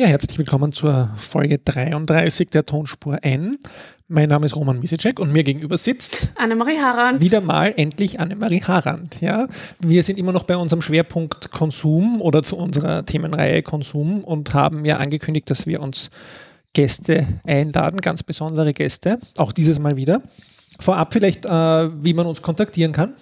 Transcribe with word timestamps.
Ja, 0.00 0.06
herzlich 0.06 0.38
willkommen 0.38 0.72
zur 0.72 1.10
Folge 1.18 1.58
33 1.58 2.48
der 2.48 2.64
Tonspur 2.64 3.18
N. 3.20 3.58
Mein 4.08 4.30
Name 4.30 4.46
ist 4.46 4.56
Roman 4.56 4.80
Misicek 4.80 5.20
und 5.20 5.30
mir 5.30 5.44
gegenüber 5.44 5.76
sitzt 5.76 6.32
Annemarie 6.36 6.78
Harand. 6.78 7.20
Wieder 7.20 7.42
mal 7.42 7.74
endlich 7.76 8.18
Annemarie 8.18 8.62
Harand. 8.62 9.20
Ja, 9.20 9.46
wir 9.78 10.02
sind 10.02 10.18
immer 10.18 10.32
noch 10.32 10.44
bei 10.44 10.56
unserem 10.56 10.80
Schwerpunkt 10.80 11.50
Konsum 11.50 12.22
oder 12.22 12.42
zu 12.42 12.56
unserer 12.56 13.04
Themenreihe 13.04 13.62
Konsum 13.62 14.24
und 14.24 14.54
haben 14.54 14.86
ja 14.86 14.96
angekündigt, 14.96 15.50
dass 15.50 15.66
wir 15.66 15.82
uns 15.82 16.08
Gäste 16.72 17.26
einladen, 17.46 17.98
ganz 17.98 18.22
besondere 18.22 18.72
Gäste, 18.72 19.18
auch 19.36 19.52
dieses 19.52 19.80
Mal 19.80 19.98
wieder. 19.98 20.22
Vorab 20.80 21.12
vielleicht, 21.12 21.44
äh, 21.44 21.50
wie 21.50 22.14
man 22.14 22.26
uns 22.26 22.42
kontaktieren 22.42 22.92
kann. 22.92 23.14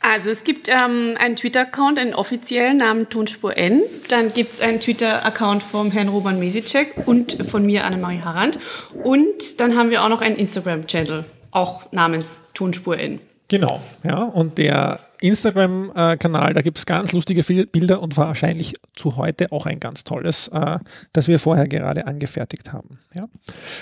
Also 0.00 0.30
es 0.30 0.44
gibt 0.44 0.68
ähm, 0.68 1.14
einen 1.18 1.36
Twitter-Account, 1.36 1.98
einen 1.98 2.14
offiziellen 2.14 2.78
Namen 2.78 3.08
Tonspur 3.08 3.56
N. 3.56 3.82
Dann 4.08 4.28
gibt 4.28 4.54
es 4.54 4.60
einen 4.60 4.80
Twitter-Account 4.80 5.62
vom 5.62 5.90
Herrn 5.90 6.08
Roman 6.08 6.38
Mesicek 6.38 6.94
und 7.06 7.32
von 7.32 7.64
mir, 7.64 7.84
Annemarie 7.84 8.20
Harand. 8.22 8.58
Und 9.02 9.60
dann 9.60 9.76
haben 9.76 9.90
wir 9.90 10.02
auch 10.02 10.08
noch 10.08 10.20
einen 10.20 10.36
Instagram-Channel, 10.36 11.24
auch 11.50 11.92
namens 11.92 12.40
Tonspur 12.54 12.98
N. 12.98 13.20
Genau, 13.48 13.80
ja. 14.04 14.24
Und 14.24 14.58
der 14.58 15.00
Instagram-Kanal, 15.22 16.52
da 16.52 16.62
gibt 16.62 16.78
es 16.78 16.86
ganz 16.86 17.12
lustige 17.12 17.42
Bilder 17.66 18.02
und 18.02 18.16
wahrscheinlich 18.16 18.74
zu 18.94 19.16
heute 19.16 19.52
auch 19.52 19.66
ein 19.66 19.80
ganz 19.80 20.04
tolles, 20.04 20.48
äh, 20.48 20.78
das 21.12 21.28
wir 21.28 21.38
vorher 21.38 21.68
gerade 21.68 22.06
angefertigt 22.06 22.72
haben. 22.72 22.98
Ja. 23.14 23.28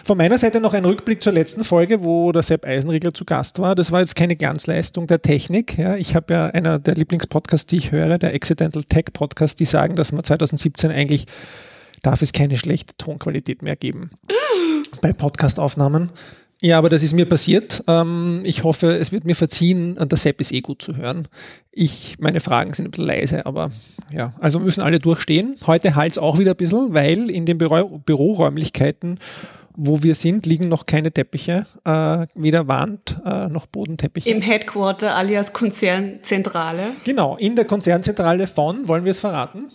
Von 0.05 0.19
meiner 0.19 0.39
Seite 0.39 0.61
noch 0.61 0.75
ein 0.75 0.85
Rückblick 0.85 1.23
zur 1.23 1.33
letzten 1.33 1.65
Folge, 1.65 2.05
wo 2.05 2.33
der 2.33 2.43
Sepp 2.43 2.65
Eisenriegler 2.65 3.15
zu 3.15 3.25
Gast 3.25 3.59
war. 3.59 3.75
Das 3.75 3.93
war 3.93 4.01
jetzt 4.01 4.15
keine 4.15 4.37
Glanzleistung 4.37 5.07
der 5.07 5.23
Technik. 5.23 5.79
Ja. 5.79 5.97
Ich 5.97 6.15
habe 6.15 6.33
ja 6.35 6.47
einer 6.47 6.79
der 6.79 6.95
Lieblingspodcasts, 6.95 7.67
die 7.67 7.77
ich 7.79 7.93
höre, 7.93 8.19
der 8.19 8.35
Accidental 8.35 8.85
Tech 8.85 9.07
Podcast, 9.13 9.61
die 9.61 9.65
sagen, 9.65 9.97
dass 9.97 10.13
man 10.13 10.25
2017 10.25 10.91
eigentlich 10.91 11.27
darf 12.03 12.23
es 12.23 12.33
keine 12.33 12.57
schlechte 12.57 12.97
Tonqualität 12.97 13.63
mehr 13.63 13.77
geben 13.77 14.11
bei 15.01 15.13
Podcastaufnahmen. 15.13 16.11
Ja, 16.63 16.77
aber 16.77 16.91
das 16.91 17.03
ist 17.03 17.15
mir 17.15 17.25
passiert. 17.25 17.83
Ähm, 17.87 18.43
ich 18.45 18.65
hoffe, 18.65 18.99
es 18.99 19.13
wird 19.13 19.25
mir 19.25 19.35
verziehen. 19.35 19.97
Der 19.99 20.19
Sepp 20.19 20.41
ist 20.41 20.53
eh 20.53 20.61
gut 20.61 20.83
zu 20.83 20.97
hören. 20.97 21.27
Ich, 21.73 22.17
meine 22.19 22.41
Fragen 22.41 22.75
sind 22.75 22.87
ein 22.87 22.91
bisschen 22.91 23.07
leise, 23.07 23.47
aber 23.47 23.71
ja, 24.13 24.35
also 24.41 24.61
müssen 24.61 24.83
alle 24.83 25.01
durchstehen. 25.01 25.57
Heute 25.67 25.95
halt 25.95 26.13
es 26.13 26.19
auch 26.19 26.39
wieder 26.39 26.51
ein 26.51 26.57
bisschen, 26.57 26.93
weil 26.93 27.31
in 27.31 27.47
den 27.47 27.57
Büro 27.57 27.99
Büroräumlichkeiten, 28.05 29.19
wo 29.75 30.03
wir 30.03 30.15
sind, 30.15 30.45
liegen 30.45 30.69
noch 30.69 30.85
keine 30.85 31.13
Teppiche, 31.13 31.65
äh, 31.87 32.27
weder 32.35 32.69
Wand 32.69 33.19
äh, 33.25 33.49
noch 33.49 33.65
Bodenteppiche. 33.65 34.29
Im 34.29 34.43
Headquarter 34.43 35.15
alias 35.15 35.55
Konzernzentrale. 35.55 36.89
Genau, 37.05 37.37
in 37.39 37.57
der 37.57 37.65
Konzernzentrale 37.65 38.47
von, 38.47 38.87
wollen 38.87 39.05
wir 39.05 39.13
es 39.13 39.21
verraten? 39.21 39.71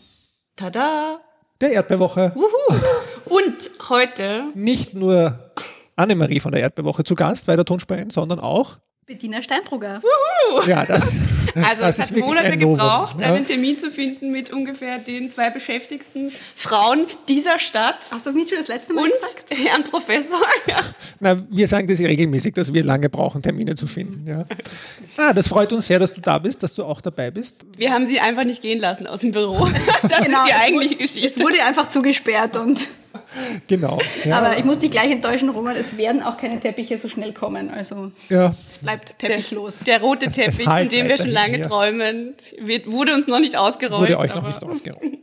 Tada! 0.56 1.20
Der 1.62 1.72
Erdbeerwoche. 1.72 2.34
Wuhu. 2.36 2.80
Und 3.26 3.72
heute 3.90 4.52
nicht 4.56 4.94
nur 4.94 5.45
Annemarie 5.96 6.40
von 6.40 6.52
der 6.52 6.62
Erdbeerwoche 6.62 7.04
zu 7.04 7.16
Gast 7.16 7.46
bei 7.46 7.56
der 7.56 7.66
Tonspur 7.66 7.98
sondern 8.10 8.40
auch 8.40 8.78
Bettina 9.06 9.40
Steinbrugger. 9.40 10.02
Wuhu. 10.02 10.68
Ja, 10.68 10.84
das, 10.84 11.04
also 11.56 11.84
das 11.84 12.00
es 12.00 12.12
hat 12.12 12.18
Monate 12.18 12.48
ein 12.48 12.58
gebraucht, 12.58 13.20
ja? 13.20 13.36
einen 13.36 13.46
Termin 13.46 13.78
zu 13.78 13.92
finden 13.92 14.32
mit 14.32 14.52
ungefähr 14.52 14.98
den 14.98 15.30
zwei 15.30 15.52
beschäftigsten 15.52 16.32
Frauen 16.56 17.06
dieser 17.30 17.60
Stadt. 17.60 17.98
Hast 18.00 18.26
du 18.26 18.32
das 18.32 18.34
nicht 18.34 18.50
schon 18.50 18.58
das 18.58 18.68
letzte 18.68 18.94
Mal 18.94 19.04
und 19.04 19.12
gesagt? 19.12 19.46
Herrn 19.52 19.84
Professor. 19.84 20.40
Ja. 20.68 20.80
Na, 21.20 21.38
wir 21.50 21.68
sagen 21.68 21.88
das 21.88 22.00
regelmäßig, 22.00 22.56
dass 22.56 22.74
wir 22.74 22.84
lange 22.84 23.08
brauchen, 23.08 23.44
Termine 23.44 23.76
zu 23.76 23.86
finden. 23.86 24.26
Ja. 24.28 24.46
Ah, 25.16 25.32
das 25.32 25.48
freut 25.48 25.72
uns 25.74 25.86
sehr, 25.86 26.00
dass 26.00 26.12
du 26.12 26.22
da 26.22 26.40
bist, 26.40 26.64
dass 26.64 26.74
du 26.74 26.84
auch 26.84 27.02
dabei 27.02 27.30
bist. 27.30 27.66
Wir 27.78 27.94
haben 27.94 28.08
sie 28.08 28.20
einfach 28.20 28.44
nicht 28.44 28.64
gehen 28.64 28.80
lassen 28.80 29.06
aus 29.06 29.20
dem 29.20 29.32
Büro. 29.32 29.68
Das 30.02 30.24
genau, 30.24 30.40
ist 30.40 30.48
die 30.48 30.54
eigentliche 30.54 30.96
Geschichte. 30.96 31.28
Es 31.28 31.40
wurde 31.40 31.64
einfach 31.64 31.90
zugesperrt 31.90 32.58
und 32.58 32.80
genau. 33.68 34.00
Ja. 34.24 34.38
Aber 34.38 34.58
ich 34.58 34.64
muss 34.64 34.80
dich 34.80 34.92
gleich 34.92 35.12
enttäuschen, 35.12 35.50
Roman, 35.50 35.76
es 35.76 35.98
werden 35.98 36.22
auch 36.22 36.38
keine 36.38 36.60
Teppiche 36.60 36.98
so 36.98 37.08
schnell 37.08 37.34
kommen. 37.34 37.70
Also 37.70 38.12
ja. 38.30 38.56
es 38.72 38.80
bleibt 38.80 39.20
teppichlos. 39.20 39.80
Der, 39.80 40.00
der 40.00 40.08
rote 40.08 40.30
Teppich, 40.30 40.66
von 40.66 40.88
dem 40.88 41.08
wir 41.08 41.18
schon 41.18 41.30
lange 41.30 41.60
ja. 41.60 41.68
träumen, 41.68 42.36
wird, 42.60 42.92
wurde 42.92 43.14
uns 43.14 43.28
noch 43.28 43.40
nicht 43.40 43.58
ausgerollt. 43.58 44.10
Wurde 44.10 44.20
euch 44.20 44.36
noch 44.36 44.48
nicht 44.48 44.64
ausgerollt. 44.64 45.16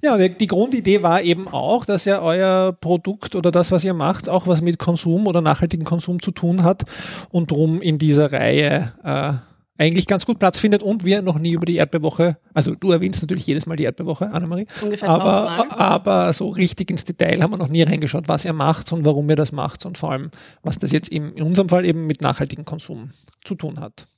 Ja, 0.00 0.16
die 0.16 0.46
Grundidee 0.46 1.02
war 1.02 1.22
eben 1.22 1.48
auch, 1.48 1.84
dass 1.84 2.04
ja 2.04 2.20
euer 2.20 2.72
Produkt 2.80 3.34
oder 3.34 3.50
das, 3.50 3.72
was 3.72 3.82
ihr 3.82 3.94
macht, 3.94 4.28
auch 4.28 4.46
was 4.46 4.60
mit 4.60 4.78
Konsum 4.78 5.26
oder 5.26 5.40
nachhaltigen 5.40 5.84
Konsum 5.84 6.22
zu 6.22 6.30
tun 6.30 6.62
hat 6.62 6.84
und 7.30 7.50
drum 7.50 7.82
in 7.82 7.98
dieser 7.98 8.32
Reihe 8.32 8.92
äh, 9.02 9.32
eigentlich 9.78 10.06
ganz 10.06 10.26
gut 10.26 10.38
Platz 10.38 10.58
findet 10.58 10.82
und 10.82 11.04
wir 11.04 11.22
noch 11.22 11.38
nie 11.38 11.52
über 11.52 11.64
die 11.64 11.76
Erdbeerwoche, 11.76 12.36
also 12.52 12.74
du 12.74 12.90
erwähnst 12.90 13.22
natürlich 13.22 13.46
jedes 13.46 13.66
Mal 13.66 13.76
die 13.76 13.84
Erdbeerwoche, 13.84 14.30
Annemarie, 14.30 14.66
Ungefähr 14.82 15.08
aber, 15.08 15.80
aber 15.80 16.32
so 16.32 16.48
richtig 16.48 16.90
ins 16.90 17.04
Detail 17.04 17.40
haben 17.42 17.52
wir 17.52 17.56
noch 17.56 17.68
nie 17.68 17.82
reingeschaut, 17.82 18.28
was 18.28 18.44
ihr 18.44 18.52
macht 18.52 18.92
und 18.92 19.04
warum 19.04 19.30
ihr 19.30 19.36
das 19.36 19.52
macht 19.52 19.86
und 19.86 19.96
vor 19.96 20.12
allem, 20.12 20.30
was 20.62 20.78
das 20.78 20.90
jetzt 20.90 21.10
eben 21.10 21.32
in 21.34 21.44
unserem 21.44 21.68
Fall 21.68 21.86
eben 21.86 22.06
mit 22.06 22.20
nachhaltigem 22.20 22.64
Konsum 22.64 23.12
zu 23.44 23.54
tun 23.54 23.80
hat. 23.80 24.08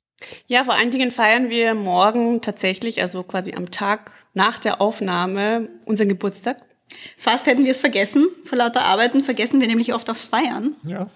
Ja, 0.46 0.64
vor 0.64 0.74
allen 0.74 0.90
Dingen 0.90 1.10
feiern 1.10 1.50
wir 1.50 1.74
morgen 1.74 2.40
tatsächlich, 2.40 3.00
also 3.00 3.22
quasi 3.22 3.54
am 3.54 3.70
Tag 3.70 4.12
nach 4.34 4.58
der 4.58 4.80
Aufnahme, 4.80 5.68
unseren 5.86 6.08
Geburtstag. 6.08 6.58
Fast 7.16 7.46
hätten 7.46 7.64
wir 7.64 7.70
es 7.70 7.80
vergessen. 7.80 8.26
Vor 8.44 8.58
lauter 8.58 8.84
Arbeiten 8.84 9.22
vergessen 9.22 9.60
wir 9.60 9.68
nämlich 9.68 9.94
oft 9.94 10.10
aufs 10.10 10.26
Feiern. 10.26 10.74
Ja. 10.84 11.08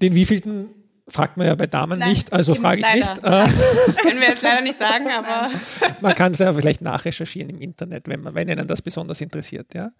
Den 0.00 0.14
wievielten 0.14 0.70
fragt 1.10 1.36
man 1.36 1.46
ja 1.46 1.54
bei 1.54 1.66
Damen 1.66 1.98
Nein, 1.98 2.10
nicht, 2.10 2.32
also 2.32 2.54
frage 2.54 2.80
ich 2.80 2.86
leider. 2.86 3.14
nicht. 3.14 3.24
Das 3.86 3.96
können 3.96 4.20
wir 4.20 4.28
jetzt 4.28 4.42
leider 4.42 4.60
nicht 4.60 4.78
sagen, 4.78 5.06
aber. 5.18 5.50
man 6.00 6.14
kann 6.14 6.32
es 6.32 6.38
ja 6.38 6.52
vielleicht 6.52 6.80
nachrecherchieren 6.80 7.50
im 7.50 7.60
Internet, 7.60 8.08
wenn, 8.08 8.22
man, 8.22 8.34
wenn 8.34 8.48
Ihnen 8.48 8.66
das 8.66 8.82
besonders 8.82 9.20
interessiert. 9.20 9.74
Ja. 9.74 9.90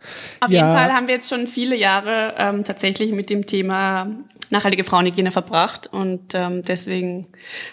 Auf 0.40 0.50
ja. 0.50 0.60
jeden 0.60 0.74
Fall 0.74 0.92
haben 0.92 1.06
wir 1.06 1.14
jetzt 1.14 1.28
schon 1.28 1.46
viele 1.46 1.76
Jahre 1.76 2.34
ähm, 2.38 2.64
tatsächlich 2.64 3.12
mit 3.12 3.30
dem 3.30 3.46
Thema 3.46 4.08
nachhaltige 4.50 4.84
Frauenhygiene 4.84 5.30
verbracht 5.30 5.86
und 5.86 6.34
ähm, 6.34 6.62
deswegen 6.62 7.26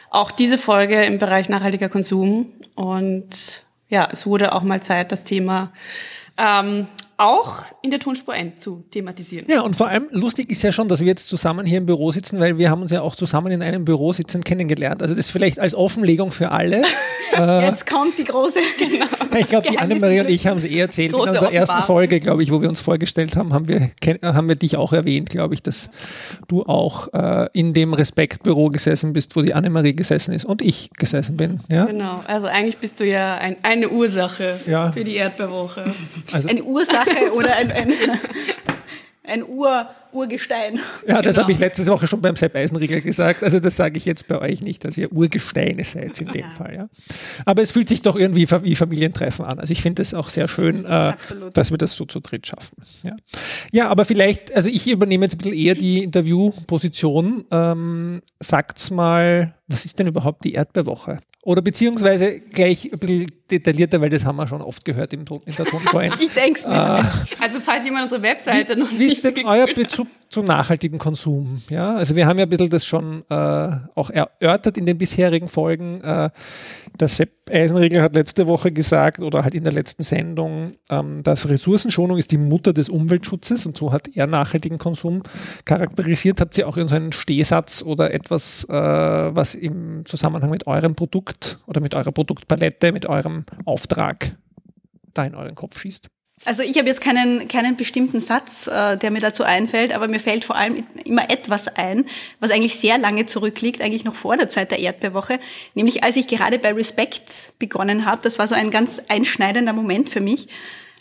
auch 0.09 0.31
diese 0.31 0.57
Folge 0.57 1.03
im 1.03 1.17
Bereich 1.17 1.49
nachhaltiger 1.49 1.89
Konsum. 1.89 2.53
Und 2.75 3.63
ja, 3.89 4.07
es 4.11 4.25
wurde 4.25 4.53
auch 4.53 4.63
mal 4.63 4.81
Zeit, 4.81 5.11
das 5.11 5.23
Thema 5.23 5.71
ähm, 6.37 6.87
auch 7.17 7.63
in 7.81 7.89
der 7.89 7.99
Tonspur 7.99 8.35
zu 8.59 8.85
thematisieren. 8.91 9.47
Ja, 9.49 9.61
und 9.61 9.75
vor 9.75 9.87
allem 9.87 10.07
lustig 10.11 10.51
ist 10.51 10.61
ja 10.61 10.71
schon, 10.71 10.87
dass 10.87 10.99
wir 10.99 11.07
jetzt 11.07 11.27
zusammen 11.27 11.65
hier 11.65 11.79
im 11.79 11.87
Büro 11.87 12.11
sitzen, 12.11 12.39
weil 12.39 12.57
wir 12.57 12.69
haben 12.69 12.81
uns 12.81 12.91
ja 12.91 13.01
auch 13.01 13.15
zusammen 13.15 13.51
in 13.51 13.63
einem 13.63 13.85
Büro 13.85 14.13
sitzen 14.13 14.43
kennengelernt. 14.43 15.01
Also 15.01 15.15
das 15.15 15.31
vielleicht 15.31 15.59
als 15.59 15.73
Offenlegung 15.73 16.31
für 16.31 16.51
alle. 16.51 16.83
Jetzt 17.61 17.85
kommt 17.85 18.17
die 18.17 18.23
große, 18.23 18.59
genau. 18.79 19.05
Ich 19.37 19.47
glaube, 19.47 19.69
die 19.69 19.77
Annemarie 19.77 20.21
und 20.21 20.29
ich 20.29 20.47
haben 20.47 20.57
es 20.57 20.65
eh 20.65 20.79
erzählt. 20.79 21.09
in 21.09 21.15
unserer 21.15 21.51
ersten 21.51 21.83
Folge, 21.83 22.19
glaube 22.19 22.41
ich, 22.41 22.51
wo 22.51 22.61
wir 22.61 22.69
uns 22.69 22.79
vorgestellt 22.79 23.35
haben, 23.35 23.53
haben 23.53 23.67
wir, 23.67 23.91
haben 24.23 24.47
wir 24.47 24.55
dich 24.55 24.77
auch 24.77 24.93
erwähnt, 24.93 25.29
glaube 25.29 25.53
ich, 25.53 25.61
dass 25.61 25.89
du 26.47 26.63
auch 26.63 27.13
äh, 27.13 27.49
in 27.53 27.73
dem 27.73 27.93
Respektbüro 27.93 28.69
gesessen 28.69 29.13
bist, 29.13 29.35
wo 29.35 29.41
die 29.41 29.53
Annemarie 29.53 29.93
gesessen 29.93 30.33
ist 30.33 30.45
und 30.45 30.61
ich 30.61 30.89
gesessen 30.97 31.37
bin. 31.37 31.59
Ja? 31.69 31.85
Genau, 31.85 32.23
also 32.27 32.47
eigentlich 32.47 32.77
bist 32.77 32.99
du 32.99 33.05
ja 33.05 33.35
ein, 33.35 33.57
eine 33.61 33.89
Ursache 33.89 34.59
ja. 34.65 34.91
für 34.91 35.03
die 35.03 35.15
Erdbeerwoche. 35.15 35.83
Also, 36.31 36.47
eine 36.47 36.63
Ursache 36.63 37.06
Sache 37.07 37.33
oder 37.33 37.55
ein, 37.55 37.71
ein, 37.71 37.93
ein 39.23 39.43
Ur, 39.47 39.87
Urgestein. 40.11 40.79
Ja, 41.05 41.21
das 41.21 41.33
genau. 41.33 41.43
habe 41.43 41.51
ich 41.51 41.59
letzte 41.59 41.85
Woche 41.87 42.07
schon 42.07 42.21
beim 42.21 42.35
Sepp 42.35 42.55
Eisenriegel 42.55 43.01
gesagt. 43.01 43.43
Also 43.43 43.59
das 43.59 43.75
sage 43.75 43.97
ich 43.97 44.05
jetzt 44.05 44.27
bei 44.27 44.39
euch 44.39 44.61
nicht, 44.61 44.83
dass 44.85 44.97
ihr 44.97 45.11
Urgesteine 45.11 45.83
seid 45.83 46.19
in 46.21 46.27
dem 46.27 46.41
ja. 46.41 46.47
Fall. 46.57 46.75
Ja. 46.75 46.89
Aber 47.45 47.61
es 47.61 47.71
fühlt 47.71 47.89
sich 47.89 48.01
doch 48.01 48.15
irgendwie 48.15 48.47
wie 48.49 48.75
Familientreffen 48.75 49.45
an. 49.45 49.59
Also 49.59 49.71
ich 49.71 49.81
finde 49.81 50.01
es 50.01 50.13
auch 50.13 50.29
sehr 50.29 50.47
schön, 50.47 50.85
äh, 50.85 51.13
dass 51.53 51.71
wir 51.71 51.77
das 51.77 51.95
so 51.95 52.05
zu 52.05 52.19
dritt 52.19 52.47
schaffen. 52.47 52.77
Ja. 53.03 53.15
ja, 53.71 53.89
aber 53.89 54.05
vielleicht, 54.05 54.55
also 54.55 54.69
ich 54.69 54.87
übernehme 54.87 55.25
jetzt 55.25 55.35
ein 55.35 55.37
bisschen 55.39 55.53
eher 55.53 55.75
die 55.75 56.03
Interviewposition. 56.03 57.45
Ähm, 57.51 58.21
sagt's 58.39 58.89
mal, 58.89 59.53
was 59.67 59.85
ist 59.85 59.99
denn 59.99 60.07
überhaupt 60.07 60.45
die 60.45 60.53
Erdbeerwoche? 60.53 61.19
Oder 61.43 61.61
beziehungsweise 61.61 62.41
gleich 62.41 62.91
ein 62.91 62.99
bisschen 62.99 63.27
detaillierter, 63.49 64.01
weil 64.01 64.09
das 64.09 64.25
haben 64.25 64.35
wir 64.35 64.47
schon 64.47 64.61
oft 64.61 64.83
gehört 64.83 65.13
im, 65.13 65.21
in 65.45 65.55
der 65.55 65.65
Tonspur 65.65 66.03
Ich 66.19 66.33
denke 66.33 66.59
es 66.59 66.67
mir. 66.67 66.73
Äh, 66.73 67.43
also 67.43 67.59
falls 67.61 67.85
jemand 67.85 68.03
unsere 68.03 68.21
Webseite 68.21 68.75
wie, 68.75 68.79
noch 68.79 68.91
nicht... 68.91 68.99
Wie 68.99 69.13
ist 69.13 69.23
denn 69.23 69.45
euer 69.45 69.65
Bezug 69.67 70.07
zum 70.29 70.43
nachhaltigen 70.43 70.99
Konsum? 70.99 71.61
Ja, 71.69 71.95
also 71.95 72.15
wir 72.15 72.27
haben 72.27 72.37
ja 72.37 72.45
ein 72.45 72.49
bisschen 72.49 72.69
das 72.69 72.85
schon 72.85 73.23
äh, 73.29 73.69
auch 73.95 74.09
erörtert 74.09 74.77
in 74.77 74.85
den 74.85 74.97
bisherigen 74.97 75.47
Folgen. 75.47 76.01
Äh, 76.01 76.29
der 76.99 77.07
Sepp 77.07 77.49
Eisenriegel 77.49 78.01
hat 78.01 78.15
letzte 78.15 78.47
Woche 78.47 78.71
gesagt 78.71 79.19
oder 79.19 79.43
halt 79.43 79.55
in 79.55 79.63
der 79.63 79.73
letzten 79.73 80.03
Sendung, 80.03 80.75
ähm, 80.89 81.23
dass 81.23 81.49
Ressourcenschonung 81.49 82.17
ist 82.17 82.31
die 82.31 82.37
Mutter 82.37 82.73
des 82.73 82.89
Umweltschutzes 82.89 83.65
und 83.65 83.77
so 83.77 83.91
hat 83.91 84.09
er 84.13 84.27
nachhaltigen 84.27 84.77
Konsum 84.77 85.23
charakterisiert. 85.65 86.41
Habt 86.41 86.57
ihr 86.57 86.67
auch 86.67 86.77
in 86.77 86.87
so 86.87 86.95
einen 86.95 87.11
Stehsatz 87.11 87.81
oder 87.83 88.13
etwas, 88.13 88.65
äh, 88.65 88.73
was 88.73 89.55
im 89.55 90.05
Zusammenhang 90.05 90.49
mit 90.49 90.67
eurem 90.67 90.95
Produkt 90.95 91.59
oder 91.67 91.81
mit 91.81 91.95
eurer 91.95 92.11
Produktpalette, 92.11 92.91
mit 92.91 93.05
eurem 93.05 93.45
Auftrag 93.65 94.35
da 95.13 95.23
in 95.23 95.35
euren 95.35 95.55
Kopf 95.55 95.79
schießt? 95.79 96.09
Also 96.45 96.61
ich 96.61 96.77
habe 96.77 96.87
jetzt 96.87 97.01
keinen, 97.01 97.47
keinen 97.47 97.75
bestimmten 97.77 98.19
Satz, 98.19 98.67
äh, 98.67 98.95
der 98.97 99.09
mir 99.09 99.19
dazu 99.19 99.43
einfällt, 99.43 99.93
aber 99.93 100.07
mir 100.07 100.19
fällt 100.19 100.45
vor 100.45 100.55
allem 100.55 100.85
immer 101.03 101.29
etwas 101.29 101.67
ein, 101.67 102.05
was 102.39 102.51
eigentlich 102.51 102.75
sehr 102.75 102.97
lange 102.99 103.25
zurückliegt, 103.25 103.81
eigentlich 103.81 104.05
noch 104.05 104.13
vor 104.13 104.37
der 104.37 104.47
Zeit 104.47 104.69
der 104.69 104.79
Erdbeerwoche, 104.79 105.39
nämlich 105.73 106.03
als 106.03 106.15
ich 106.15 106.27
gerade 106.27 106.59
bei 106.59 106.71
Respect 106.73 107.53
begonnen 107.57 108.05
habe. 108.05 108.21
Das 108.21 108.37
war 108.37 108.47
so 108.47 108.53
ein 108.53 108.69
ganz 108.69 109.01
einschneidender 109.07 109.73
Moment 109.73 110.09
für 110.09 110.21
mich, 110.21 110.47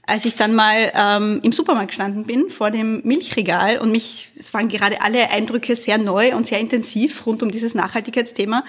als 0.07 0.25
ich 0.25 0.37
dann 0.37 0.55
mal 0.55 0.91
ähm, 0.95 1.41
im 1.43 1.53
Supermarkt 1.53 1.89
gestanden 1.89 2.25
bin, 2.25 2.49
vor 2.49 2.71
dem 2.71 3.03
Milchregal 3.05 3.79
und 3.79 3.91
mich, 3.91 4.31
es 4.39 4.55
waren 4.55 4.69
gerade 4.69 5.03
alle 5.03 5.31
Eindrücke 5.31 5.77
sehr 5.77 5.99
neu 5.99 6.35
und 6.35 6.47
sehr 6.47 6.61
intensiv 6.61 7.27
rund 7.27 7.43
um 7.43 7.51
dieses 7.51 7.75
Nachhaltigkeitsthema. 7.75 8.65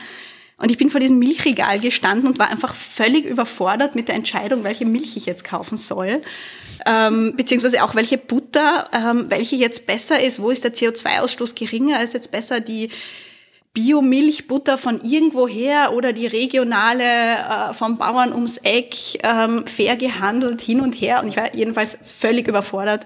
Und 0.60 0.72
ich 0.72 0.78
bin 0.78 0.90
vor 0.90 1.00
diesem 1.00 1.20
Milchregal 1.20 1.80
gestanden 1.80 2.28
und 2.28 2.40
war 2.40 2.50
einfach 2.50 2.74
völlig 2.74 3.26
überfordert 3.26 3.96
mit 3.96 4.08
der 4.08 4.16
Entscheidung, 4.16 4.64
welche 4.64 4.86
Milch 4.86 5.16
ich 5.16 5.28
jetzt 5.28 5.44
kaufen 5.44 5.78
soll. 5.78 6.22
Ähm, 6.86 7.36
beziehungsweise 7.36 7.84
auch 7.84 7.94
welche 7.94 8.18
Butter, 8.18 8.90
ähm, 8.94 9.26
welche 9.30 9.56
jetzt 9.56 9.86
besser 9.86 10.22
ist, 10.22 10.42
wo 10.42 10.50
ist 10.50 10.64
der 10.64 10.74
CO2-Ausstoß 10.74 11.54
geringer, 11.56 12.02
ist 12.02 12.16
jetzt 12.16 12.32
besser 12.32 12.60
die 12.60 12.90
Biomilchbutter 13.74 14.80
von 14.80 15.00
irgendwoher 15.02 15.94
oder 15.94 16.12
die 16.12 16.26
regionale 16.26 17.04
äh, 17.04 17.74
vom 17.74 18.00
Bauern 18.00 18.34
ums 18.34 18.58
Eck, 18.58 18.96
ähm, 19.22 19.68
fair 19.68 19.96
gehandelt, 19.98 20.62
hin 20.62 20.82
und 20.82 20.94
her. 20.94 21.22
Und 21.22 21.28
ich 21.28 21.38
war 21.38 21.56
jedenfalls 21.56 22.00
völlig 22.04 22.48
überfordert 22.48 23.06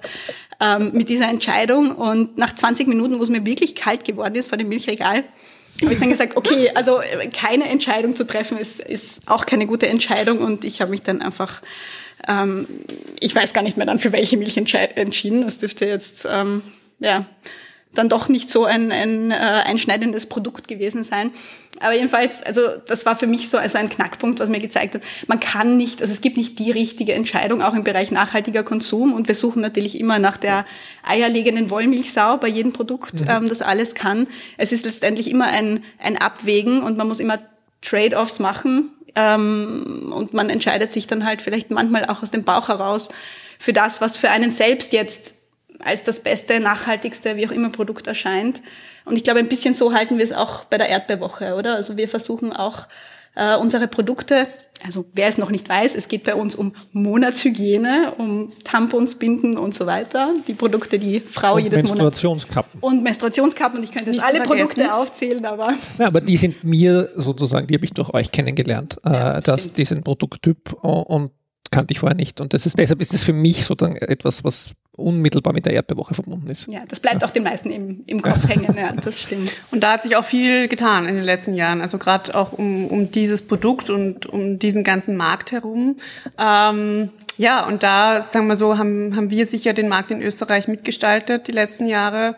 ähm, 0.61 0.91
mit 0.93 1.09
dieser 1.09 1.27
Entscheidung. 1.27 1.91
Und 1.91 2.37
nach 2.37 2.55
20 2.55 2.87
Minuten, 2.87 3.19
wo 3.19 3.23
es 3.23 3.29
mir 3.29 3.45
wirklich 3.45 3.75
kalt 3.75 4.05
geworden 4.05 4.35
ist 4.35 4.47
vor 4.47 4.57
dem 4.57 4.69
Milchregal, 4.69 5.25
habe 5.83 5.93
ich 5.93 5.99
dann 5.99 6.09
gesagt, 6.09 6.37
okay, 6.37 6.71
also 6.75 7.01
äh, 7.01 7.27
keine 7.27 7.69
Entscheidung 7.69 8.15
zu 8.15 8.25
treffen 8.25 8.57
ist, 8.57 8.79
ist 8.79 9.21
auch 9.25 9.45
keine 9.45 9.67
gute 9.67 9.87
Entscheidung. 9.87 10.39
Und 10.39 10.63
ich 10.63 10.81
habe 10.81 10.91
mich 10.91 11.01
dann 11.01 11.21
einfach, 11.21 11.61
ähm, 12.27 12.67
ich 13.19 13.35
weiß 13.35 13.53
gar 13.53 13.61
nicht 13.63 13.77
mehr 13.77 13.85
dann 13.85 13.99
für 13.99 14.11
welche 14.11 14.37
Milch 14.37 14.57
entschieden. 14.57 15.41
Das 15.43 15.57
dürfte 15.57 15.85
jetzt, 15.85 16.27
ähm, 16.29 16.63
ja, 16.99 17.25
dann 17.93 18.09
doch 18.09 18.29
nicht 18.29 18.49
so 18.49 18.65
ein, 18.65 18.91
ein 18.91 19.31
äh, 19.31 19.35
einschneidendes 19.35 20.25
Produkt 20.25 20.67
gewesen 20.67 21.03
sein. 21.03 21.31
Aber 21.81 21.93
jedenfalls, 21.93 22.43
also 22.43 22.61
das 22.87 23.05
war 23.05 23.15
für 23.15 23.27
mich 23.27 23.49
so 23.49 23.57
also 23.57 23.77
ein 23.77 23.89
Knackpunkt, 23.89 24.39
was 24.39 24.49
mir 24.49 24.59
gezeigt 24.59 24.95
hat, 24.95 25.01
man 25.27 25.39
kann 25.39 25.77
nicht, 25.77 26.01
also 26.01 26.13
es 26.13 26.21
gibt 26.21 26.37
nicht 26.37 26.59
die 26.59 26.71
richtige 26.71 27.13
Entscheidung, 27.13 27.61
auch 27.61 27.73
im 27.73 27.83
Bereich 27.83 28.11
nachhaltiger 28.11 28.63
Konsum. 28.63 29.13
Und 29.13 29.27
wir 29.27 29.35
suchen 29.35 29.61
natürlich 29.61 29.99
immer 29.99 30.19
nach 30.19 30.37
der 30.37 30.65
eierlegenden 31.03 31.69
Wollmilchsau 31.69 32.37
bei 32.37 32.47
jedem 32.47 32.71
Produkt, 32.71 33.21
mhm. 33.21 33.27
ähm, 33.29 33.49
das 33.49 33.61
alles 33.61 33.93
kann. 33.93 34.27
Es 34.57 34.71
ist 34.71 34.85
letztendlich 34.85 35.29
immer 35.29 35.47
ein, 35.47 35.83
ein 35.97 36.17
Abwägen 36.17 36.83
und 36.83 36.97
man 36.97 37.07
muss 37.07 37.19
immer 37.19 37.39
Trade-offs 37.81 38.39
machen. 38.39 38.91
Ähm, 39.15 40.13
und 40.15 40.33
man 40.33 40.49
entscheidet 40.49 40.93
sich 40.93 41.07
dann 41.07 41.25
halt 41.25 41.41
vielleicht 41.41 41.71
manchmal 41.71 42.05
auch 42.05 42.23
aus 42.23 42.31
dem 42.31 42.43
Bauch 42.43 42.69
heraus 42.69 43.09
für 43.59 43.73
das, 43.73 43.99
was 43.99 44.17
für 44.17 44.29
einen 44.29 44.51
selbst 44.51 44.93
jetzt 44.93 45.35
als 45.83 46.03
das 46.03 46.19
beste, 46.19 46.59
nachhaltigste, 46.59 47.35
wie 47.35 47.47
auch 47.47 47.51
immer 47.51 47.69
Produkt 47.69 48.07
erscheint. 48.07 48.61
Und 49.05 49.15
ich 49.15 49.23
glaube, 49.23 49.39
ein 49.39 49.49
bisschen 49.49 49.73
so 49.73 49.93
halten 49.93 50.17
wir 50.17 50.23
es 50.23 50.33
auch 50.33 50.65
bei 50.65 50.77
der 50.77 50.89
Erdbeerwoche, 50.89 51.55
oder? 51.55 51.75
Also 51.75 51.97
wir 51.97 52.07
versuchen 52.07 52.53
auch 52.53 52.87
äh, 53.35 53.55
unsere 53.55 53.87
Produkte, 53.87 54.47
also 54.85 55.05
wer 55.13 55.27
es 55.27 55.37
noch 55.37 55.49
nicht 55.49 55.69
weiß, 55.69 55.95
es 55.95 56.07
geht 56.07 56.23
bei 56.23 56.35
uns 56.35 56.55
um 56.55 56.73
Monatshygiene, 56.91 58.15
um 58.17 58.51
Tampons, 58.63 59.15
Binden 59.15 59.57
und 59.57 59.73
so 59.73 59.85
weiter. 59.85 60.31
Die 60.47 60.53
Produkte, 60.53 60.99
die 60.99 61.19
Frau 61.19 61.55
und 61.55 61.63
jedes 61.63 61.83
Menstruationskappen. 61.83 62.79
Monat... 62.79 62.93
Und 62.93 63.03
Menstruationskappen. 63.03 63.79
Und 63.79 63.83
ich 63.83 63.91
könnte 63.91 64.11
jetzt 64.11 64.23
alle 64.23 64.41
Produkte 64.41 64.93
aufzählen, 64.93 65.45
aber... 65.45 65.73
Ja, 65.97 66.07
aber 66.07 66.21
die 66.21 66.37
sind 66.37 66.63
mir 66.63 67.09
sozusagen, 67.15 67.67
die 67.67 67.75
habe 67.75 67.85
ich 67.85 67.93
durch 67.93 68.13
euch 68.13 68.31
kennengelernt, 68.31 68.97
ja, 69.05 69.37
äh, 69.37 69.41
dass 69.41 69.71
diesen 69.71 70.03
Produkttyp 70.03 70.73
und 70.83 71.31
kannte 71.71 71.93
ich 71.93 71.99
vorher 71.99 72.15
nicht. 72.15 72.41
Und 72.41 72.53
das 72.53 72.65
ist, 72.65 72.77
deshalb 72.77 73.01
ist 73.01 73.13
es 73.13 73.23
für 73.23 73.33
mich 73.33 73.65
sozusagen 73.65 73.95
etwas, 73.95 74.43
was 74.43 74.75
unmittelbar 74.95 75.53
mit 75.53 75.65
der 75.65 75.73
Erdbeerwoche 75.73 76.13
verbunden 76.13 76.49
ist. 76.49 76.67
Ja, 76.67 76.81
das 76.87 76.99
bleibt 76.99 77.23
auch 77.23 77.31
den 77.31 77.43
meisten 77.43 77.71
im, 77.71 78.03
im 78.05 78.21
Kopf 78.21 78.47
hängen, 78.47 78.75
ja, 78.77 78.91
das 78.93 79.21
stimmt. 79.21 79.51
Und 79.71 79.81
da 79.81 79.93
hat 79.93 80.03
sich 80.03 80.15
auch 80.15 80.25
viel 80.25 80.67
getan 80.67 81.07
in 81.07 81.15
den 81.15 81.23
letzten 81.23 81.55
Jahren, 81.55 81.81
also 81.81 81.97
gerade 81.97 82.35
auch 82.35 82.51
um, 82.51 82.87
um 82.87 83.09
dieses 83.09 83.47
Produkt 83.47 83.89
und 83.89 84.25
um 84.27 84.59
diesen 84.59 84.83
ganzen 84.83 85.15
Markt 85.15 85.51
herum. 85.53 85.95
Ähm, 86.37 87.09
ja, 87.37 87.65
und 87.65 87.83
da, 87.83 88.21
sagen 88.21 88.47
wir 88.47 88.57
so, 88.57 88.77
haben, 88.77 89.15
haben 89.15 89.31
wir 89.31 89.45
sicher 89.45 89.73
den 89.73 89.87
Markt 89.87 90.11
in 90.11 90.21
Österreich 90.21 90.67
mitgestaltet 90.67 91.47
die 91.47 91.53
letzten 91.53 91.87
Jahre. 91.87 92.35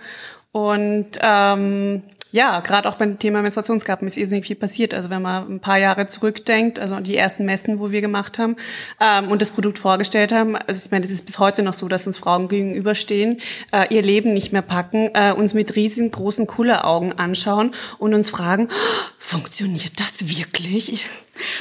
Und 0.51 1.18
ähm, 1.19 2.03
ja, 2.31 2.61
gerade 2.61 2.89
auch 2.89 2.95
beim 2.95 3.19
Thema 3.19 3.41
Menstruationskappen 3.41 4.07
ist 4.07 4.17
irrsinnig 4.17 4.47
viel 4.47 4.55
passiert. 4.55 4.93
Also 4.93 5.09
wenn 5.11 5.21
man 5.21 5.47
ein 5.47 5.59
paar 5.59 5.77
Jahre 5.77 6.07
zurückdenkt, 6.07 6.79
also 6.79 6.99
die 6.99 7.15
ersten 7.15 7.45
Messen, 7.45 7.79
wo 7.79 7.91
wir 7.91 8.01
gemacht 8.01 8.39
haben 8.39 8.55
ähm, 8.99 9.29
und 9.29 9.41
das 9.41 9.51
Produkt 9.51 9.77
vorgestellt 9.77 10.31
haben, 10.31 10.55
also 10.55 10.81
ich 10.85 10.91
meine, 10.91 11.01
das 11.01 11.11
ist 11.11 11.25
bis 11.25 11.37
heute 11.37 11.61
noch 11.61 11.73
so, 11.73 11.87
dass 11.87 12.07
uns 12.07 12.17
Frauen 12.17 12.47
gegenüberstehen, 12.47 13.39
äh, 13.71 13.93
ihr 13.93 14.01
Leben 14.01 14.33
nicht 14.33 14.51
mehr 14.51 14.63
packen, 14.63 15.09
äh, 15.13 15.31
uns 15.31 15.53
mit 15.53 15.75
riesengroßen 15.75 16.47
Kulleraugen 16.47 17.17
anschauen 17.19 17.75
und 17.99 18.15
uns 18.15 18.29
fragen, 18.29 18.67
oh, 18.71 19.09
funktioniert 19.19 19.99
das 19.99 20.27
wirklich? 20.27 21.05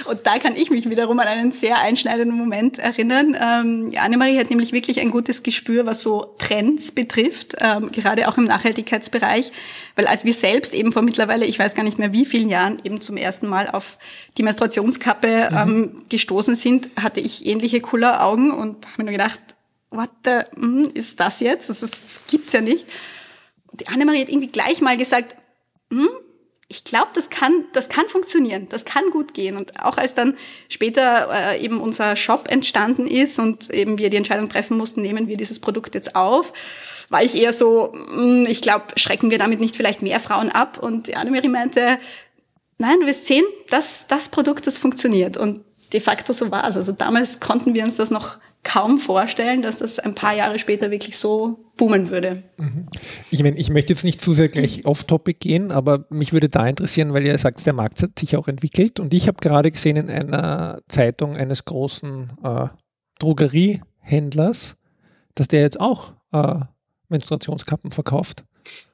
Und 0.04 0.26
da 0.26 0.38
kann 0.38 0.54
ich 0.54 0.70
mich 0.70 0.88
wiederum 0.90 1.18
an 1.18 1.28
einen 1.28 1.52
sehr 1.52 1.80
einschneidenden 1.80 2.36
Moment 2.36 2.78
erinnern. 2.78 3.36
Ähm, 3.40 3.92
Annemarie 3.98 4.38
hat 4.38 4.50
nämlich 4.50 4.72
wirklich 4.72 5.00
ein 5.00 5.10
gutes 5.10 5.42
Gespür, 5.42 5.86
was 5.86 6.02
so 6.02 6.34
Trends 6.38 6.92
betrifft, 6.92 7.56
ähm, 7.58 7.90
gerade 7.90 8.28
auch 8.28 8.36
im 8.36 8.44
Nachhaltigkeitsbereich. 8.44 9.50
Weil 9.96 10.06
als 10.06 10.24
wir 10.24 10.34
selbst 10.34 10.51
eben 10.74 10.92
vor 10.92 11.02
mittlerweile, 11.02 11.44
ich 11.46 11.58
weiß 11.58 11.74
gar 11.74 11.82
nicht 11.82 11.98
mehr 11.98 12.12
wie 12.12 12.24
vielen 12.24 12.48
Jahren, 12.48 12.78
eben 12.84 13.00
zum 13.00 13.16
ersten 13.16 13.46
Mal 13.46 13.68
auf 13.68 13.98
die 14.36 14.42
Menstruationskappe 14.42 15.48
mhm. 15.50 15.56
ähm, 15.56 16.02
gestoßen 16.08 16.54
sind, 16.54 16.90
hatte 17.00 17.20
ich 17.20 17.46
ähnliche 17.46 17.80
Kulleraugen 17.80 18.50
und 18.50 18.86
habe 18.86 18.98
mir 18.98 19.04
nur 19.04 19.12
gedacht, 19.12 19.40
what 19.90 20.10
the, 20.24 20.40
mm, 20.56 20.84
ist 20.94 21.20
das 21.20 21.40
jetzt? 21.40 21.68
Das, 21.70 21.80
das 21.80 22.22
gibt's 22.28 22.52
ja 22.52 22.60
nicht. 22.60 22.86
Und 23.70 23.80
die 23.80 23.88
Annemarie 23.88 24.20
hat 24.20 24.28
irgendwie 24.28 24.48
gleich 24.48 24.80
mal 24.80 24.96
gesagt, 24.96 25.36
hm, 25.90 26.08
ich 26.72 26.84
glaube, 26.84 27.08
das 27.12 27.28
kann, 27.28 27.66
das 27.74 27.90
kann 27.90 28.08
funktionieren, 28.08 28.66
das 28.70 28.86
kann 28.86 29.10
gut 29.10 29.34
gehen. 29.34 29.58
Und 29.58 29.84
auch 29.84 29.98
als 29.98 30.14
dann 30.14 30.38
später 30.70 31.28
äh, 31.30 31.62
eben 31.62 31.80
unser 31.82 32.16
Shop 32.16 32.50
entstanden 32.50 33.06
ist 33.06 33.38
und 33.38 33.68
eben 33.68 33.98
wir 33.98 34.08
die 34.08 34.16
Entscheidung 34.16 34.48
treffen 34.48 34.78
mussten, 34.78 35.02
nehmen 35.02 35.28
wir 35.28 35.36
dieses 35.36 35.60
Produkt 35.60 35.94
jetzt 35.94 36.16
auf, 36.16 36.54
war 37.10 37.22
ich 37.22 37.34
eher 37.34 37.52
so, 37.52 37.92
mh, 37.92 38.16
hm, 38.16 38.46
ich 38.48 38.62
glaube, 38.62 38.86
schrecken 38.96 39.30
wir 39.30 39.36
damit 39.36 39.60
nicht 39.60 39.76
vielleicht 39.76 40.00
mehr 40.00 40.18
Frauen 40.18 40.48
ab? 40.48 40.78
Und 40.78 41.08
die 41.08 41.16
Annemarie 41.16 41.48
meinte, 41.48 41.98
nein, 42.78 43.00
du 43.00 43.06
wirst 43.06 43.26
sehen, 43.26 43.44
das, 43.68 44.06
das 44.06 44.30
Produkt, 44.30 44.66
das 44.66 44.78
funktioniert. 44.78 45.36
Und 45.36 45.60
de 45.92 46.00
facto 46.00 46.32
so 46.32 46.50
war 46.50 46.68
es. 46.68 46.76
Also 46.76 46.92
damals 46.92 47.40
konnten 47.40 47.74
wir 47.74 47.84
uns 47.84 47.96
das 47.96 48.10
noch 48.10 48.38
kaum 48.62 48.98
vorstellen, 48.98 49.62
dass 49.62 49.78
das 49.78 49.98
ein 49.98 50.14
paar 50.14 50.34
Jahre 50.34 50.58
später 50.58 50.90
wirklich 50.90 51.18
so 51.18 51.58
boomen 51.76 52.08
würde. 52.10 52.42
Mhm. 52.56 52.86
Ich 53.30 53.42
meine, 53.42 53.56
ich 53.56 53.70
möchte 53.70 53.92
jetzt 53.92 54.04
nicht 54.04 54.20
zu 54.20 54.32
sehr 54.32 54.48
gleich 54.48 54.86
off-topic 54.86 55.38
gehen, 55.40 55.72
aber 55.72 56.06
mich 56.10 56.32
würde 56.32 56.48
da 56.48 56.66
interessieren, 56.66 57.12
weil 57.12 57.26
ihr 57.26 57.36
sagt, 57.38 57.64
der 57.66 57.72
Markt 57.72 58.02
hat 58.02 58.18
sich 58.18 58.36
auch 58.36 58.48
entwickelt 58.48 59.00
und 59.00 59.12
ich 59.14 59.28
habe 59.28 59.38
gerade 59.40 59.70
gesehen 59.70 59.96
in 59.96 60.10
einer 60.10 60.80
Zeitung 60.88 61.36
eines 61.36 61.64
großen 61.64 62.32
äh, 62.42 62.68
Drogeriehändlers, 63.18 64.76
dass 65.34 65.48
der 65.48 65.60
jetzt 65.60 65.80
auch 65.80 66.12
äh, 66.32 66.60
Menstruationskappen 67.08 67.92
verkauft. 67.92 68.44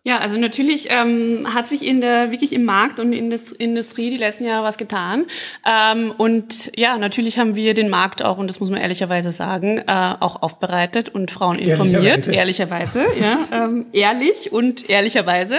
Ja, 0.04 0.18
also 0.20 0.38
natürlich 0.38 0.88
ähm, 0.90 1.46
hat 1.52 1.68
sich 1.68 1.84
in 1.84 2.00
der 2.00 2.30
wirklich 2.30 2.54
im 2.54 2.64
Markt 2.64 2.98
und 2.98 3.12
in 3.12 3.28
der 3.28 3.40
Industrie 3.58 4.08
die 4.08 4.16
letzten 4.16 4.46
Jahre 4.46 4.64
was 4.64 4.78
getan. 4.78 5.26
Ähm, 5.66 6.14
und 6.16 6.70
ja, 6.76 6.96
natürlich 6.96 7.38
haben 7.38 7.56
wir 7.56 7.74
den 7.74 7.90
Markt 7.90 8.24
auch, 8.24 8.38
und 8.38 8.46
das 8.46 8.58
muss 8.58 8.70
man 8.70 8.80
ehrlicherweise 8.80 9.32
sagen, 9.32 9.78
äh, 9.86 10.14
auch 10.20 10.40
aufbereitet 10.42 11.10
und 11.10 11.30
Frauen 11.30 11.58
informiert. 11.58 12.26
Ehrlicherweise, 12.26 13.00
ehrlicherweise 13.00 13.06
ja. 13.20 13.64
Ähm, 13.64 13.86
ehrlich 13.92 14.50
und 14.50 14.88
ehrlicherweise. 14.88 15.58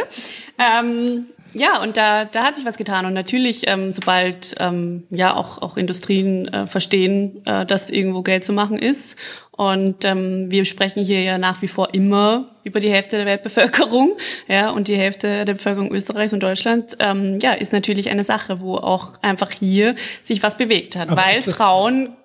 Ähm, 0.57 1.27
ja, 1.53 1.81
und 1.81 1.97
da, 1.97 2.25
da 2.25 2.43
hat 2.43 2.55
sich 2.55 2.65
was 2.65 2.77
getan. 2.77 3.05
Und 3.05 3.13
natürlich, 3.13 3.67
ähm, 3.67 3.91
sobald 3.91 4.55
ähm, 4.59 5.03
ja 5.09 5.35
auch, 5.35 5.61
auch 5.61 5.77
Industrien 5.77 6.47
äh, 6.47 6.67
verstehen, 6.67 7.45
äh, 7.45 7.65
dass 7.65 7.89
irgendwo 7.89 8.21
Geld 8.21 8.45
zu 8.45 8.53
machen 8.53 8.77
ist. 8.77 9.17
Und 9.51 10.05
ähm, 10.05 10.49
wir 10.51 10.65
sprechen 10.65 11.03
hier 11.03 11.21
ja 11.21 11.37
nach 11.37 11.61
wie 11.61 11.67
vor 11.67 11.93
immer 11.93 12.55
über 12.63 12.79
die 12.79 12.89
Hälfte 12.89 13.17
der 13.17 13.25
Weltbevölkerung, 13.25 14.17
ja, 14.47 14.69
und 14.69 14.87
die 14.87 14.95
Hälfte 14.95 15.43
der 15.43 15.53
Bevölkerung 15.53 15.91
Österreichs 15.91 16.33
und 16.33 16.41
Deutschland, 16.41 16.95
ähm, 16.99 17.39
ja, 17.39 17.53
ist 17.53 17.73
natürlich 17.73 18.09
eine 18.09 18.23
Sache, 18.23 18.61
wo 18.61 18.75
auch 18.75 19.13
einfach 19.21 19.51
hier 19.51 19.95
sich 20.23 20.43
was 20.43 20.57
bewegt 20.57 20.95
hat, 20.95 21.09
Aber 21.09 21.21
weil 21.21 21.41
Frauen 21.43 22.15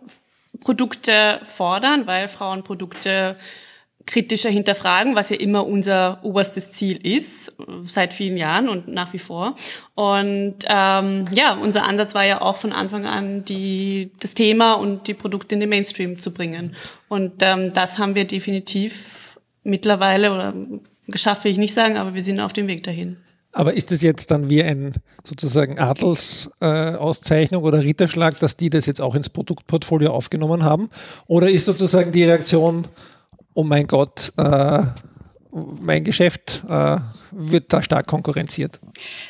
Produkte 0.61 1.41
fordern, 1.45 2.07
weil 2.07 2.29
Frauen 2.29 2.63
Produkte 2.63 3.37
kritischer 4.07 4.51
hinterfragen, 4.51 5.15
was 5.15 5.31
ja 5.31 5.37
immer 5.37 5.67
unser 5.67 6.19
oberstes 6.23 6.73
Ziel 6.73 6.99
ist, 7.05 7.53
seit 7.85 8.13
vielen 8.13 8.37
Jahren 8.37 8.69
und 8.69 8.89
nach 8.89 9.13
wie 9.13 9.19
vor. 9.19 9.57
Und 9.95 10.57
ähm, 10.69 11.27
ja, 11.33 11.55
unser 11.55 11.85
Ansatz 11.85 12.15
war 12.15 12.25
ja 12.25 12.41
auch 12.41 12.57
von 12.57 12.73
Anfang 12.73 13.07
an, 13.07 13.45
die, 13.45 14.11
das 14.21 14.35
Thema 14.35 14.75
und 14.75 15.07
die 15.09 15.15
Produkte 15.15 15.55
in 15.55 15.61
den 15.61 15.69
Mainstream 15.69 16.21
zu 16.21 16.33
bringen. 16.33 16.75
Und 17.09 17.35
ähm, 17.41 17.73
das 17.73 17.99
haben 17.99 18.15
wir 18.15 18.27
definitiv 18.27 19.39
mittlerweile, 19.63 20.33
oder 20.33 20.55
geschafft 21.09 21.45
will 21.45 21.53
ich 21.53 21.59
nicht 21.59 21.75
sagen, 21.75 21.97
aber 21.97 22.15
wir 22.15 22.23
sind 22.23 22.41
auf 22.41 22.53
dem 22.53 22.67
Weg 22.67 22.83
dahin. 22.83 23.17
Aber 23.55 23.75
ist 23.75 23.93
es 23.93 24.03
jetzt 24.03 24.33
dann 24.33 24.51
wie 24.51 24.65
ein 24.65 24.95
sozusagen 25.23 25.79
Adelsauszeichnung 25.79 27.63
äh, 27.63 27.67
oder 27.67 27.83
Ritterschlag, 27.83 28.39
dass 28.41 28.57
die 28.57 28.69
das 28.69 28.85
jetzt 28.87 29.01
auch 29.01 29.15
ins 29.15 29.31
Produktportfolio 29.31 30.11
aufgenommen 30.11 30.65
haben? 30.65 30.91
Oder 31.29 31.49
ist 31.49 31.67
sozusagen 31.67 32.11
die 32.11 32.25
Reaktion, 32.25 32.85
oh 33.55 33.65
mein 33.65 33.87
Gott, 33.87 34.33
äh, 34.37 34.83
mein 35.81 36.05
Geschäft, 36.05 36.63
äh, 36.69 36.99
wird 37.37 37.73
da 37.73 37.83
stark 37.83 38.07
konkurrenziert? 38.07 38.79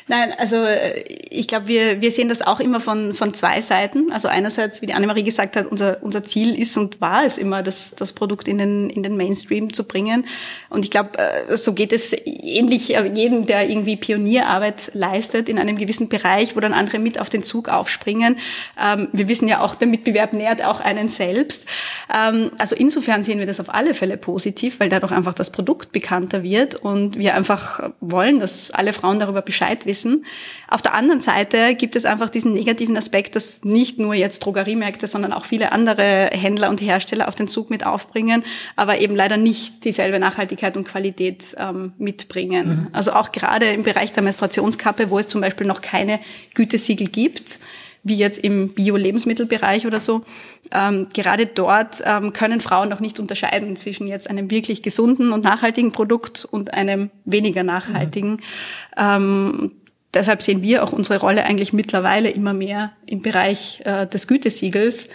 Nein, 0.07 0.33
also 0.37 0.57
äh, 0.57 1.03
ich 1.29 1.47
glaube, 1.47 1.67
wir, 1.67 2.01
wir 2.01 2.11
sehen 2.11 2.29
das 2.29 2.41
auch 2.41 2.59
immer 2.59 2.79
von, 2.79 3.13
von 3.13 3.33
zwei 3.33 3.61
Seiten. 3.61 4.11
Also 4.11 4.27
einerseits, 4.27 4.81
wie 4.81 4.85
die 4.85 4.93
Annemarie 4.93 5.23
gesagt 5.23 5.55
hat, 5.55 5.65
unser, 5.65 6.03
unser 6.03 6.23
Ziel 6.23 6.59
ist 6.59 6.77
und 6.77 7.01
war 7.01 7.25
es 7.25 7.37
immer, 7.37 7.63
das, 7.63 7.95
das 7.95 8.13
Produkt 8.13 8.47
in 8.47 8.57
den, 8.57 8.89
in 8.89 9.03
den 9.03 9.17
Mainstream 9.17 9.73
zu 9.73 9.85
bringen. 9.85 10.25
Und 10.69 10.85
ich 10.85 10.91
glaube, 10.91 11.17
äh, 11.17 11.57
so 11.57 11.73
geht 11.73 11.91
es 11.91 12.13
ähnlich 12.25 12.97
also 12.97 13.09
jedem, 13.09 13.45
der 13.45 13.69
irgendwie 13.69 13.95
Pionierarbeit 13.95 14.91
leistet 14.93 15.49
in 15.49 15.57
einem 15.57 15.77
gewissen 15.77 16.09
Bereich, 16.09 16.55
wo 16.55 16.59
dann 16.59 16.73
andere 16.73 16.99
mit 16.99 17.19
auf 17.19 17.29
den 17.29 17.43
Zug 17.43 17.69
aufspringen. 17.69 18.37
Ähm, 18.81 19.07
wir 19.11 19.27
wissen 19.27 19.47
ja 19.47 19.61
auch, 19.61 19.75
der 19.75 19.87
Mitbewerb 19.87 20.33
nährt 20.33 20.63
auch 20.63 20.79
einen 20.79 21.09
selbst. 21.09 21.65
Ähm, 22.13 22.51
also 22.57 22.75
insofern 22.75 23.23
sehen 23.23 23.39
wir 23.39 23.47
das 23.47 23.59
auf 23.59 23.73
alle 23.73 23.93
Fälle 23.93 24.17
positiv, 24.17 24.79
weil 24.79 24.89
dadurch 24.89 25.11
einfach 25.11 25.33
das 25.33 25.49
Produkt 25.49 25.91
bekannter 25.91 26.43
wird 26.43 26.75
und 26.75 27.17
wir 27.17 27.35
einfach 27.35 27.89
wollen, 28.01 28.39
dass 28.39 28.71
alle 28.71 28.93
Frauen 28.93 29.19
darüber 29.19 29.41
Bescheid 29.41 29.85
wissen. 29.85 30.25
Auf 30.69 30.81
der 30.81 30.93
anderen 30.93 31.21
Seite 31.21 31.75
gibt 31.75 31.95
es 31.95 32.05
einfach 32.05 32.29
diesen 32.29 32.53
negativen 32.53 32.97
Aspekt, 32.97 33.35
dass 33.35 33.63
nicht 33.63 33.99
nur 33.99 34.13
jetzt 34.13 34.39
Drogeriemärkte, 34.39 35.07
sondern 35.07 35.33
auch 35.33 35.45
viele 35.45 35.71
andere 35.71 36.29
Händler 36.31 36.69
und 36.69 36.81
Hersteller 36.81 37.27
auf 37.27 37.35
den 37.35 37.47
Zug 37.47 37.69
mit 37.69 37.85
aufbringen, 37.85 38.43
aber 38.75 38.99
eben 38.99 39.15
leider 39.15 39.37
nicht 39.37 39.85
dieselbe 39.85 40.19
Nachhaltigkeit 40.19 40.77
und 40.77 40.87
Qualität 40.87 41.55
ähm, 41.57 41.93
mitbringen. 41.97 42.67
Mhm. 42.67 42.87
Also 42.93 43.13
auch 43.13 43.31
gerade 43.31 43.67
im 43.67 43.83
Bereich 43.83 44.11
der 44.11 44.23
Menstruationskappe, 44.23 45.09
wo 45.09 45.19
es 45.19 45.27
zum 45.27 45.41
Beispiel 45.41 45.67
noch 45.67 45.81
keine 45.81 46.19
Gütesiegel 46.53 47.07
gibt, 47.07 47.59
wie 48.05 48.15
jetzt 48.15 48.37
im 48.37 48.69
Bio-Lebensmittelbereich 48.69 49.87
oder 49.87 49.99
so. 49.99 50.21
Ähm, 50.71 51.07
gerade 51.13 51.47
dort 51.47 52.03
ähm, 52.05 52.33
können 52.33 52.61
Frauen 52.61 52.87
noch 52.87 52.99
nicht 52.99 53.19
unterscheiden 53.19 53.75
zwischen 53.75 54.05
jetzt 54.05 54.29
einem 54.29 54.51
wirklich 54.51 54.83
gesunden 54.83 55.31
und 55.31 55.43
nachhaltigen 55.43 55.91
Produkt 55.91 56.45
und 56.45 56.75
einem 56.75 57.09
weniger 57.25 57.63
nachhaltigen. 57.63 58.33
Mhm. 58.33 58.39
Ähm, 58.95 59.71
deshalb 60.13 60.43
sehen 60.43 60.61
wir 60.61 60.83
auch 60.83 60.93
unsere 60.93 61.19
Rolle 61.19 61.45
eigentlich 61.45 61.73
mittlerweile 61.73 62.29
immer 62.29 62.53
mehr 62.53 62.91
im 63.07 63.23
Bereich 63.23 63.81
äh, 63.85 64.05
des 64.05 64.27
Gütesiegels, 64.27 65.09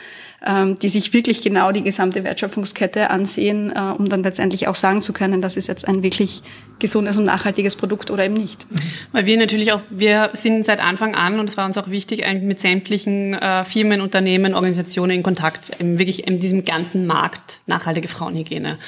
ähm, 0.44 0.76
die 0.80 0.88
sich 0.88 1.12
wirklich 1.12 1.42
genau 1.42 1.70
die 1.70 1.84
gesamte 1.84 2.24
Wertschöpfungskette 2.24 3.10
ansehen, 3.10 3.70
äh, 3.70 3.94
um 3.96 4.08
dann 4.08 4.24
letztendlich 4.24 4.66
auch 4.66 4.74
sagen 4.74 5.00
zu 5.00 5.12
können, 5.12 5.40
das 5.40 5.56
ist 5.56 5.68
jetzt 5.68 5.86
ein 5.86 6.02
wirklich 6.02 6.42
gesundes 6.80 7.16
und 7.18 7.24
nachhaltiges 7.24 7.76
Produkt 7.76 8.10
oder 8.10 8.24
eben 8.24 8.34
nicht. 8.34 8.66
Weil 9.12 9.26
wir 9.26 9.36
natürlich 9.36 9.72
auch, 9.72 9.80
wir 9.90 10.30
sind 10.34 10.66
seit 10.66 10.82
Anfang 10.82 11.14
an, 11.14 11.38
und 11.38 11.48
es 11.48 11.56
war 11.56 11.66
uns 11.66 11.78
auch 11.78 11.88
wichtig, 11.88 12.24
mit 12.42 12.60
sämtlichen 12.60 13.34
äh, 13.34 13.64
Firmen, 13.64 14.00
Unternehmen, 14.00 14.54
Organisationen 14.54 15.12
in 15.12 15.22
Kontakt, 15.22 15.70
eben 15.80 15.98
wirklich 15.98 16.26
in 16.26 16.40
diesem 16.40 16.64
ganzen 16.64 17.06
Markt 17.06 17.60
nachhaltige 17.66 18.08
Frauenhygiene. 18.08 18.78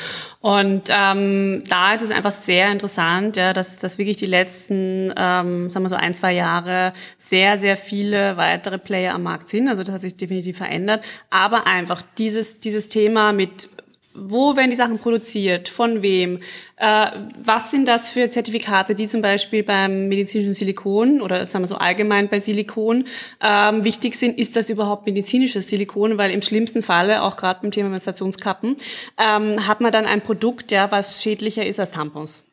Und 0.41 0.83
ähm, 0.89 1.63
da 1.69 1.95
ist 1.95 2.03
es 2.03 2.11
einfach 2.11 2.33
sehr 2.33 2.73
interessant, 2.73 3.37
ja, 3.37 3.53
dass, 3.53 3.79
dass 3.79 3.99
wirklich 3.99 4.17
die 4.17 4.27
letzten, 4.27 5.13
ähm, 5.17 5.71
sagen 5.71 5.85
wir 5.85 5.89
so 5.89 5.95
ein, 5.95 6.15
zwei 6.15 6.33
Jahre 6.33 6.93
sehr, 7.17 7.59
sehr 7.59 7.77
viele 7.77 8.37
weitere 8.37 8.79
Player 8.79 9.15
am 9.15 9.23
Markt 9.23 9.49
sind. 9.49 9.69
Also 9.69 9.85
das 9.85 9.95
hat 9.95 10.01
sich 10.01 10.17
definitiv 10.17 10.57
verändert. 10.57 11.05
Aber 11.31 11.69
einfach 11.69 12.03
dieses, 12.19 12.59
dieses 12.59 12.89
Thema 12.89 13.33
mit 13.33 13.69
wo 14.15 14.57
werden 14.57 14.71
die 14.71 14.77
Sachen 14.77 14.99
produziert, 14.99 15.69
von 15.69 16.03
wem, 16.03 16.39
äh, 16.77 17.07
was 17.43 17.71
sind 17.71 17.87
das 17.87 18.11
für 18.11 18.29
Zertifikate, 18.31 18.95
die 18.95 19.09
zum 19.09 19.23
Beispiel 19.23 19.63
beim 19.63 20.09
medizinischen 20.09 20.55
Silikon 20.55 21.21
oder 21.21 21.49
sagen 21.49 21.65
wir 21.65 21.69
so 21.69 21.77
allgemein 21.77 22.29
bei 22.29 22.41
Silikon 22.41 23.05
ähm, 23.41 23.85
wichtig 23.85 24.15
sind, 24.15 24.39
ist 24.39 24.57
das 24.57 24.71
überhaupt 24.71 25.07
medizinisches 25.07 25.69
Silikon, 25.69 26.19
weil 26.19 26.31
im 26.31 26.43
schlimmsten 26.43 26.83
Falle, 26.83 27.23
auch 27.23 27.37
gerade 27.37 27.61
beim 27.63 27.71
Thema 27.71 27.89
Menstruationskappen, 27.89 28.77
ähm, 29.19 29.67
hat 29.67 29.81
man 29.81 29.93
dann 29.93 30.07
ein 30.07 30.21
Produkt, 30.21 30.73
ja, 30.73 30.91
was 30.91 31.23
schädlicher 31.23 31.65
ist 31.65 31.81
als 31.81 31.93
Tampons. 31.93 32.45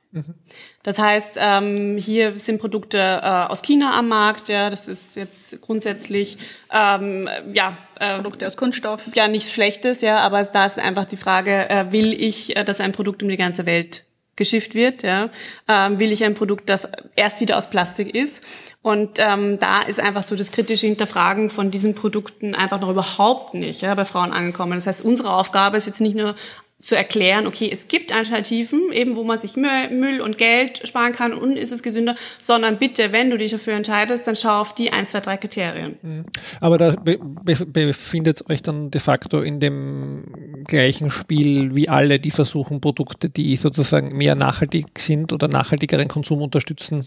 Das 0.81 0.97
heißt, 0.97 1.37
ähm, 1.37 1.97
hier 1.97 2.39
sind 2.39 2.59
Produkte 2.59 2.97
äh, 2.97 3.51
aus 3.51 3.61
China 3.61 3.97
am 3.97 4.07
Markt. 4.07 4.47
Ja, 4.47 4.69
das 4.69 4.87
ist 4.87 5.15
jetzt 5.15 5.61
grundsätzlich 5.61 6.37
ähm, 6.73 7.29
ja 7.53 7.77
äh, 7.99 8.15
Produkte 8.15 8.47
aus 8.47 8.57
Kunststoff. 8.57 9.15
Ja, 9.15 9.27
nichts 9.27 9.53
Schlechtes, 9.53 10.01
ja, 10.01 10.17
aber 10.19 10.43
da 10.43 10.65
ist 10.65 10.79
einfach 10.79 11.05
die 11.05 11.17
Frage: 11.17 11.69
äh, 11.69 11.91
Will 11.91 12.13
ich, 12.13 12.55
äh, 12.55 12.63
dass 12.63 12.81
ein 12.81 12.91
Produkt 12.91 13.21
um 13.21 13.29
die 13.29 13.37
ganze 13.37 13.67
Welt 13.67 14.05
geschifft 14.35 14.73
wird? 14.73 15.03
Ja, 15.03 15.29
ähm, 15.67 15.99
will 15.99 16.11
ich 16.11 16.23
ein 16.23 16.33
Produkt, 16.33 16.69
das 16.69 16.87
erst 17.15 17.39
wieder 17.39 17.57
aus 17.57 17.69
Plastik 17.69 18.15
ist? 18.15 18.43
Und 18.81 19.19
ähm, 19.19 19.59
da 19.59 19.81
ist 19.81 19.99
einfach 19.99 20.25
so 20.25 20.35
das 20.35 20.51
kritische 20.51 20.87
Hinterfragen 20.87 21.51
von 21.51 21.69
diesen 21.69 21.93
Produkten 21.93 22.55
einfach 22.55 22.81
noch 22.81 22.89
überhaupt 22.89 23.53
nicht 23.53 23.81
ja, 23.81 23.93
bei 23.93 24.05
Frauen 24.05 24.31
angekommen. 24.31 24.73
Das 24.73 24.87
heißt, 24.87 25.05
unsere 25.05 25.33
Aufgabe 25.33 25.77
ist 25.77 25.85
jetzt 25.85 26.01
nicht 26.01 26.15
nur 26.15 26.33
zu 26.81 26.95
erklären, 26.95 27.45
okay, 27.45 27.69
es 27.71 27.89
gibt 27.89 28.15
Alternativen, 28.15 28.93
eben 28.93 29.17
wo 29.17 29.25
man 29.25 29.38
sich 29.38 29.57
Müll 29.57 30.21
und 30.21 30.38
Geld 30.38 30.88
sparen 30.88 31.12
kann 31.12 31.33
und 31.33 31.57
ist 31.57 31.74
es 31.74 31.83
gesünder, 31.83 32.15
sondern 32.39 32.77
bitte, 32.79 33.12
wenn 33.12 33.29
du 33.29 33.38
dich 33.38 33.51
dafür 33.51 33.74
entscheidest, 33.74 34.25
dann 34.27 34.38
schau 34.38 34.62
auf 34.62 34.75
die 34.75 34.93
ein, 34.93 35.05
zwei, 35.05 35.19
drei 35.19 35.36
Kriterien. 35.36 35.98
Mhm. 36.01 36.25
Aber 36.62 36.77
da 36.77 36.91
be 36.91 37.17
befindet 37.17 38.50
euch 38.50 38.62
dann 38.62 38.91
de 38.91 39.01
facto 39.01 39.41
in 39.41 39.59
dem 39.59 40.63
gleichen 40.67 41.12
Spiel 41.12 41.75
wie 41.75 41.89
alle, 41.89 42.19
die 42.19 42.31
versuchen, 42.31 42.79
Produkte, 42.79 43.29
die 43.29 43.57
sozusagen 43.57 44.15
mehr 44.15 44.36
nachhaltig 44.36 44.88
sind 44.98 45.33
oder 45.33 45.50
nachhaltigeren 45.50 46.07
Konsum 46.07 46.41
unterstützen, 46.41 47.05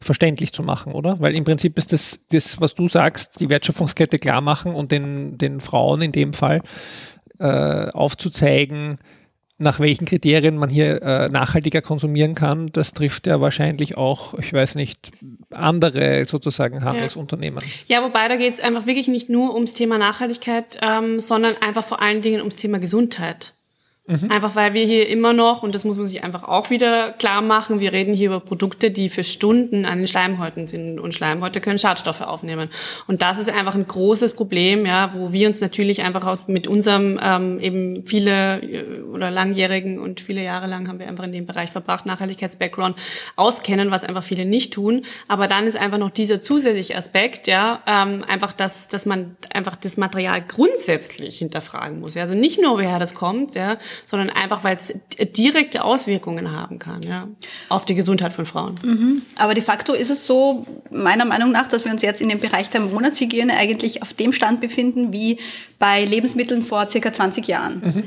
verständlich 0.00 0.52
zu 0.52 0.64
machen, 0.64 0.92
oder? 0.92 1.20
Weil 1.20 1.36
im 1.36 1.44
Prinzip 1.44 1.78
ist 1.78 1.92
das, 1.92 2.20
das 2.30 2.60
was 2.60 2.74
du 2.74 2.88
sagst, 2.88 3.40
die 3.40 3.48
Wertschöpfungskette 3.48 4.18
klar 4.18 4.40
machen 4.40 4.74
und 4.74 4.90
den, 4.90 5.38
den 5.38 5.60
Frauen 5.60 6.02
in 6.02 6.12
dem 6.12 6.32
Fall 6.32 6.62
äh, 7.38 7.88
aufzuzeigen, 7.90 8.98
nach 9.58 9.78
welchen 9.78 10.04
Kriterien 10.04 10.56
man 10.56 10.68
hier 10.68 11.00
äh, 11.02 11.28
nachhaltiger 11.28 11.80
konsumieren 11.80 12.34
kann, 12.34 12.70
das 12.72 12.92
trifft 12.92 13.26
ja 13.26 13.40
wahrscheinlich 13.40 13.96
auch, 13.96 14.34
ich 14.34 14.52
weiß 14.52 14.74
nicht, 14.74 15.12
andere 15.50 16.24
sozusagen 16.24 16.84
Handelsunternehmen. 16.84 17.62
Ja, 17.86 17.98
ja 17.98 18.04
wobei 18.04 18.26
da 18.28 18.36
geht 18.36 18.54
es 18.54 18.60
einfach 18.60 18.86
wirklich 18.86 19.06
nicht 19.06 19.28
nur 19.28 19.54
ums 19.54 19.74
Thema 19.74 19.98
Nachhaltigkeit, 19.98 20.78
ähm, 20.82 21.20
sondern 21.20 21.54
einfach 21.60 21.84
vor 21.84 22.02
allen 22.02 22.20
Dingen 22.20 22.40
ums 22.40 22.56
Thema 22.56 22.80
Gesundheit. 22.80 23.54
Mhm. 24.06 24.30
Einfach 24.30 24.54
weil 24.54 24.74
wir 24.74 24.84
hier 24.84 25.08
immer 25.08 25.32
noch, 25.32 25.62
und 25.62 25.74
das 25.74 25.86
muss 25.86 25.96
man 25.96 26.06
sich 26.06 26.22
einfach 26.22 26.42
auch 26.42 26.68
wieder 26.68 27.12
klar 27.12 27.40
machen, 27.40 27.80
wir 27.80 27.94
reden 27.94 28.12
hier 28.12 28.26
über 28.26 28.40
Produkte, 28.40 28.90
die 28.90 29.08
für 29.08 29.24
Stunden 29.24 29.86
an 29.86 29.96
den 29.96 30.06
Schleimhäuten 30.06 30.66
sind 30.66 31.00
und 31.00 31.14
Schleimhäute 31.14 31.62
können 31.62 31.78
Schadstoffe 31.78 32.20
aufnehmen. 32.20 32.68
Und 33.06 33.22
das 33.22 33.38
ist 33.38 33.50
einfach 33.50 33.74
ein 33.74 33.86
großes 33.86 34.34
Problem, 34.34 34.84
ja, 34.84 35.14
wo 35.14 35.32
wir 35.32 35.48
uns 35.48 35.62
natürlich 35.62 36.02
einfach 36.02 36.26
auch 36.26 36.46
mit 36.48 36.66
unserem 36.66 37.18
ähm, 37.22 37.58
eben 37.60 38.04
viele 38.04 38.60
äh, 38.60 39.00
oder 39.10 39.30
langjährigen 39.30 39.98
und 39.98 40.20
viele 40.20 40.44
Jahre 40.44 40.66
lang 40.66 40.86
haben 40.86 40.98
wir 40.98 41.08
einfach 41.08 41.24
in 41.24 41.32
dem 41.32 41.46
Bereich 41.46 41.70
verbracht, 41.70 42.04
Nachhaltigkeits-Background 42.04 42.96
auskennen, 43.36 43.90
was 43.90 44.04
einfach 44.04 44.22
viele 44.22 44.44
nicht 44.44 44.74
tun. 44.74 45.06
Aber 45.28 45.46
dann 45.46 45.66
ist 45.66 45.78
einfach 45.78 45.98
noch 45.98 46.10
dieser 46.10 46.42
zusätzliche 46.42 46.94
Aspekt, 46.94 47.46
ja, 47.46 47.82
ähm, 47.86 48.22
einfach, 48.28 48.52
dass, 48.52 48.86
dass 48.86 49.06
man 49.06 49.38
einfach 49.50 49.76
das 49.76 49.96
Material 49.96 50.42
grundsätzlich 50.46 51.38
hinterfragen 51.38 52.00
muss. 52.00 52.16
Ja. 52.16 52.22
Also 52.24 52.34
nicht 52.34 52.60
nur, 52.60 52.76
woher 52.76 52.98
das 52.98 53.14
kommt, 53.14 53.54
ja, 53.54 53.78
sondern 54.06 54.30
einfach, 54.30 54.64
weil 54.64 54.76
es 54.76 54.94
direkte 55.36 55.84
Auswirkungen 55.84 56.52
haben 56.52 56.78
kann 56.78 57.02
ja, 57.02 57.28
auf 57.68 57.84
die 57.84 57.94
Gesundheit 57.94 58.32
von 58.32 58.46
Frauen. 58.46 58.74
Mhm. 58.84 59.22
Aber 59.38 59.54
de 59.54 59.62
facto 59.62 59.92
ist 59.92 60.10
es 60.10 60.26
so, 60.26 60.66
meiner 60.90 61.24
Meinung 61.24 61.52
nach, 61.52 61.68
dass 61.68 61.84
wir 61.84 61.92
uns 61.92 62.02
jetzt 62.02 62.20
in 62.20 62.28
dem 62.28 62.40
Bereich 62.40 62.70
der 62.70 62.80
Monatshygiene 62.80 63.56
eigentlich 63.56 64.02
auf 64.02 64.12
dem 64.12 64.32
Stand 64.32 64.60
befinden 64.60 65.12
wie 65.12 65.38
bei 65.78 66.04
Lebensmitteln 66.04 66.62
vor 66.62 66.88
circa 66.88 67.12
20 67.12 67.46
Jahren. 67.46 67.80
Mhm. 67.80 68.04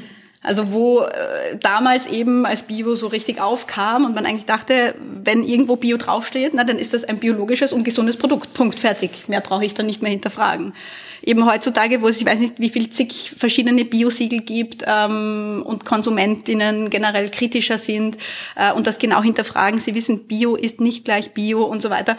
Also 0.47 0.71
wo 0.71 1.01
äh, 1.01 1.57
damals 1.61 2.07
eben 2.07 2.45
als 2.45 2.63
Bio 2.63 2.95
so 2.95 3.07
richtig 3.07 3.41
aufkam 3.41 4.05
und 4.05 4.15
man 4.15 4.25
eigentlich 4.25 4.45
dachte, 4.45 4.95
wenn 5.23 5.43
irgendwo 5.43 5.75
Bio 5.75 5.97
draufsteht, 5.97 6.53
na 6.53 6.63
dann 6.63 6.79
ist 6.79 6.93
das 6.93 7.03
ein 7.03 7.17
biologisches 7.17 7.73
und 7.73 7.83
gesundes 7.83 8.15
Produkt. 8.15 8.53
Punkt, 8.53 8.79
fertig. 8.79 9.27
Mehr 9.27 9.41
brauche 9.41 9.65
ich 9.65 9.73
dann 9.73 9.85
nicht 9.85 10.01
mehr 10.01 10.11
hinterfragen 10.11 10.73
eben 11.23 11.45
heutzutage, 11.45 12.01
wo 12.01 12.07
es, 12.07 12.21
ich 12.21 12.25
weiß 12.25 12.39
nicht, 12.39 12.55
wie 12.57 12.69
viel 12.69 12.89
zig 12.89 13.33
verschiedene 13.37 13.83
Biosiegel 13.83 14.39
gibt 14.39 14.85
ähm, 14.87 15.61
und 15.65 15.83
Konsumentinnen 15.83 16.89
generell 16.89 17.29
kritischer 17.29 17.77
sind 17.77 18.17
äh, 18.55 18.71
und 18.71 18.87
das 18.87 18.97
genau 18.97 19.21
hinterfragen. 19.21 19.79
Sie 19.79 19.93
wissen, 19.93 20.25
Bio 20.27 20.55
ist 20.55 20.79
nicht 20.79 21.03
gleich 21.03 21.31
Bio 21.31 21.63
und 21.63 21.81
so 21.81 21.89
weiter. 21.89 22.17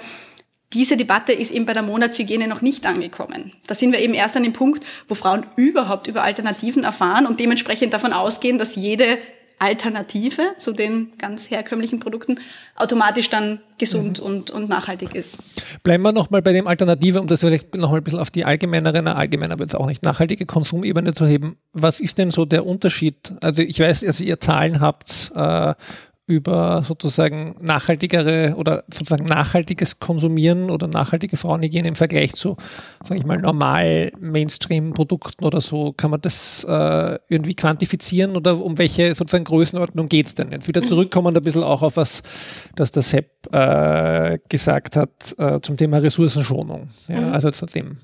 Diese 0.74 0.98
Debatte 0.98 1.32
ist 1.32 1.50
eben 1.50 1.64
bei 1.64 1.72
der 1.72 1.82
Monatshygiene 1.82 2.46
noch 2.46 2.60
nicht 2.60 2.84
angekommen. 2.84 3.52
Da 3.66 3.74
sind 3.74 3.92
wir 3.92 4.00
eben 4.00 4.12
erst 4.12 4.36
an 4.36 4.42
dem 4.42 4.52
Punkt, 4.52 4.84
wo 5.08 5.14
Frauen 5.14 5.46
überhaupt 5.56 6.06
über 6.06 6.22
Alternativen 6.22 6.84
erfahren 6.84 7.26
und 7.26 7.40
dementsprechend 7.40 7.94
davon 7.94 8.12
ausgehen, 8.12 8.58
dass 8.58 8.76
jede 8.76 9.18
Alternative 9.58 10.54
zu 10.56 10.72
den 10.72 11.12
ganz 11.18 11.50
herkömmlichen 11.50 11.98
Produkten 11.98 12.38
automatisch 12.76 13.28
dann 13.28 13.60
gesund 13.76 14.20
mhm. 14.20 14.26
und, 14.26 14.50
und 14.50 14.68
nachhaltig 14.68 15.14
ist. 15.14 15.38
Bleiben 15.82 16.04
wir 16.04 16.12
nochmal 16.12 16.42
bei 16.42 16.52
dem 16.52 16.66
Alternative, 16.66 17.20
um 17.20 17.26
das 17.26 17.40
vielleicht 17.40 17.74
nochmal 17.74 17.98
ein 17.98 18.04
bisschen 18.04 18.20
auf 18.20 18.30
die 18.30 18.44
allgemeinere, 18.44 19.02
na, 19.02 19.14
allgemein 19.14 19.50
aber 19.50 19.64
jetzt 19.64 19.74
auch 19.74 19.86
nicht 19.86 20.04
nachhaltige 20.04 20.46
Konsumebene 20.46 21.14
zu 21.14 21.26
heben. 21.26 21.56
Was 21.72 21.98
ist 21.98 22.18
denn 22.18 22.30
so 22.30 22.44
der 22.44 22.66
Unterschied? 22.66 23.32
Also 23.40 23.62
ich 23.62 23.80
weiß, 23.80 24.04
also 24.04 24.22
ihr 24.22 24.38
Zahlen 24.38 24.80
habt, 24.80 25.32
äh, 25.34 25.74
über 26.28 26.82
sozusagen 26.86 27.56
nachhaltigere 27.60 28.54
oder 28.56 28.84
sozusagen 28.92 29.24
nachhaltiges 29.24 29.98
Konsumieren 29.98 30.70
oder 30.70 30.86
nachhaltige 30.86 31.38
Frauenhygiene 31.38 31.88
im 31.88 31.96
Vergleich 31.96 32.34
zu, 32.34 32.56
sage 33.02 33.18
ich 33.18 33.26
mal, 33.26 33.38
normal 33.38 34.12
Mainstream-Produkten 34.20 35.44
oder 35.44 35.62
so? 35.62 35.94
Kann 35.94 36.10
man 36.10 36.20
das 36.20 36.64
äh, 36.68 37.18
irgendwie 37.28 37.54
quantifizieren 37.54 38.36
oder 38.36 38.62
um 38.62 38.76
welche 38.76 39.14
sozusagen 39.14 39.44
Größenordnung 39.44 40.08
geht 40.08 40.26
es 40.26 40.34
denn? 40.34 40.52
Jetzt 40.52 40.68
wieder 40.68 40.84
zurückkommen 40.84 41.34
ein 41.34 41.42
bisschen 41.42 41.64
auch 41.64 41.80
auf 41.80 41.96
was, 41.96 42.22
das 42.76 42.90
der 42.92 43.02
Sepp 43.02 43.52
äh, 43.52 44.38
gesagt 44.50 44.96
hat 44.96 45.34
äh, 45.38 45.60
zum 45.62 45.78
Thema 45.78 45.96
Ressourcenschonung. 45.98 46.90
Ja, 47.08 47.20
mhm. 47.20 47.32
Also 47.32 47.50
zu 47.50 47.64
dem 47.64 47.98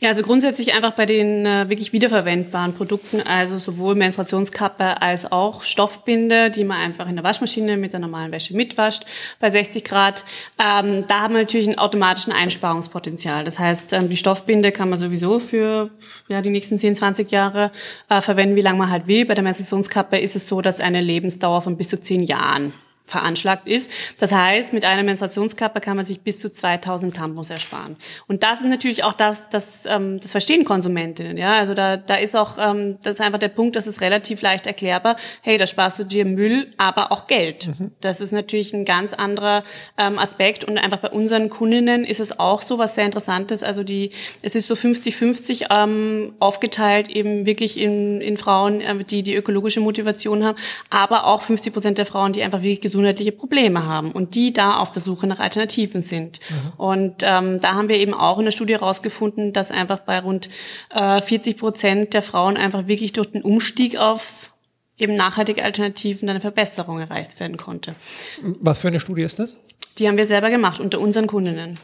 ja, 0.00 0.08
also 0.08 0.22
grundsätzlich 0.22 0.72
einfach 0.72 0.92
bei 0.92 1.04
den 1.04 1.44
äh, 1.44 1.68
wirklich 1.68 1.92
wiederverwendbaren 1.92 2.72
Produkten, 2.72 3.20
also 3.20 3.58
sowohl 3.58 3.94
Menstruationskappe 3.94 5.02
als 5.02 5.30
auch 5.30 5.62
Stoffbinde, 5.62 6.50
die 6.50 6.64
man 6.64 6.78
einfach 6.78 7.08
in 7.08 7.16
der 7.16 7.24
Waschmaschine 7.24 7.76
mit 7.76 7.92
der 7.92 8.00
normalen 8.00 8.32
Wäsche 8.32 8.56
mitwascht 8.56 9.04
bei 9.40 9.50
60 9.50 9.84
Grad. 9.84 10.24
Ähm, 10.58 11.04
da 11.06 11.20
haben 11.20 11.34
wir 11.34 11.42
natürlich 11.42 11.68
einen 11.68 11.78
automatischen 11.78 12.32
Einsparungspotenzial. 12.32 13.44
Das 13.44 13.58
heißt, 13.58 13.92
ähm, 13.92 14.08
die 14.08 14.16
Stoffbinde 14.16 14.72
kann 14.72 14.88
man 14.88 14.98
sowieso 14.98 15.38
für 15.38 15.90
ja, 16.28 16.40
die 16.40 16.50
nächsten 16.50 16.78
10, 16.78 16.96
20 16.96 17.30
Jahre 17.30 17.70
äh, 18.08 18.22
verwenden, 18.22 18.56
wie 18.56 18.62
lange 18.62 18.78
man 18.78 18.90
halt 18.90 19.06
will. 19.06 19.26
Bei 19.26 19.34
der 19.34 19.44
Menstruationskappe 19.44 20.18
ist 20.18 20.34
es 20.34 20.48
so, 20.48 20.62
dass 20.62 20.80
eine 20.80 21.02
Lebensdauer 21.02 21.60
von 21.60 21.76
bis 21.76 21.90
zu 21.90 22.00
10 22.00 22.22
Jahren 22.22 22.72
veranschlagt 23.08 23.66
ist. 23.66 23.90
Das 24.18 24.32
heißt, 24.32 24.72
mit 24.72 24.84
einer 24.84 25.02
Menstruationskappe 25.02 25.80
kann 25.80 25.96
man 25.96 26.04
sich 26.04 26.20
bis 26.20 26.38
zu 26.38 26.52
2000 26.52 27.16
Tampons 27.16 27.50
ersparen. 27.50 27.96
Und 28.26 28.42
das 28.42 28.60
ist 28.60 28.66
natürlich 28.66 29.04
auch 29.04 29.12
das, 29.12 29.48
das, 29.48 29.86
ähm, 29.86 30.20
das 30.20 30.32
verstehen 30.32 30.64
Konsumentinnen. 30.64 31.36
Ja, 31.36 31.54
also 31.54 31.74
da, 31.74 31.96
da 31.96 32.16
ist 32.16 32.36
auch, 32.36 32.58
ähm, 32.58 32.98
das 33.02 33.14
ist 33.14 33.20
einfach 33.20 33.38
der 33.38 33.48
Punkt, 33.48 33.76
das 33.76 33.86
ist 33.86 34.00
relativ 34.00 34.42
leicht 34.42 34.66
erklärbar. 34.66 35.16
Hey, 35.42 35.56
da 35.56 35.66
sparst 35.66 35.98
du 35.98 36.04
dir 36.04 36.24
Müll, 36.24 36.72
aber 36.76 37.10
auch 37.12 37.26
Geld. 37.26 37.68
Mhm. 37.68 37.92
Das 38.00 38.20
ist 38.20 38.32
natürlich 38.32 38.72
ein 38.74 38.84
ganz 38.84 39.14
anderer 39.14 39.64
ähm, 39.96 40.18
Aspekt. 40.18 40.64
Und 40.64 40.78
einfach 40.78 40.98
bei 40.98 41.10
unseren 41.10 41.48
Kundinnen 41.48 42.04
ist 42.04 42.20
es 42.20 42.38
auch 42.38 42.62
so, 42.62 42.78
was 42.78 42.94
sehr 42.94 43.04
interessant 43.04 43.50
ist. 43.50 43.64
Also 43.64 43.82
die, 43.82 44.10
es 44.42 44.54
ist 44.54 44.66
so 44.66 44.74
50-50 44.74 45.66
ähm, 45.70 46.34
aufgeteilt, 46.38 47.08
eben 47.08 47.46
wirklich 47.46 47.80
in, 47.80 48.20
in 48.20 48.36
Frauen, 48.36 48.80
äh, 48.80 49.04
die 49.04 49.22
die 49.22 49.34
ökologische 49.34 49.80
Motivation 49.80 50.44
haben, 50.44 50.58
aber 50.90 51.26
auch 51.26 51.42
50 51.42 51.72
Prozent 51.72 51.98
der 51.98 52.06
Frauen, 52.06 52.32
die 52.32 52.42
einfach 52.42 52.62
wirklich 52.62 52.80
gesund 52.80 52.97
gesundheitliche 52.98 53.32
Probleme 53.32 53.86
haben 53.86 54.10
und 54.10 54.34
die 54.34 54.52
da 54.52 54.78
auf 54.78 54.90
der 54.90 55.00
Suche 55.00 55.26
nach 55.28 55.38
Alternativen 55.38 56.02
sind. 56.02 56.40
Mhm. 56.50 56.72
Und 56.76 57.14
ähm, 57.22 57.60
da 57.60 57.74
haben 57.74 57.88
wir 57.88 57.96
eben 57.96 58.12
auch 58.12 58.38
in 58.38 58.44
der 58.44 58.52
Studie 58.52 58.74
herausgefunden, 58.74 59.52
dass 59.52 59.70
einfach 59.70 60.00
bei 60.00 60.18
rund 60.18 60.48
äh, 60.90 61.20
40 61.20 61.56
Prozent 61.56 62.14
der 62.14 62.22
Frauen 62.22 62.56
einfach 62.56 62.88
wirklich 62.88 63.12
durch 63.12 63.30
den 63.30 63.42
Umstieg 63.42 63.96
auf 63.96 64.52
eben 64.98 65.14
nachhaltige 65.14 65.62
Alternativen 65.62 66.28
eine 66.28 66.40
Verbesserung 66.40 66.98
erreicht 66.98 67.38
werden 67.38 67.56
konnte. 67.56 67.94
Was 68.42 68.80
für 68.80 68.88
eine 68.88 68.98
Studie 68.98 69.22
ist 69.22 69.38
das? 69.38 69.56
Die 69.98 70.08
haben 70.08 70.16
wir 70.16 70.26
selber 70.26 70.50
gemacht 70.50 70.80
unter 70.80 70.98
unseren 70.98 71.28
Kundinnen. 71.28 71.78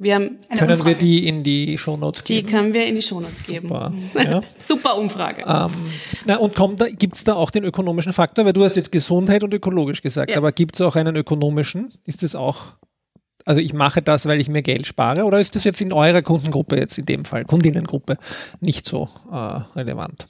Wir 0.00 0.14
haben 0.14 0.38
eine 0.48 0.60
können 0.60 0.72
Umfrage. 0.72 0.90
wir 0.90 0.94
die 0.94 1.26
in 1.26 1.42
die 1.42 1.76
Shownotes 1.76 2.22
geben? 2.22 2.46
Die 2.46 2.52
können 2.52 2.74
wir 2.74 2.86
in 2.86 2.94
die 2.94 3.02
Shownotes 3.02 3.46
Super, 3.48 3.92
geben. 3.92 4.30
Ja. 4.30 4.42
Super 4.54 4.96
Umfrage. 4.96 5.42
Ähm, 5.46 5.72
na, 6.24 6.36
und 6.36 6.54
kommt 6.54 6.80
da, 6.80 6.88
gibt's 6.88 7.24
da 7.24 7.34
auch 7.34 7.50
den 7.50 7.64
ökonomischen 7.64 8.12
Faktor? 8.12 8.44
Weil 8.44 8.52
du 8.52 8.64
hast 8.64 8.76
jetzt 8.76 8.92
Gesundheit 8.92 9.42
und 9.42 9.52
ökologisch 9.52 10.00
gesagt, 10.00 10.30
ja. 10.30 10.36
aber 10.36 10.52
gibt's 10.52 10.80
auch 10.80 10.94
einen 10.94 11.16
ökonomischen? 11.16 11.94
Ist 12.04 12.22
das 12.22 12.36
auch, 12.36 12.74
also 13.44 13.60
ich 13.60 13.72
mache 13.72 14.00
das, 14.00 14.26
weil 14.26 14.40
ich 14.40 14.48
mir 14.48 14.62
Geld 14.62 14.86
spare 14.86 15.24
oder 15.24 15.40
ist 15.40 15.56
das 15.56 15.64
jetzt 15.64 15.80
in 15.80 15.92
eurer 15.92 16.22
Kundengruppe 16.22 16.76
jetzt 16.76 16.96
in 16.98 17.06
dem 17.06 17.24
Fall, 17.24 17.44
Kundinnengruppe, 17.44 18.18
nicht 18.60 18.86
so 18.86 19.08
äh, 19.32 19.60
relevant? 19.76 20.28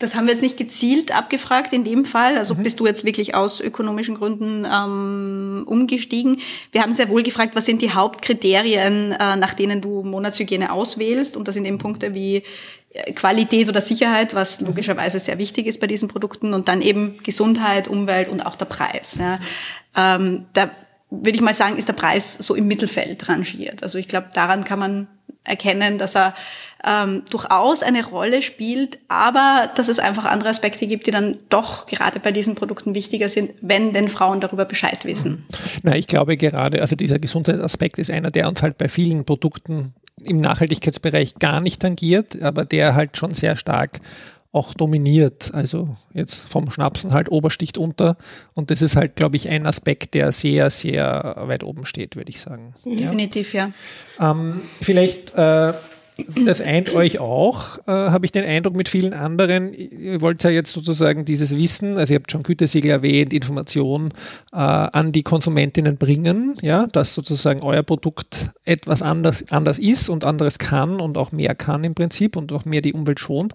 Das 0.00 0.14
haben 0.14 0.26
wir 0.26 0.32
jetzt 0.32 0.42
nicht 0.42 0.56
gezielt 0.56 1.14
abgefragt 1.14 1.74
in 1.74 1.84
dem 1.84 2.06
Fall. 2.06 2.38
Also 2.38 2.54
mhm. 2.54 2.62
bist 2.62 2.80
du 2.80 2.86
jetzt 2.86 3.04
wirklich 3.04 3.34
aus 3.34 3.60
ökonomischen 3.60 4.16
Gründen 4.16 4.64
ähm, 4.64 5.62
umgestiegen? 5.66 6.40
Wir 6.72 6.82
haben 6.82 6.94
sehr 6.94 7.10
wohl 7.10 7.22
gefragt, 7.22 7.54
was 7.54 7.66
sind 7.66 7.82
die 7.82 7.92
Hauptkriterien, 7.92 9.12
äh, 9.12 9.36
nach 9.36 9.52
denen 9.52 9.82
du 9.82 10.02
Monatshygiene 10.02 10.72
auswählst? 10.72 11.36
Und 11.36 11.46
das 11.46 11.54
sind 11.54 11.66
eben 11.66 11.76
Punkte 11.76 12.14
wie 12.14 12.42
äh, 12.94 13.12
Qualität 13.12 13.68
oder 13.68 13.82
Sicherheit, 13.82 14.34
was 14.34 14.60
mhm. 14.60 14.68
logischerweise 14.68 15.20
sehr 15.20 15.36
wichtig 15.36 15.66
ist 15.66 15.80
bei 15.80 15.86
diesen 15.86 16.08
Produkten. 16.08 16.54
Und 16.54 16.68
dann 16.68 16.80
eben 16.80 17.18
Gesundheit, 17.22 17.86
Umwelt 17.86 18.30
und 18.30 18.40
auch 18.46 18.56
der 18.56 18.64
Preis. 18.64 19.18
Ja. 19.20 19.38
Ähm, 19.94 20.46
da 20.54 20.70
würde 21.10 21.36
ich 21.36 21.42
mal 21.42 21.54
sagen, 21.54 21.76
ist 21.76 21.88
der 21.88 21.92
Preis 21.92 22.38
so 22.38 22.54
im 22.54 22.66
Mittelfeld 22.66 23.28
rangiert. 23.28 23.82
Also 23.82 23.98
ich 23.98 24.08
glaube, 24.08 24.28
daran 24.32 24.64
kann 24.64 24.78
man 24.78 25.08
erkennen, 25.44 25.98
dass 25.98 26.16
er 26.16 26.34
ähm, 26.86 27.22
durchaus 27.30 27.82
eine 27.82 28.04
Rolle 28.04 28.42
spielt, 28.42 28.98
aber 29.08 29.70
dass 29.74 29.88
es 29.88 29.98
einfach 29.98 30.24
andere 30.24 30.50
Aspekte 30.50 30.86
gibt, 30.86 31.06
die 31.06 31.10
dann 31.10 31.38
doch 31.48 31.86
gerade 31.86 32.20
bei 32.20 32.32
diesen 32.32 32.54
Produkten 32.54 32.94
wichtiger 32.94 33.28
sind, 33.28 33.52
wenn 33.60 33.92
denn 33.92 34.08
Frauen 34.08 34.40
darüber 34.40 34.64
Bescheid 34.64 35.04
wissen. 35.04 35.46
Na, 35.82 35.96
ich 35.96 36.06
glaube 36.06 36.36
gerade, 36.36 36.80
also 36.80 36.96
dieser 36.96 37.18
Gesundheitsaspekt 37.18 37.98
ist 37.98 38.10
einer, 38.10 38.30
der 38.30 38.48
uns 38.48 38.62
halt 38.62 38.78
bei 38.78 38.88
vielen 38.88 39.24
Produkten 39.24 39.94
im 40.22 40.40
Nachhaltigkeitsbereich 40.40 41.36
gar 41.36 41.60
nicht 41.60 41.80
tangiert, 41.80 42.40
aber 42.42 42.64
der 42.64 42.94
halt 42.94 43.16
schon 43.16 43.34
sehr 43.34 43.56
stark 43.56 44.00
auch 44.52 44.74
dominiert. 44.74 45.52
Also 45.54 45.96
jetzt 46.12 46.34
vom 46.34 46.70
Schnapsen 46.70 47.12
halt 47.12 47.30
Obersticht 47.30 47.78
unter. 47.78 48.16
Und 48.54 48.70
das 48.70 48.82
ist 48.82 48.96
halt, 48.96 49.16
glaube 49.16 49.36
ich, 49.36 49.48
ein 49.48 49.66
Aspekt, 49.66 50.14
der 50.14 50.32
sehr, 50.32 50.70
sehr 50.70 51.36
weit 51.38 51.62
oben 51.62 51.86
steht, 51.86 52.16
würde 52.16 52.30
ich 52.30 52.40
sagen. 52.40 52.74
Definitiv, 52.84 53.54
ja. 53.54 53.70
ja. 54.18 54.30
Ähm, 54.32 54.62
vielleicht 54.82 55.34
äh, 55.34 55.72
das 56.46 56.60
eint 56.60 56.94
euch 56.94 57.18
auch, 57.18 57.78
äh, 57.86 57.92
habe 57.92 58.24
ich 58.24 58.32
den 58.32 58.44
Eindruck 58.44 58.74
mit 58.74 58.88
vielen 58.88 59.12
anderen. 59.12 59.72
Ihr 59.72 60.20
wollt 60.20 60.42
ja 60.42 60.50
jetzt 60.50 60.72
sozusagen 60.72 61.24
dieses 61.24 61.56
Wissen, 61.56 61.98
also 61.98 62.12
ihr 62.12 62.18
habt 62.18 62.30
schon 62.30 62.42
Gütesiegel 62.42 62.90
erwähnt, 62.90 63.32
Information 63.32 64.10
äh, 64.52 64.56
an 64.56 65.12
die 65.12 65.22
Konsumentinnen 65.22 65.96
bringen, 65.96 66.56
ja, 66.62 66.86
dass 66.86 67.14
sozusagen 67.14 67.62
euer 67.62 67.82
Produkt 67.82 68.50
etwas 68.64 69.02
anders, 69.02 69.50
anders 69.50 69.78
ist 69.78 70.08
und 70.08 70.24
anderes 70.24 70.58
kann 70.58 71.00
und 71.00 71.18
auch 71.18 71.32
mehr 71.32 71.54
kann 71.54 71.84
im 71.84 71.94
Prinzip 71.94 72.36
und 72.36 72.52
auch 72.52 72.64
mehr 72.64 72.80
die 72.80 72.92
Umwelt 72.92 73.20
schont. 73.20 73.54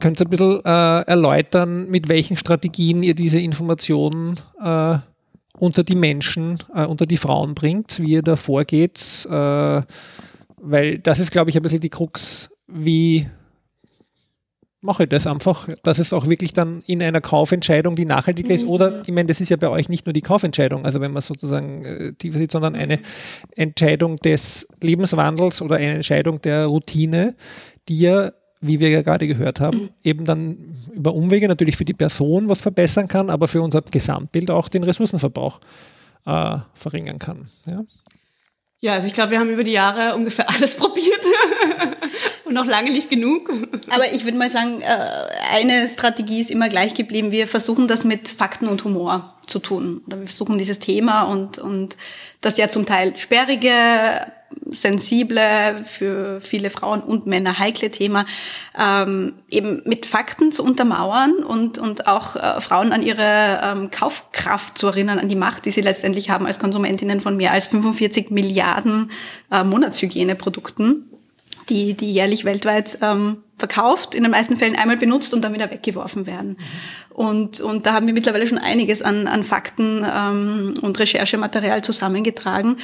Könnt 0.00 0.20
ihr 0.20 0.26
ein 0.26 0.30
bisschen 0.30 0.64
äh, 0.64 1.00
erläutern, 1.02 1.88
mit 1.88 2.08
welchen 2.08 2.36
Strategien 2.36 3.02
ihr 3.02 3.14
diese 3.14 3.40
Informationen 3.40 4.40
äh, 4.62 4.98
unter 5.58 5.84
die 5.84 5.94
Menschen, 5.94 6.58
äh, 6.74 6.84
unter 6.84 7.06
die 7.06 7.16
Frauen 7.16 7.54
bringt, 7.54 8.00
wie 8.00 8.12
ihr 8.12 8.22
da 8.22 8.36
vorgeht, 8.36 9.26
äh, 9.30 9.82
weil 10.60 10.98
das 10.98 11.18
ist, 11.18 11.30
glaube 11.30 11.50
ich, 11.50 11.56
ein 11.56 11.62
bisschen 11.62 11.80
die 11.80 11.90
Krux, 11.90 12.50
wie 12.66 13.26
mache 14.80 15.02
ich 15.02 15.08
das 15.08 15.26
einfach, 15.26 15.68
dass 15.82 15.98
es 15.98 16.12
auch 16.12 16.26
wirklich 16.26 16.52
dann 16.52 16.80
in 16.86 17.02
einer 17.02 17.20
Kaufentscheidung, 17.20 17.96
die 17.96 18.04
nachhaltiger 18.04 18.54
ist, 18.54 18.66
oder 18.66 19.02
ich 19.02 19.12
meine, 19.12 19.26
das 19.26 19.40
ist 19.40 19.50
ja 19.50 19.56
bei 19.56 19.68
euch 19.68 19.88
nicht 19.88 20.06
nur 20.06 20.12
die 20.12 20.22
Kaufentscheidung, 20.22 20.84
also 20.84 21.00
wenn 21.00 21.12
man 21.12 21.22
sozusagen 21.22 21.84
äh, 21.84 22.12
tiefer 22.12 22.38
sieht, 22.38 22.52
sondern 22.52 22.74
eine 22.74 23.00
Entscheidung 23.56 24.16
des 24.16 24.68
Lebenswandels 24.80 25.60
oder 25.60 25.76
eine 25.76 25.96
Entscheidung 25.96 26.40
der 26.40 26.66
Routine, 26.66 27.34
die 27.88 28.00
ja, 28.00 28.32
wie 28.60 28.80
wir 28.80 28.88
ja 28.88 29.02
gerade 29.02 29.26
gehört 29.26 29.60
haben, 29.60 29.90
eben 30.02 30.24
dann 30.24 30.56
über 30.94 31.14
Umwege 31.14 31.48
natürlich 31.48 31.76
für 31.76 31.84
die 31.84 31.92
Person 31.94 32.48
was 32.48 32.60
verbessern 32.60 33.08
kann, 33.08 33.28
aber 33.28 33.48
für 33.48 33.60
unser 33.60 33.82
Gesamtbild 33.82 34.50
auch 34.50 34.68
den 34.68 34.84
Ressourcenverbrauch 34.84 35.60
äh, 36.26 36.58
verringern 36.74 37.18
kann. 37.18 37.48
Ja? 37.66 37.82
Ja, 38.86 38.92
also 38.92 39.08
ich 39.08 39.14
glaube, 39.14 39.32
wir 39.32 39.40
haben 39.40 39.50
über 39.50 39.64
die 39.64 39.72
Jahre 39.72 40.14
ungefähr 40.14 40.48
alles 40.54 40.76
probiert 40.76 41.20
und 42.44 42.54
noch 42.54 42.66
lange 42.66 42.92
nicht 42.92 43.10
genug. 43.10 43.50
Aber 43.90 44.12
ich 44.12 44.22
würde 44.22 44.38
mal 44.38 44.48
sagen, 44.48 44.80
äh, 44.80 44.86
eine 45.50 45.88
Strategie 45.88 46.40
ist 46.40 46.52
immer 46.52 46.68
gleich 46.68 46.94
geblieben. 46.94 47.32
Wir 47.32 47.48
versuchen 47.48 47.88
das 47.88 48.04
mit 48.04 48.28
Fakten 48.28 48.68
und 48.68 48.84
Humor 48.84 49.34
zu 49.48 49.58
tun. 49.58 50.02
Oder 50.06 50.20
wir 50.20 50.28
versuchen 50.28 50.56
dieses 50.56 50.78
Thema 50.78 51.22
und, 51.22 51.58
und 51.58 51.96
das 52.42 52.58
ja 52.58 52.68
zum 52.68 52.86
Teil 52.86 53.16
sperrige, 53.16 53.72
sensible, 54.70 55.84
für 55.84 56.40
viele 56.40 56.70
Frauen 56.70 57.00
und 57.00 57.26
Männer 57.26 57.58
heikle 57.58 57.90
Thema 57.90 58.26
ähm, 58.78 59.34
eben 59.48 59.82
mit 59.84 60.06
Fakten 60.06 60.52
zu 60.52 60.62
untermauern 60.62 61.34
und, 61.44 61.78
und 61.78 62.06
auch 62.06 62.36
äh, 62.36 62.60
Frauen 62.60 62.92
an 62.92 63.02
ihre 63.02 63.60
ähm, 63.62 63.90
Kaufkraft 63.90 64.78
zu 64.78 64.88
erinnern, 64.88 65.18
an 65.18 65.28
die 65.28 65.36
Macht, 65.36 65.64
die 65.64 65.70
sie 65.70 65.80
letztendlich 65.80 66.30
haben 66.30 66.46
als 66.46 66.58
Konsumentinnen 66.58 67.20
von 67.20 67.36
mehr 67.36 67.52
als 67.52 67.66
45 67.66 68.30
Milliarden 68.30 69.10
äh, 69.50 69.64
Monatshygieneprodukten 69.64 71.10
die, 71.68 71.94
die 71.94 72.12
jährlich 72.12 72.44
weltweit 72.44 72.98
ähm, 73.02 73.38
verkauft, 73.58 74.14
in 74.14 74.22
den 74.22 74.32
meisten 74.32 74.56
Fällen 74.56 74.76
einmal 74.76 74.96
benutzt 74.96 75.32
und 75.32 75.42
dann 75.42 75.54
wieder 75.54 75.70
weggeworfen 75.70 76.26
werden. 76.26 76.58
Und, 77.10 77.60
und 77.60 77.86
da 77.86 77.94
haben 77.94 78.06
wir 78.06 78.14
mittlerweile 78.14 78.46
schon 78.46 78.58
einiges 78.58 79.00
an, 79.00 79.26
an 79.26 79.42
Fakten 79.42 80.04
ähm, 80.06 80.74
und 80.82 80.98
Recherchematerial 80.98 81.82
zusammengetragen. 81.82 82.76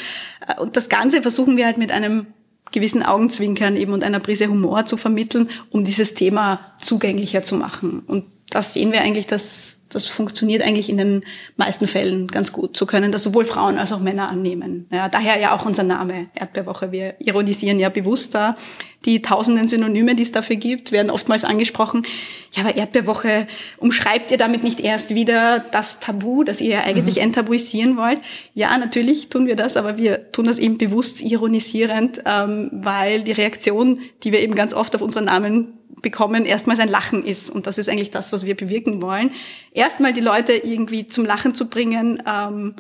Äh, 0.47 0.61
und 0.61 0.77
das 0.77 0.89
Ganze 0.89 1.21
versuchen 1.21 1.57
wir 1.57 1.67
halt 1.67 1.79
mit 1.79 1.93
einem 1.93 2.27
gewissen 2.71 3.03
Augenzwinkern 3.03 3.77
eben 3.77 3.93
und 3.93 4.03
einer 4.03 4.21
Prise 4.21 4.49
Humor 4.49 4.87
zu 4.87 4.97
vermitteln, 4.97 5.51
um 5.71 5.85
dieses 5.85 6.15
Thema 6.15 6.75
zugänglicher 6.81 7.43
zu 7.43 7.57
machen. 7.57 8.03
Und 8.07 8.25
das 8.49 8.73
sehen 8.73 8.93
wir 8.93 9.03
eigentlich, 9.03 9.27
dass 9.27 9.82
das 9.95 10.07
funktioniert 10.07 10.63
eigentlich 10.63 10.89
in 10.89 10.97
den 10.97 11.21
meisten 11.57 11.87
Fällen 11.87 12.29
ganz 12.29 12.53
gut. 12.53 12.77
So 12.77 12.87
können 12.87 13.13
das 13.13 13.23
sowohl 13.23 13.45
Frauen 13.45 13.79
als 13.79 13.93
auch 13.93 14.01
Männer 14.01 14.29
annehmen. 14.29 14.87
Ja, 14.91 15.09
daher 15.09 15.39
ja 15.39 15.55
auch 15.55 15.65
unser 15.65 15.83
Name 15.83 16.29
Erdbeerwoche. 16.35 16.93
Wir 16.93 17.15
ironisieren 17.21 17.79
ja 17.79 17.89
bewusst 17.89 18.35
da. 18.35 18.57
Die 19.05 19.21
tausenden 19.21 19.67
Synonyme, 19.67 20.15
die 20.15 20.23
es 20.23 20.31
dafür 20.31 20.57
gibt, 20.57 20.93
werden 20.93 21.11
oftmals 21.11 21.43
angesprochen. 21.45 22.07
Ja, 22.55 22.63
aber 22.63 22.77
Erdbeerwoche, 22.77 23.49
umschreibt 23.79 24.31
ihr 24.31 24.37
damit 24.37 24.63
nicht 24.63 24.79
erst 24.79 25.15
wieder 25.15 25.59
das 25.59 25.99
Tabu, 25.99 26.45
das 26.45 26.61
ihr 26.61 26.71
ja 26.71 26.81
eigentlich 26.85 27.17
mhm. 27.17 27.23
enttabuisieren 27.23 27.97
wollt? 27.97 28.21
Ja, 28.55 28.77
natürlich 28.79 29.29
tun 29.29 29.47
wir 29.47 29.57
das, 29.57 29.77
aber 29.77 29.97
wir 29.97 30.31
tun 30.31 30.47
das 30.47 30.59
eben 30.59 30.79
bewusst 30.79 31.21
ironisierend, 31.21 32.23
ähm, 32.27 32.71
weil 32.73 33.23
die 33.23 33.33
Reaktion, 33.33 34.01
die 34.23 34.31
wir 34.33 34.41
eben 34.41 34.55
ganz 34.55 34.73
oft 34.73 34.95
auf 34.95 35.03
unseren 35.03 35.25
Namen 35.25 35.79
bekommen, 36.03 36.45
erstmals 36.45 36.81
ein 36.81 36.89
Lachen 36.89 37.25
ist. 37.25 37.51
Und 37.51 37.67
das 37.67 37.79
ist 37.79 37.89
eigentlich 37.89 38.11
das, 38.11 38.33
was 38.33 38.45
wir 38.45 38.57
bewirken 38.57 39.01
wollen. 39.01 39.31
Erstmal 39.73 40.13
die 40.13 40.21
Leute 40.21 40.53
irgendwie 40.53 41.09
zum 41.09 41.25
Lachen 41.25 41.55
zu 41.55 41.69
bringen, 41.71 42.23
ähm, 42.27 42.75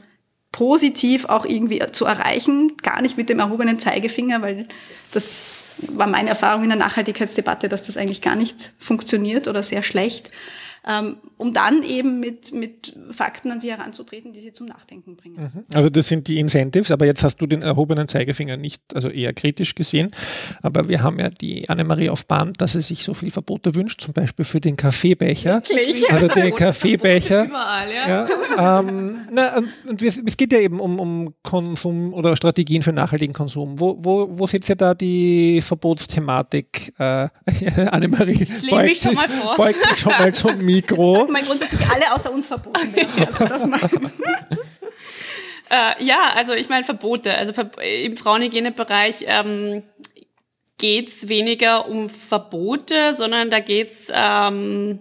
positiv 0.52 1.24
auch 1.24 1.46
irgendwie 1.46 1.80
zu 1.92 2.04
erreichen, 2.04 2.76
gar 2.82 3.00
nicht 3.00 3.16
mit 3.16 3.30
dem 3.30 3.38
erhobenen 3.38 3.78
Zeigefinger, 3.78 4.42
weil 4.42 4.68
das 5.12 5.64
war 5.78 6.06
meine 6.06 6.28
Erfahrung 6.28 6.64
in 6.64 6.68
der 6.68 6.78
Nachhaltigkeitsdebatte, 6.78 7.70
dass 7.70 7.84
das 7.84 7.96
eigentlich 7.96 8.20
gar 8.20 8.36
nicht 8.36 8.72
funktioniert 8.78 9.48
oder 9.48 9.62
sehr 9.62 9.82
schlecht 9.82 10.30
um 11.36 11.54
dann 11.54 11.84
eben 11.84 12.18
mit, 12.18 12.52
mit 12.52 12.96
Fakten 13.10 13.52
an 13.52 13.60
sie 13.60 13.70
heranzutreten, 13.70 14.32
die 14.32 14.40
sie 14.40 14.52
zum 14.52 14.66
Nachdenken 14.66 15.16
bringen. 15.16 15.52
Mhm. 15.54 15.64
Also 15.72 15.88
das 15.88 16.08
sind 16.08 16.26
die 16.26 16.40
Incentives, 16.40 16.90
aber 16.90 17.06
jetzt 17.06 17.22
hast 17.22 17.36
du 17.36 17.46
den 17.46 17.62
erhobenen 17.62 18.08
Zeigefinger 18.08 18.56
nicht, 18.56 18.82
also 18.94 19.08
eher 19.08 19.32
kritisch 19.32 19.76
gesehen. 19.76 20.10
Aber 20.60 20.88
wir 20.88 21.02
haben 21.02 21.20
ja 21.20 21.30
die 21.30 21.68
Annemarie 21.70 22.10
auf 22.10 22.26
Band, 22.26 22.60
dass 22.60 22.72
sie 22.72 22.80
sich 22.80 23.04
so 23.04 23.14
viel 23.14 23.30
Verbote 23.30 23.76
wünscht, 23.76 24.00
zum 24.00 24.12
Beispiel 24.12 24.44
für 24.44 24.60
den 24.60 24.76
Kaffeebecher. 24.76 25.62
Wirklich? 25.68 26.10
Also 26.10 26.26
den 26.26 26.54
Kaffeebecher. 26.54 27.44
Überall, 27.44 27.88
ja. 27.92 28.28
ja 28.58 28.80
ähm, 28.80 29.20
na, 29.32 29.58
und 29.88 30.02
es 30.02 30.36
geht 30.36 30.52
ja 30.52 30.58
eben 30.58 30.80
um, 30.80 30.98
um 30.98 31.34
Konsum 31.44 32.12
oder 32.12 32.36
Strategien 32.36 32.82
für 32.82 32.92
nachhaltigen 32.92 33.34
Konsum. 33.34 33.78
Wo, 33.78 33.96
wo, 34.00 34.28
wo 34.32 34.46
seht 34.48 34.68
ihr 34.68 34.76
da 34.76 34.94
die 34.94 35.62
Verbotsthematik? 35.62 36.92
Äh, 36.98 37.28
Annemarie 37.90 38.42
ich 38.42 38.70
beugt, 38.70 38.88
mich 38.88 38.98
schon 38.98 39.14
mal 39.14 39.28
vor. 39.28 39.56
beugt 39.56 39.82
sich 39.82 39.98
schon 39.98 40.12
mal 40.12 40.32
zum 40.32 40.64
Mikro. 40.74 41.24
Ich 41.24 41.30
meine, 41.30 41.46
grundsätzlich 41.46 41.80
alle 41.88 42.12
außer 42.12 42.32
uns 42.32 42.46
verboten 42.46 42.94
werden. 42.94 43.26
Also 43.26 43.44
das 43.46 43.66
machen. 43.66 44.12
äh, 45.70 46.04
ja, 46.04 46.32
also 46.36 46.52
ich 46.52 46.68
meine 46.68 46.84
Verbote. 46.84 47.36
Also 47.36 47.52
im 48.04 48.16
Frauenhygienebereich 48.16 49.24
ähm, 49.26 49.82
geht 50.78 51.08
es 51.08 51.28
weniger 51.28 51.88
um 51.88 52.08
Verbote, 52.08 53.14
sondern 53.16 53.50
da 53.50 53.60
geht's 53.60 54.08
ähm, 54.12 55.00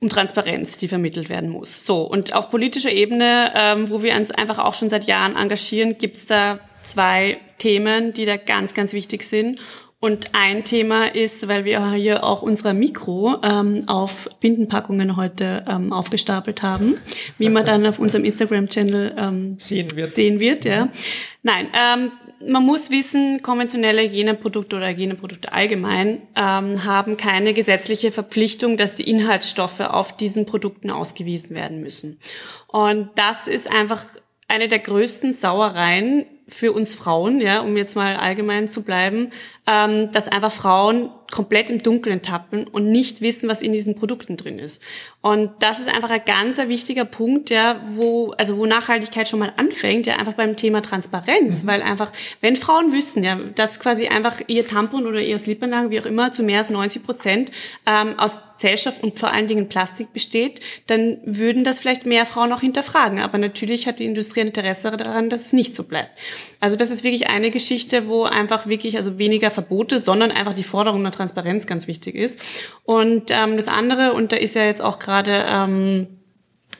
um 0.00 0.08
Transparenz, 0.08 0.76
die 0.76 0.88
vermittelt 0.88 1.28
werden 1.28 1.48
muss. 1.48 1.84
So, 1.86 2.02
und 2.02 2.34
auf 2.34 2.50
politischer 2.50 2.92
Ebene, 2.92 3.52
ähm, 3.56 3.88
wo 3.90 4.02
wir 4.02 4.14
uns 4.14 4.30
einfach 4.30 4.58
auch 4.58 4.74
schon 4.74 4.90
seit 4.90 5.04
Jahren 5.04 5.36
engagieren, 5.36 5.96
gibt's 5.98 6.26
da 6.26 6.58
zwei 6.84 7.38
Themen, 7.58 8.12
die 8.12 8.26
da 8.26 8.36
ganz, 8.36 8.74
ganz 8.74 8.92
wichtig 8.92 9.22
sind. 9.22 9.60
Und 9.98 10.34
ein 10.34 10.64
Thema 10.64 11.06
ist, 11.14 11.48
weil 11.48 11.64
wir 11.64 11.92
hier 11.92 12.22
auch 12.22 12.42
unser 12.42 12.74
Mikro 12.74 13.36
ähm, 13.42 13.84
auf 13.86 14.28
Bindenpackungen 14.40 15.16
heute 15.16 15.64
ähm, 15.66 15.90
aufgestapelt 15.92 16.62
haben, 16.62 16.98
wie 17.38 17.48
man 17.48 17.64
dann 17.64 17.86
auf 17.86 17.98
unserem 17.98 18.24
Instagram-Channel 18.24 19.14
ähm, 19.16 19.56
sehen 19.58 19.96
wird. 19.96 20.14
Sehen 20.14 20.40
wird, 20.40 20.66
ja. 20.66 20.90
Nein, 21.42 21.68
ähm, 21.72 22.12
man 22.46 22.62
muss 22.62 22.90
wissen, 22.90 23.40
konventionelle 23.40 24.02
Hygieneprodukte 24.02 24.76
oder 24.76 24.88
Hygieneprodukte 24.90 25.52
allgemein 25.52 26.22
ähm, 26.36 26.84
haben 26.84 27.16
keine 27.16 27.54
gesetzliche 27.54 28.12
Verpflichtung, 28.12 28.76
dass 28.76 28.96
die 28.96 29.08
Inhaltsstoffe 29.08 29.80
auf 29.80 30.14
diesen 30.14 30.44
Produkten 30.44 30.90
ausgewiesen 30.90 31.56
werden 31.56 31.80
müssen. 31.80 32.18
Und 32.68 33.08
das 33.14 33.48
ist 33.48 33.70
einfach 33.70 34.02
eine 34.48 34.68
der 34.68 34.80
größten 34.80 35.32
Sauereien 35.32 36.26
für 36.48 36.72
uns 36.72 36.94
Frauen, 36.94 37.40
ja, 37.40 37.60
um 37.60 37.76
jetzt 37.76 37.96
mal 37.96 38.16
allgemein 38.16 38.70
zu 38.70 38.82
bleiben, 38.82 39.30
ähm, 39.66 40.12
dass 40.12 40.28
einfach 40.28 40.52
Frauen 40.52 41.10
komplett 41.32 41.70
im 41.70 41.82
Dunkeln 41.82 42.22
tappen 42.22 42.68
und 42.68 42.90
nicht 42.92 43.20
wissen, 43.20 43.48
was 43.48 43.62
in 43.62 43.72
diesen 43.72 43.96
Produkten 43.96 44.36
drin 44.36 44.60
ist. 44.60 44.80
Und 45.22 45.50
das 45.58 45.80
ist 45.80 45.92
einfach 45.92 46.10
ein 46.10 46.20
ganz 46.24 46.58
wichtiger 46.58 47.04
Punkt, 47.04 47.50
ja, 47.50 47.80
wo, 47.94 48.32
also 48.38 48.58
wo 48.58 48.66
Nachhaltigkeit 48.66 49.26
schon 49.26 49.40
mal 49.40 49.52
anfängt, 49.56 50.06
ja, 50.06 50.16
einfach 50.16 50.34
beim 50.34 50.54
Thema 50.54 50.82
Transparenz, 50.82 51.64
mhm. 51.64 51.66
weil 51.66 51.82
einfach, 51.82 52.12
wenn 52.40 52.54
Frauen 52.54 52.92
wüssten, 52.92 53.24
ja, 53.24 53.36
dass 53.56 53.80
quasi 53.80 54.06
einfach 54.06 54.40
ihr 54.46 54.66
Tampon 54.66 55.06
oder 55.06 55.20
ihr 55.20 55.40
Slipanlage, 55.40 55.90
wie 55.90 56.00
auch 56.00 56.06
immer, 56.06 56.32
zu 56.32 56.44
mehr 56.44 56.58
als 56.58 56.70
90 56.70 57.02
Prozent 57.02 57.50
ähm, 57.86 58.16
aus 58.18 58.34
Zellstoff 58.58 59.02
und 59.02 59.18
vor 59.18 59.32
allen 59.32 59.46
Dingen 59.46 59.68
Plastik 59.68 60.12
besteht, 60.12 60.60
dann 60.86 61.18
würden 61.24 61.64
das 61.64 61.78
vielleicht 61.78 62.06
mehr 62.06 62.26
Frauen 62.26 62.52
auch 62.52 62.60
hinterfragen. 62.60 63.20
Aber 63.20 63.38
natürlich 63.38 63.86
hat 63.86 63.98
die 63.98 64.04
Industrie 64.06 64.40
ein 64.40 64.48
Interesse 64.48 64.90
daran, 64.90 65.28
dass 65.28 65.46
es 65.46 65.52
nicht 65.52 65.76
so 65.76 65.84
bleibt. 65.84 66.10
Also 66.60 66.76
das 66.76 66.90
ist 66.90 67.04
wirklich 67.04 67.28
eine 67.28 67.50
Geschichte, 67.50 68.08
wo 68.08 68.24
einfach 68.24 68.66
wirklich 68.66 68.96
also 68.96 69.18
weniger 69.18 69.50
Verbote, 69.50 69.98
sondern 69.98 70.30
einfach 70.30 70.54
die 70.54 70.62
Forderung 70.62 71.02
nach 71.02 71.14
Transparenz 71.14 71.66
ganz 71.66 71.86
wichtig 71.86 72.14
ist. 72.14 72.38
Und 72.84 73.30
ähm, 73.30 73.56
das 73.56 73.68
andere, 73.68 74.14
und 74.14 74.32
da 74.32 74.36
ist 74.36 74.54
ja 74.54 74.64
jetzt 74.64 74.82
auch 74.82 74.98
gerade 74.98 75.44
ähm, 75.48 76.06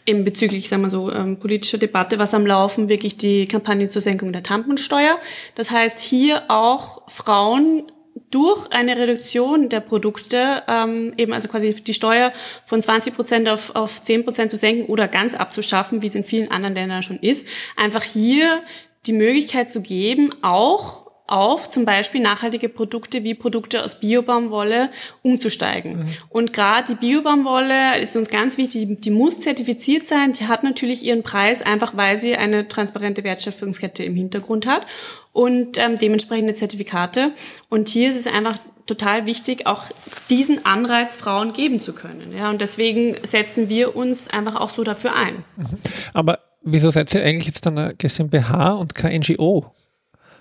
eben 0.06 0.24
bezüglich, 0.24 0.68
sagen 0.68 0.82
wir 0.82 0.90
so, 0.90 1.12
ähm, 1.12 1.38
politischer 1.38 1.78
Debatte, 1.78 2.18
was 2.18 2.32
am 2.32 2.46
Laufen, 2.46 2.88
wirklich 2.88 3.16
die 3.16 3.46
Kampagne 3.48 3.88
zur 3.88 4.00
Senkung 4.00 4.32
der 4.32 4.42
Tamponsteuer. 4.42 5.18
Das 5.54 5.70
heißt, 5.70 6.00
hier 6.00 6.44
auch 6.48 7.02
Frauen 7.08 7.90
durch 8.30 8.70
eine 8.72 8.96
Reduktion 8.96 9.68
der 9.68 9.80
Produkte, 9.80 10.62
ähm, 10.68 11.12
eben 11.16 11.32
also 11.32 11.48
quasi 11.48 11.72
die 11.74 11.94
Steuer 11.94 12.32
von 12.64 12.80
20 12.80 13.14
Prozent 13.14 13.48
auf, 13.48 13.74
auf 13.74 14.02
10 14.02 14.24
Prozent 14.24 14.50
zu 14.50 14.56
senken 14.56 14.86
oder 14.86 15.08
ganz 15.08 15.34
abzuschaffen, 15.34 16.02
wie 16.02 16.06
es 16.06 16.14
in 16.14 16.24
vielen 16.24 16.50
anderen 16.50 16.74
Ländern 16.74 17.02
schon 17.02 17.18
ist, 17.18 17.46
einfach 17.76 18.02
hier 18.02 18.62
die 19.06 19.12
Möglichkeit 19.12 19.70
zu 19.70 19.82
geben, 19.82 20.34
auch 20.42 21.05
auf 21.26 21.70
zum 21.70 21.84
Beispiel 21.84 22.20
nachhaltige 22.20 22.68
Produkte 22.68 23.24
wie 23.24 23.34
Produkte 23.34 23.84
aus 23.84 23.98
Biobaumwolle 24.00 24.90
umzusteigen. 25.22 25.98
Mhm. 25.98 26.06
Und 26.28 26.52
gerade 26.52 26.94
die 26.94 26.94
Biobaumwolle 26.94 27.98
ist 28.00 28.16
uns 28.16 28.28
ganz 28.28 28.58
wichtig, 28.58 28.86
die, 28.86 28.96
die, 28.96 29.10
muss 29.10 29.40
zertifiziert 29.40 30.06
sein, 30.06 30.32
die 30.32 30.46
hat 30.46 30.62
natürlich 30.62 31.04
ihren 31.04 31.22
Preis, 31.22 31.62
einfach 31.62 31.96
weil 31.96 32.20
sie 32.20 32.36
eine 32.36 32.68
transparente 32.68 33.24
Wertschöpfungskette 33.24 34.04
im 34.04 34.14
Hintergrund 34.14 34.66
hat 34.66 34.86
und 35.32 35.78
ähm, 35.78 35.98
dementsprechende 35.98 36.54
Zertifikate. 36.54 37.32
Und 37.68 37.88
hier 37.88 38.10
ist 38.10 38.16
es 38.16 38.26
einfach 38.26 38.58
total 38.86 39.26
wichtig, 39.26 39.66
auch 39.66 39.84
diesen 40.30 40.64
Anreiz 40.64 41.16
Frauen 41.16 41.52
geben 41.52 41.80
zu 41.80 41.92
können. 41.92 42.32
Ja, 42.36 42.50
und 42.50 42.60
deswegen 42.60 43.16
setzen 43.22 43.68
wir 43.68 43.96
uns 43.96 44.28
einfach 44.28 44.56
auch 44.56 44.70
so 44.70 44.84
dafür 44.84 45.14
ein. 45.14 45.44
Mhm. 45.56 45.66
Aber 46.12 46.38
wieso 46.62 46.90
seid 46.90 47.12
ihr 47.14 47.24
eigentlich 47.24 47.46
jetzt 47.46 47.66
dann 47.66 47.76
eine 47.78 47.94
GmbH 47.94 48.74
und 48.74 48.94
kein 48.94 49.16
NGO? 49.16 49.72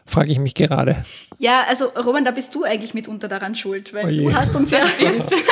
Frage 0.06 0.32
ich 0.32 0.40
mich 0.40 0.54
gerade. 0.54 1.06
Ja, 1.40 1.66
also 1.68 1.86
Roman, 1.86 2.24
da 2.24 2.32
bist 2.32 2.54
du 2.56 2.64
eigentlich 2.64 2.94
mitunter 2.94 3.28
daran 3.28 3.56
schuld, 3.56 3.94
weil 3.94 4.06
oh 4.06 4.30
du 4.30 4.36
hast 4.36 4.56
uns 4.56 4.72
ja 4.72 4.82
stimmt. 4.82 5.32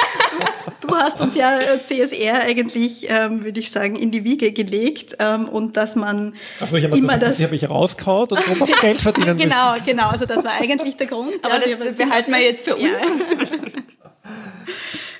Du, 0.79 0.87
du, 0.87 0.95
hast 0.95 1.21
uns 1.21 1.35
ja 1.35 1.59
äh, 1.59 1.83
CSR 1.83 2.41
eigentlich, 2.41 3.07
ähm, 3.09 3.43
würde 3.43 3.59
ich 3.59 3.71
sagen, 3.71 3.95
in 3.95 4.11
die 4.11 4.23
Wiege 4.23 4.51
gelegt 4.51 5.15
ähm, 5.19 5.47
und 5.47 5.77
dass 5.77 5.95
man 5.95 6.33
Achso, 6.59 6.75
ich 6.75 6.83
habe 6.83 6.97
immer 6.97 7.17
das, 7.17 7.37
das 7.37 7.45
habe 7.45 7.55
ich 7.55 7.69
rauskaut 7.69 8.31
und 8.31 8.47
muss 8.47 8.61
auch 8.61 8.81
Geld 8.81 8.99
verdienen 8.99 9.37
Genau, 9.37 9.73
müssen. 9.73 9.85
genau. 9.85 10.09
Also 10.09 10.25
das 10.25 10.43
war 10.43 10.51
eigentlich 10.59 10.97
der 10.97 11.07
Grund. 11.07 11.33
Aber 11.41 11.55
ja, 11.55 11.75
das, 11.77 11.87
das 11.87 11.97
behalten 11.97 12.31
wir 12.31 12.41
jetzt 12.41 12.65
für 12.65 12.75
uns. 12.75 12.83
Ja. 12.83 12.89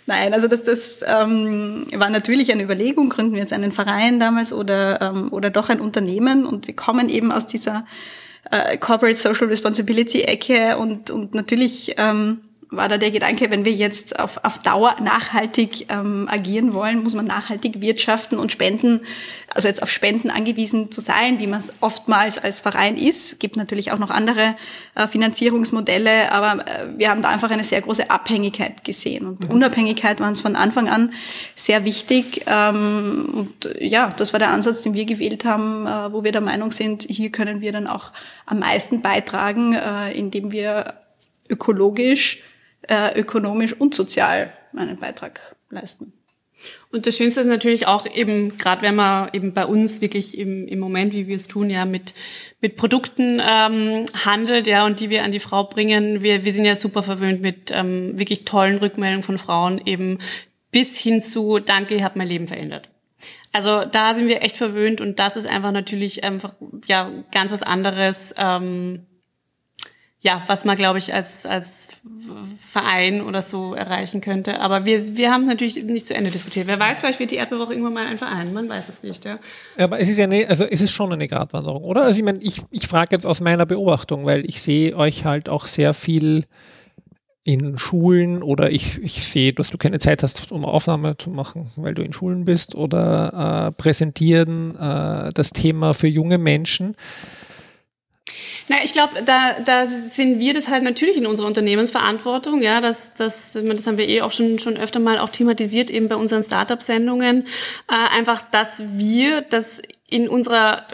Nein, 0.05 0.33
also 0.33 0.47
das, 0.47 0.63
das 0.63 0.99
ähm, 1.05 1.85
war 1.95 2.09
natürlich 2.09 2.51
eine 2.51 2.63
Überlegung, 2.63 3.09
gründen 3.09 3.33
wir 3.33 3.39
jetzt 3.39 3.53
einen 3.53 3.71
Verein 3.71 4.19
damals 4.19 4.51
oder, 4.51 5.01
ähm, 5.01 5.31
oder 5.31 5.49
doch 5.49 5.69
ein 5.69 5.79
Unternehmen 5.79 6.45
und 6.45 6.67
wir 6.67 6.75
kommen 6.75 7.09
eben 7.09 7.31
aus 7.31 7.47
dieser 7.47 7.85
äh, 8.51 8.77
Corporate 8.77 9.15
Social 9.15 9.47
Responsibility 9.47 10.21
Ecke 10.21 10.77
und, 10.77 11.09
und 11.09 11.33
natürlich 11.33 11.95
ähm, 11.97 12.41
war 12.75 12.89
da 12.89 12.97
der 12.97 13.11
Gedanke, 13.11 13.51
wenn 13.51 13.65
wir 13.65 13.71
jetzt 13.71 14.19
auf, 14.19 14.43
auf 14.43 14.59
Dauer 14.59 14.95
nachhaltig 15.01 15.87
ähm, 15.89 16.27
agieren 16.29 16.73
wollen, 16.73 17.03
muss 17.03 17.13
man 17.13 17.25
nachhaltig 17.25 17.81
wirtschaften 17.81 18.37
und 18.37 18.51
spenden, 18.51 19.01
also 19.53 19.67
jetzt 19.67 19.83
auf 19.83 19.89
Spenden 19.89 20.29
angewiesen 20.29 20.91
zu 20.91 21.01
sein, 21.01 21.39
wie 21.39 21.47
man 21.47 21.59
es 21.59 21.73
oftmals 21.81 22.37
als 22.37 22.59
Verein 22.59 22.97
ist. 22.97 23.39
Gibt 23.39 23.57
natürlich 23.57 23.91
auch 23.91 23.99
noch 23.99 24.09
andere 24.09 24.55
äh, 24.95 25.07
Finanzierungsmodelle, 25.07 26.31
aber 26.31 26.65
äh, 26.65 26.87
wir 26.97 27.09
haben 27.09 27.21
da 27.21 27.29
einfach 27.29 27.51
eine 27.51 27.63
sehr 27.63 27.81
große 27.81 28.09
Abhängigkeit 28.09 28.83
gesehen. 28.83 29.27
Und 29.27 29.43
mhm. 29.43 29.51
Unabhängigkeit 29.51 30.19
war 30.19 30.27
uns 30.27 30.41
von 30.41 30.55
Anfang 30.55 30.89
an 30.89 31.13
sehr 31.55 31.85
wichtig. 31.85 32.43
Ähm, 32.47 33.29
und 33.33 33.69
ja, 33.79 34.09
das 34.09 34.33
war 34.33 34.39
der 34.39 34.49
Ansatz, 34.49 34.81
den 34.81 34.93
wir 34.93 35.05
gewählt 35.05 35.45
haben, 35.45 35.85
äh, 35.85 36.11
wo 36.11 36.23
wir 36.23 36.31
der 36.31 36.41
Meinung 36.41 36.71
sind, 36.71 37.03
hier 37.09 37.31
können 37.31 37.61
wir 37.61 37.71
dann 37.71 37.87
auch 37.87 38.11
am 38.45 38.59
meisten 38.59 39.01
beitragen, 39.01 39.73
äh, 39.73 40.11
indem 40.13 40.51
wir 40.51 40.95
ökologisch 41.49 42.43
äh, 42.87 43.19
ökonomisch 43.19 43.73
und 43.73 43.93
sozial 43.95 44.51
einen 44.75 44.97
Beitrag 44.97 45.55
leisten. 45.69 46.13
Und 46.91 47.07
das 47.07 47.17
Schönste 47.17 47.41
ist 47.41 47.47
natürlich 47.47 47.87
auch 47.87 48.05
eben, 48.05 48.57
gerade 48.57 48.81
wenn 48.83 48.95
man 48.95 49.29
eben 49.33 49.53
bei 49.53 49.65
uns 49.65 50.01
wirklich 50.01 50.37
im, 50.37 50.67
im 50.67 50.79
Moment, 50.79 51.13
wie 51.13 51.27
wir 51.27 51.35
es 51.35 51.47
tun, 51.47 51.69
ja 51.69 51.85
mit, 51.85 52.13
mit 52.61 52.77
Produkten 52.77 53.41
ähm, 53.41 54.05
handelt, 54.25 54.67
ja, 54.67 54.85
und 54.85 54.99
die 54.99 55.09
wir 55.09 55.23
an 55.23 55.31
die 55.31 55.39
Frau 55.39 55.65
bringen. 55.65 56.21
Wir, 56.21 56.45
wir 56.45 56.53
sind 56.53 56.65
ja 56.65 56.75
super 56.75 57.03
verwöhnt 57.03 57.41
mit 57.41 57.71
ähm, 57.71 58.17
wirklich 58.17 58.45
tollen 58.45 58.77
Rückmeldungen 58.77 59.23
von 59.23 59.37
Frauen, 59.37 59.81
eben 59.85 60.19
bis 60.71 60.97
hin 60.97 61.21
zu 61.21 61.59
Danke, 61.59 61.95
ihr 61.95 62.03
habt 62.03 62.15
mein 62.15 62.27
Leben 62.27 62.47
verändert. 62.47 62.89
Also 63.51 63.85
da 63.85 64.13
sind 64.13 64.27
wir 64.27 64.41
echt 64.41 64.57
verwöhnt 64.57 65.01
und 65.01 65.19
das 65.19 65.35
ist 65.35 65.45
einfach 65.45 65.71
natürlich 65.71 66.23
einfach 66.23 66.53
ja 66.87 67.11
ganz 67.31 67.51
was 67.51 67.61
anderes. 67.61 68.33
Ähm, 68.37 69.05
ja, 70.23 70.41
was 70.47 70.63
man, 70.63 70.77
glaube 70.77 70.99
ich, 70.99 71.13
als, 71.13 71.45
als 71.45 71.89
Verein 72.57 73.21
oder 73.21 73.41
so 73.41 73.73
erreichen 73.73 74.21
könnte. 74.21 74.61
Aber 74.61 74.85
wir, 74.85 75.17
wir 75.17 75.31
haben 75.31 75.41
es 75.41 75.47
natürlich 75.47 75.83
nicht 75.83 76.07
zu 76.07 76.15
Ende 76.15 76.31
diskutiert. 76.31 76.65
Wer 76.65 76.79
weiß, 76.79 77.01
vielleicht 77.01 77.19
wird 77.19 77.31
die 77.31 77.35
Erdbewoche 77.35 77.73
irgendwann 77.73 77.93
mal 77.93 78.07
ein 78.07 78.17
Verein. 78.17 78.53
Man 78.53 78.69
weiß 78.69 78.87
es 78.87 79.03
nicht, 79.03 79.25
ja. 79.25 79.37
Aber 79.77 79.99
es 79.99 80.07
ist 80.07 80.17
ja 80.17 80.25
ne, 80.25 80.47
also 80.47 80.63
es 80.63 80.79
ist 80.79 80.93
schon 80.93 81.11
eine 81.11 81.27
Gratwanderung, 81.27 81.83
oder? 81.83 82.03
Also 82.03 82.17
ich 82.17 82.23
meine, 82.23 82.39
ich, 82.39 82.61
ich 82.71 82.87
frage 82.87 83.09
jetzt 83.11 83.25
aus 83.25 83.41
meiner 83.41 83.65
Beobachtung, 83.65 84.25
weil 84.25 84.47
ich 84.47 84.61
sehe 84.61 84.95
euch 84.95 85.25
halt 85.25 85.49
auch 85.49 85.67
sehr 85.67 85.93
viel 85.93 86.45
in 87.43 87.77
Schulen 87.77 88.41
oder 88.41 88.71
ich, 88.71 88.99
ich 89.03 89.27
sehe, 89.27 89.51
dass 89.51 89.71
du 89.71 89.77
keine 89.77 89.99
Zeit 89.99 90.23
hast, 90.23 90.53
um 90.53 90.63
Aufnahme 90.63 91.17
zu 91.17 91.31
machen, 91.31 91.69
weil 91.75 91.93
du 91.93 92.01
in 92.01 92.13
Schulen 92.13 92.45
bist 92.45 92.75
oder 92.75 93.67
äh, 93.67 93.71
präsentieren 93.73 94.77
äh, 94.77 95.31
das 95.33 95.49
Thema 95.49 95.93
für 95.93 96.07
junge 96.07 96.37
Menschen. 96.37 96.95
Na, 98.69 98.77
ich 98.83 98.93
glaube, 98.93 99.21
da, 99.23 99.59
da 99.59 99.85
sind 99.85 100.39
wir 100.39 100.53
das 100.53 100.67
halt 100.67 100.83
natürlich 100.83 101.17
in 101.17 101.25
unserer 101.25 101.47
Unternehmensverantwortung, 101.47 102.61
ja, 102.61 102.79
das, 102.79 103.13
das, 103.13 103.53
das 103.53 103.87
haben 103.87 103.97
wir 103.97 104.07
eh 104.07 104.21
auch 104.21 104.31
schon, 104.31 104.57
schon 104.59 104.77
öfter 104.77 104.99
mal 104.99 105.19
auch 105.19 105.29
thematisiert, 105.29 105.89
eben 105.89 106.07
bei 106.07 106.15
unseren 106.15 106.43
Startup-Sendungen, 106.43 107.45
äh, 107.89 108.17
einfach, 108.17 108.41
dass 108.41 108.81
wir 108.93 109.41
das 109.41 109.81
in 110.09 110.29
unserer 110.29 110.87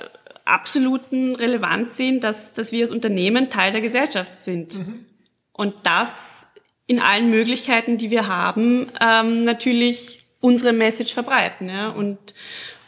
absoluten 0.46 1.36
Relevanz 1.36 1.96
sehen, 1.96 2.20
dass, 2.20 2.54
dass 2.54 2.72
wir 2.72 2.84
als 2.84 2.92
Unternehmen 2.92 3.50
Teil 3.50 3.72
der 3.72 3.82
Gesellschaft 3.82 4.42
sind. 4.42 4.80
Mhm. 4.80 5.06
Und 5.54 5.76
das 5.84 6.48
in 6.88 7.00
allen 7.00 7.30
Möglichkeiten, 7.30 7.98
die 7.98 8.10
wir 8.10 8.28
haben, 8.28 8.88
ähm, 9.00 9.44
natürlich 9.44 10.26
unsere 10.40 10.74
Message 10.74 11.14
verbreiten, 11.14 11.70
ja, 11.70 11.90
und, 11.90 12.18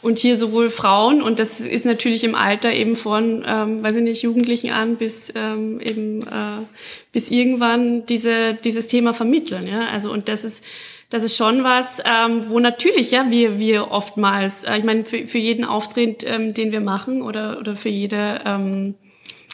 und 0.02 0.18
hier 0.18 0.36
sowohl 0.36 0.68
Frauen, 0.68 1.22
und 1.22 1.38
das 1.38 1.60
ist 1.60 1.86
natürlich 1.86 2.24
im 2.24 2.34
Alter 2.34 2.72
eben 2.72 2.96
von, 2.96 3.44
ähm, 3.46 3.82
weiß 3.82 3.96
ich 3.96 4.02
nicht, 4.02 4.22
Jugendlichen 4.22 4.70
an 4.70 4.96
bis 4.96 5.32
ähm, 5.34 5.80
eben 5.80 6.22
äh, 6.22 6.66
bis 7.12 7.30
irgendwann 7.30 8.04
diese, 8.06 8.54
dieses 8.54 8.88
Thema 8.88 9.14
vermitteln. 9.14 9.68
Ja? 9.68 9.88
Also 9.92 10.12
und 10.12 10.28
das 10.28 10.44
ist 10.44 10.64
das 11.08 11.24
ist 11.24 11.36
schon 11.36 11.62
was, 11.62 11.98
ähm, 12.06 12.48
wo 12.48 12.58
natürlich 12.58 13.10
ja 13.10 13.26
wir 13.28 13.58
wir 13.58 13.90
oftmals, 13.90 14.64
äh, 14.64 14.78
ich 14.78 14.84
meine 14.84 15.04
für, 15.04 15.26
für 15.26 15.38
jeden 15.38 15.64
Auftritt, 15.64 16.24
ähm, 16.26 16.52
den 16.52 16.72
wir 16.72 16.80
machen 16.80 17.22
oder 17.22 17.58
oder 17.60 17.76
für 17.76 17.90
jede 17.90 18.40
ähm, 18.44 18.94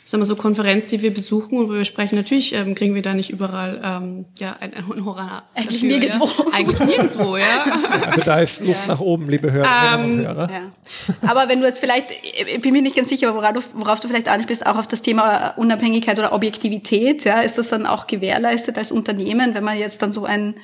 sagen 0.09 0.23
wir 0.23 0.27
so 0.27 0.37
Konferenz, 0.37 0.87
die 0.87 1.03
wir 1.03 1.12
besuchen 1.12 1.59
und 1.59 1.68
wo 1.68 1.75
wir 1.75 1.85
sprechen, 1.85 2.16
natürlich 2.16 2.55
ähm, 2.55 2.75
kriegen 2.75 2.94
wir 2.94 3.03
da 3.03 3.12
nicht 3.12 3.29
überall 3.29 3.79
ähm, 3.85 4.25
ja, 4.38 4.57
ein, 4.59 4.73
ein 4.73 4.88
Honorar. 4.88 5.42
Eigentlich 5.55 5.83
dafür, 5.83 5.99
nirgendwo. 5.99 6.25
Ja? 6.25 6.53
Eigentlich 6.55 6.81
nirgendwo, 6.88 7.37
ja. 7.37 8.05
Also 8.07 8.23
da 8.23 8.40
ist 8.40 8.61
Luft 8.61 8.87
ja. 8.87 8.94
nach 8.94 9.01
oben, 9.01 9.29
liebe 9.29 9.53
Hörerinnen 9.53 10.11
ähm, 10.11 10.18
und 10.21 10.27
Hörer. 10.27 10.51
Ja. 10.51 11.29
Aber 11.29 11.51
wenn 11.51 11.61
du 11.61 11.66
jetzt 11.66 11.81
vielleicht, 11.81 12.07
ich 12.23 12.61
bin 12.62 12.73
mir 12.73 12.81
nicht 12.81 12.97
ganz 12.97 13.11
sicher, 13.11 13.35
worauf 13.35 13.53
du, 13.53 13.61
worauf 13.75 14.01
du 14.01 14.09
vielleicht 14.09 14.31
ansprichst, 14.31 14.66
auch 14.66 14.79
auf 14.79 14.87
das 14.87 15.03
Thema 15.03 15.53
Unabhängigkeit 15.59 16.18
oder 16.18 16.33
Objektivität, 16.33 17.27
ja, 17.27 17.40
ist 17.40 17.59
das 17.59 17.68
dann 17.68 17.85
auch 17.85 18.07
gewährleistet 18.07 18.79
als 18.79 18.90
Unternehmen, 18.90 19.55
wenn 19.55 19.64
man 19.64 19.77
jetzt 19.77 20.01
dann 20.01 20.14
so 20.14 20.25
ein 20.25 20.55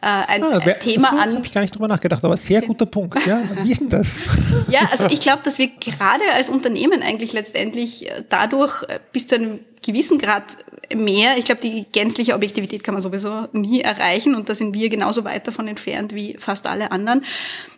ein 0.00 0.42
ah, 0.42 0.60
wer, 0.64 0.78
Thema 0.78 1.10
an. 1.10 1.34
habe 1.34 1.44
ich 1.44 1.52
gar 1.52 1.60
nicht 1.60 1.74
drüber 1.74 1.88
nachgedacht, 1.88 2.24
aber 2.24 2.36
sehr 2.36 2.62
guter 2.62 2.86
Punkt. 2.86 3.18
Ja, 3.26 3.42
wie 3.62 3.70
ist 3.70 3.80
denn 3.80 3.90
das? 3.90 4.18
ja, 4.68 4.80
also 4.90 5.06
ich 5.06 5.20
glaube, 5.20 5.42
dass 5.44 5.58
wir 5.58 5.68
gerade 5.68 6.24
als 6.34 6.48
Unternehmen 6.48 7.02
eigentlich 7.02 7.32
letztendlich 7.32 8.10
äh, 8.10 8.22
dadurch 8.28 8.82
äh, 8.84 8.98
bis 9.12 9.26
zu 9.26 9.34
einem 9.34 9.60
gewissen 9.82 10.18
Grad 10.18 10.56
mehr. 10.94 11.38
Ich 11.38 11.44
glaube, 11.44 11.60
die 11.60 11.86
gänzliche 11.92 12.34
Objektivität 12.34 12.82
kann 12.82 12.94
man 12.94 13.02
sowieso 13.02 13.48
nie 13.52 13.80
erreichen 13.80 14.34
und 14.34 14.48
da 14.48 14.54
sind 14.54 14.74
wir 14.74 14.88
genauso 14.88 15.24
weit 15.24 15.46
davon 15.46 15.68
entfernt 15.68 16.14
wie 16.14 16.36
fast 16.38 16.66
alle 16.66 16.90
anderen. 16.90 17.24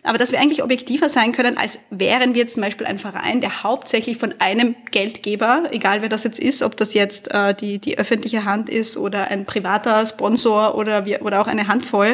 Aber 0.01 0.17
dass 0.17 0.31
wir 0.31 0.39
eigentlich 0.39 0.63
objektiver 0.63 1.09
sein 1.09 1.31
können, 1.31 1.57
als 1.57 1.79
wären 1.89 2.33
wir 2.33 2.41
jetzt 2.41 2.55
zum 2.55 2.63
Beispiel 2.63 2.87
ein 2.87 2.97
Verein, 2.97 3.39
der 3.39 3.63
hauptsächlich 3.63 4.17
von 4.17 4.33
einem 4.39 4.75
Geldgeber, 4.91 5.63
egal 5.71 6.01
wer 6.01 6.09
das 6.09 6.23
jetzt 6.23 6.39
ist, 6.39 6.63
ob 6.63 6.75
das 6.75 6.93
jetzt 6.93 7.31
äh, 7.31 7.53
die, 7.53 7.79
die 7.79 7.97
öffentliche 7.97 8.45
Hand 8.45 8.69
ist 8.69 8.97
oder 8.97 9.29
ein 9.29 9.45
privater 9.45 10.05
Sponsor 10.05 10.75
oder, 10.75 11.05
wir, 11.05 11.21
oder 11.21 11.41
auch 11.41 11.47
eine 11.47 11.67
Handvoll 11.67 12.12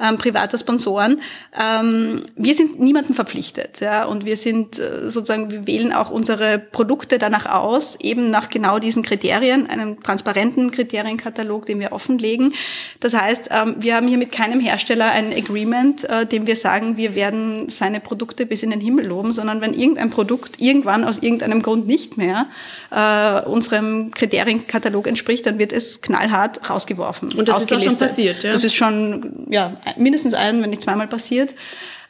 ähm, 0.00 0.16
privater 0.16 0.58
Sponsoren, 0.58 1.20
ähm, 1.60 2.22
wir 2.36 2.54
sind 2.54 2.80
niemandem 2.80 3.14
verpflichtet. 3.14 3.80
Ja, 3.80 4.04
und 4.04 4.24
wir 4.24 4.36
sind 4.36 4.78
äh, 4.78 5.10
sozusagen, 5.10 5.50
wir 5.50 5.66
wählen 5.66 5.92
auch 5.92 6.10
unsere 6.10 6.58
Produkte 6.58 7.18
danach 7.18 7.46
aus, 7.46 7.96
eben 8.00 8.30
nach 8.30 8.50
genau 8.50 8.78
diesen 8.78 9.02
Kriterien, 9.02 9.68
einem 9.68 10.02
transparenten 10.02 10.70
Kriterienkatalog, 10.70 11.66
den 11.66 11.80
wir 11.80 11.92
offenlegen. 11.92 12.54
Das 13.00 13.14
heißt, 13.14 13.50
ähm, 13.50 13.76
wir 13.78 13.96
haben 13.96 14.08
hier 14.08 14.18
mit 14.18 14.32
keinem 14.32 14.60
Hersteller 14.60 15.10
ein 15.10 15.32
Agreement, 15.32 16.04
äh, 16.04 16.26
dem 16.26 16.46
wir 16.46 16.56
sagen, 16.56 16.96
wir 16.96 17.14
werden 17.14 17.68
seine 17.68 18.00
Produkte 18.00 18.46
bis 18.46 18.62
in 18.62 18.70
den 18.70 18.80
Himmel 18.80 19.06
loben, 19.06 19.32
sondern 19.32 19.60
wenn 19.60 19.74
irgendein 19.74 20.10
Produkt 20.10 20.60
irgendwann 20.60 21.04
aus 21.04 21.18
irgendeinem 21.18 21.62
Grund 21.62 21.86
nicht 21.86 22.16
mehr 22.16 22.46
äh, 22.90 23.42
unserem 23.48 24.10
Kriterienkatalog 24.12 25.06
entspricht, 25.06 25.46
dann 25.46 25.58
wird 25.58 25.72
es 25.72 26.00
knallhart 26.00 26.68
rausgeworfen. 26.68 27.32
Und 27.32 27.48
das 27.48 27.62
ist 27.62 27.72
auch 27.72 27.80
schon 27.80 27.96
passiert, 27.96 28.42
ja? 28.42 28.52
Das 28.52 28.64
ist 28.64 28.74
schon 28.74 29.29
ja, 29.48 29.76
mindestens 29.96 30.34
ein, 30.34 30.62
wenn 30.62 30.70
nicht 30.70 30.82
zweimal 30.82 31.08
passiert. 31.08 31.54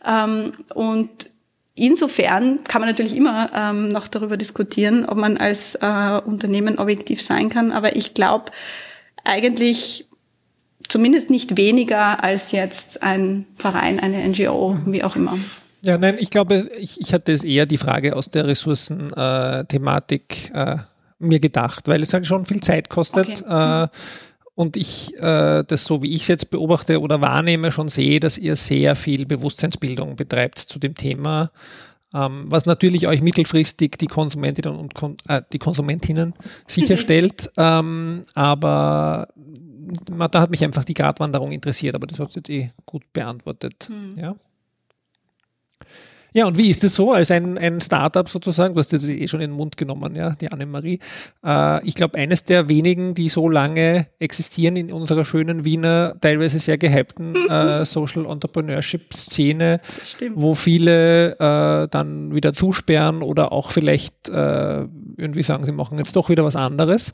Ähm, 0.06 0.52
und 0.74 1.30
Insofern 1.76 2.62
kann 2.64 2.82
man 2.82 2.90
natürlich 2.90 3.16
immer 3.16 3.48
ähm, 3.56 3.88
noch 3.88 4.06
darüber 4.06 4.36
diskutieren, 4.36 5.06
ob 5.06 5.16
man 5.16 5.38
als 5.38 5.76
äh, 5.76 6.20
Unternehmen 6.26 6.78
objektiv 6.78 7.22
sein 7.22 7.48
kann. 7.48 7.72
Aber 7.72 7.96
ich 7.96 8.12
glaube 8.12 8.52
eigentlich 9.24 10.06
zumindest 10.88 11.30
nicht 11.30 11.56
weniger 11.56 12.22
als 12.22 12.52
jetzt 12.52 13.02
ein 13.02 13.46
Verein, 13.56 13.98
eine 13.98 14.18
NGO, 14.28 14.76
wie 14.84 15.02
auch 15.02 15.16
immer. 15.16 15.38
Ja, 15.82 15.96
nein, 15.96 16.16
ich 16.18 16.28
glaube, 16.28 16.70
ich, 16.78 17.00
ich 17.00 17.14
hatte 17.14 17.32
es 17.32 17.44
eher 17.44 17.64
die 17.64 17.78
Frage 17.78 18.14
aus 18.14 18.28
der 18.28 18.46
Ressourcen-Thematik 18.46 20.50
äh, 20.52 20.72
äh, 20.72 20.76
mir 21.18 21.40
gedacht, 21.40 21.88
weil 21.88 22.02
es 22.02 22.12
halt 22.12 22.26
schon 22.26 22.44
viel 22.44 22.60
Zeit 22.60 22.90
kostet. 22.90 23.42
Okay. 23.42 23.84
Äh, 23.84 23.88
und 24.60 24.76
ich 24.76 25.16
äh, 25.16 25.64
das 25.64 25.86
so, 25.86 26.02
wie 26.02 26.14
ich 26.14 26.20
es 26.22 26.28
jetzt 26.28 26.50
beobachte 26.50 27.00
oder 27.00 27.22
wahrnehme, 27.22 27.72
schon 27.72 27.88
sehe, 27.88 28.20
dass 28.20 28.36
ihr 28.36 28.56
sehr 28.56 28.94
viel 28.94 29.24
Bewusstseinsbildung 29.24 30.16
betreibt 30.16 30.58
zu 30.58 30.78
dem 30.78 30.94
Thema, 30.94 31.50
ähm, 32.12 32.44
was 32.44 32.66
natürlich 32.66 33.08
euch 33.08 33.22
mittelfristig 33.22 33.96
die 33.96 34.06
Konsumentinnen 34.06 34.78
und 34.78 34.94
Kon 34.94 35.16
äh, 35.28 35.40
die 35.50 35.58
Konsumentinnen 35.58 36.34
sicherstellt. 36.66 37.50
ähm, 37.56 38.26
aber 38.34 39.28
da 40.30 40.40
hat 40.42 40.50
mich 40.50 40.62
einfach 40.62 40.84
die 40.84 40.92
Gratwanderung 40.92 41.52
interessiert, 41.52 41.94
aber 41.94 42.06
das 42.06 42.18
hat 42.18 42.34
jetzt 42.34 42.50
eh 42.50 42.70
gut 42.84 43.10
beantwortet. 43.14 43.88
Hm. 43.88 44.18
Ja. 44.18 44.36
Ja, 46.32 46.46
und 46.46 46.58
wie 46.58 46.70
ist 46.70 46.84
es 46.84 46.94
so 46.94 47.12
als 47.12 47.30
ein, 47.30 47.58
ein 47.58 47.80
Startup 47.80 48.28
sozusagen? 48.28 48.74
Du 48.74 48.80
hast 48.80 48.92
das 48.92 49.08
eh 49.08 49.26
schon 49.26 49.40
in 49.40 49.50
den 49.50 49.56
Mund 49.56 49.76
genommen, 49.76 50.14
ja, 50.14 50.30
die 50.40 50.50
Annemarie. 50.50 51.00
Äh, 51.44 51.86
ich 51.86 51.94
glaube, 51.94 52.18
eines 52.18 52.44
der 52.44 52.68
wenigen, 52.68 53.14
die 53.14 53.28
so 53.28 53.48
lange 53.48 54.06
existieren 54.18 54.76
in 54.76 54.92
unserer 54.92 55.24
schönen 55.24 55.64
Wiener, 55.64 56.14
teilweise 56.20 56.58
sehr 56.58 56.78
gehypten 56.78 57.34
äh, 57.48 57.84
Social 57.84 58.26
Entrepreneurship 58.26 59.12
Szene, 59.12 59.80
wo 60.34 60.54
viele 60.54 61.32
äh, 61.32 61.88
dann 61.88 62.34
wieder 62.34 62.52
zusperren 62.52 63.22
oder 63.22 63.52
auch 63.52 63.72
vielleicht 63.72 64.28
äh, 64.28 64.86
irgendwie 65.16 65.42
sagen, 65.42 65.64
sie 65.64 65.72
machen 65.72 65.98
jetzt 65.98 66.14
doch 66.16 66.28
wieder 66.28 66.44
was 66.44 66.56
anderes. 66.56 67.12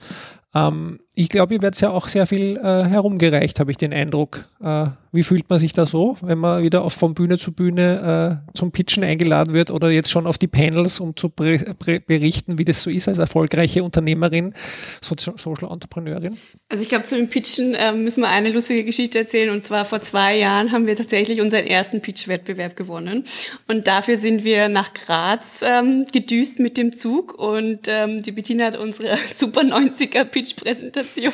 Ähm, 0.54 1.00
ich 1.18 1.30
glaube, 1.30 1.54
ihr 1.54 1.62
werdet 1.62 1.80
ja 1.80 1.90
auch 1.90 2.08
sehr 2.08 2.26
viel 2.26 2.58
äh, 2.58 2.84
herumgereicht, 2.84 3.58
habe 3.58 3.70
ich 3.70 3.78
den 3.78 3.94
Eindruck. 3.94 4.44
Äh, 4.62 4.88
wie 5.12 5.22
fühlt 5.22 5.48
man 5.48 5.58
sich 5.58 5.72
da 5.72 5.86
so, 5.86 6.18
wenn 6.20 6.36
man 6.36 6.62
wieder 6.62 6.82
auf, 6.82 6.92
von 6.92 7.14
Bühne 7.14 7.38
zu 7.38 7.52
Bühne 7.52 8.42
äh, 8.52 8.56
zum 8.56 8.70
Pitchen 8.70 9.02
eingeladen 9.02 9.54
wird 9.54 9.70
oder 9.70 9.90
jetzt 9.90 10.10
schon 10.10 10.26
auf 10.26 10.36
die 10.36 10.46
Panels, 10.46 11.00
um 11.00 11.16
zu 11.16 11.30
berichten, 11.30 12.58
wie 12.58 12.66
das 12.66 12.82
so 12.82 12.90
ist 12.90 13.08
als 13.08 13.16
erfolgreiche 13.16 13.82
Unternehmerin, 13.82 14.52
so 15.00 15.16
Social 15.18 15.72
Entrepreneurin? 15.72 16.36
Also 16.68 16.82
ich 16.82 16.90
glaube, 16.90 17.04
zu 17.04 17.16
dem 17.16 17.28
Pitchen 17.28 17.74
äh, 17.74 17.92
müssen 17.92 18.20
wir 18.20 18.28
eine 18.28 18.50
lustige 18.50 18.84
Geschichte 18.84 19.18
erzählen. 19.20 19.54
Und 19.54 19.64
zwar 19.64 19.86
vor 19.86 20.02
zwei 20.02 20.36
Jahren 20.36 20.70
haben 20.70 20.86
wir 20.86 20.96
tatsächlich 20.96 21.40
unseren 21.40 21.66
ersten 21.66 22.02
Pitch-Wettbewerb 22.02 22.76
gewonnen. 22.76 23.24
Und 23.68 23.86
dafür 23.86 24.18
sind 24.18 24.44
wir 24.44 24.68
nach 24.68 24.92
Graz 24.92 25.62
ähm, 25.62 26.04
gedüst 26.12 26.60
mit 26.60 26.76
dem 26.76 26.94
Zug. 26.94 27.38
Und 27.38 27.88
ähm, 27.88 28.22
die 28.22 28.32
Bettina 28.32 28.66
hat 28.66 28.76
unsere 28.76 29.16
Super 29.34 29.62
90er 29.62 30.24
Pitch-Präsentation 30.24 31.05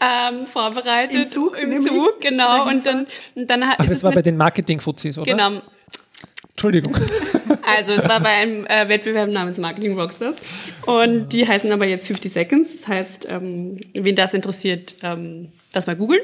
ähm, 0.00 0.46
vorbereitet. 0.46 1.22
Im 1.22 1.28
Zug? 1.28 1.58
Im 1.58 1.82
Zug, 1.82 2.20
genau. 2.20 2.68
Und 2.68 2.86
dann, 2.86 3.06
und 3.34 3.48
dann 3.48 3.62
Ach, 3.62 3.86
das 3.86 4.02
war 4.02 4.12
bei 4.12 4.22
den 4.22 4.36
Marketing-Fuzis, 4.36 5.18
oder? 5.18 5.30
Genau. 5.30 5.62
Entschuldigung. 6.50 6.96
Also 7.62 7.92
es 7.92 8.08
war 8.08 8.20
bei 8.20 8.30
einem 8.30 8.64
äh, 8.66 8.88
Wettbewerb 8.88 9.32
namens 9.32 9.58
Marketing 9.58 9.98
Rockstars 9.98 10.36
und 10.86 11.32
die 11.32 11.46
heißen 11.46 11.70
aber 11.72 11.86
jetzt 11.86 12.06
50 12.06 12.32
Seconds. 12.32 12.80
Das 12.80 12.88
heißt, 12.88 13.28
ähm, 13.30 13.78
wen 13.94 14.14
das 14.14 14.34
interessiert, 14.34 14.96
ähm, 15.02 15.52
das 15.72 15.86
mal 15.86 15.94
googeln. 15.94 16.20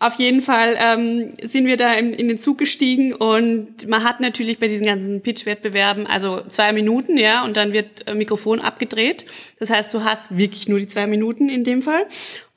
Auf 0.00 0.14
jeden 0.14 0.42
Fall 0.42 0.76
ähm, 0.78 1.32
sind 1.42 1.68
wir 1.68 1.76
da 1.76 1.92
in, 1.94 2.12
in, 2.12 2.26
den 2.26 2.38
Zug 2.38 2.58
gestiegen 2.58 3.12
und 3.12 3.86
man 3.86 4.02
hat 4.02 4.20
natürlich 4.20 4.58
bei 4.58 4.66
diesen 4.66 4.86
ganzen 4.86 5.20
Pitch-Wettbewerben 5.20 6.06
also 6.06 6.42
zwei 6.48 6.72
Minuten, 6.72 7.16
ja, 7.16 7.44
und 7.44 7.56
dann 7.56 7.72
wird 7.72 8.08
äh, 8.08 8.14
Mikrofon 8.14 8.60
abgedreht. 8.60 9.24
Das 9.60 9.70
heißt, 9.70 9.94
du 9.94 10.02
hast 10.02 10.36
wirklich 10.36 10.68
nur 10.68 10.80
die 10.80 10.88
zwei 10.88 11.06
Minuten 11.06 11.48
in 11.48 11.62
dem 11.62 11.82
Fall. 11.82 12.06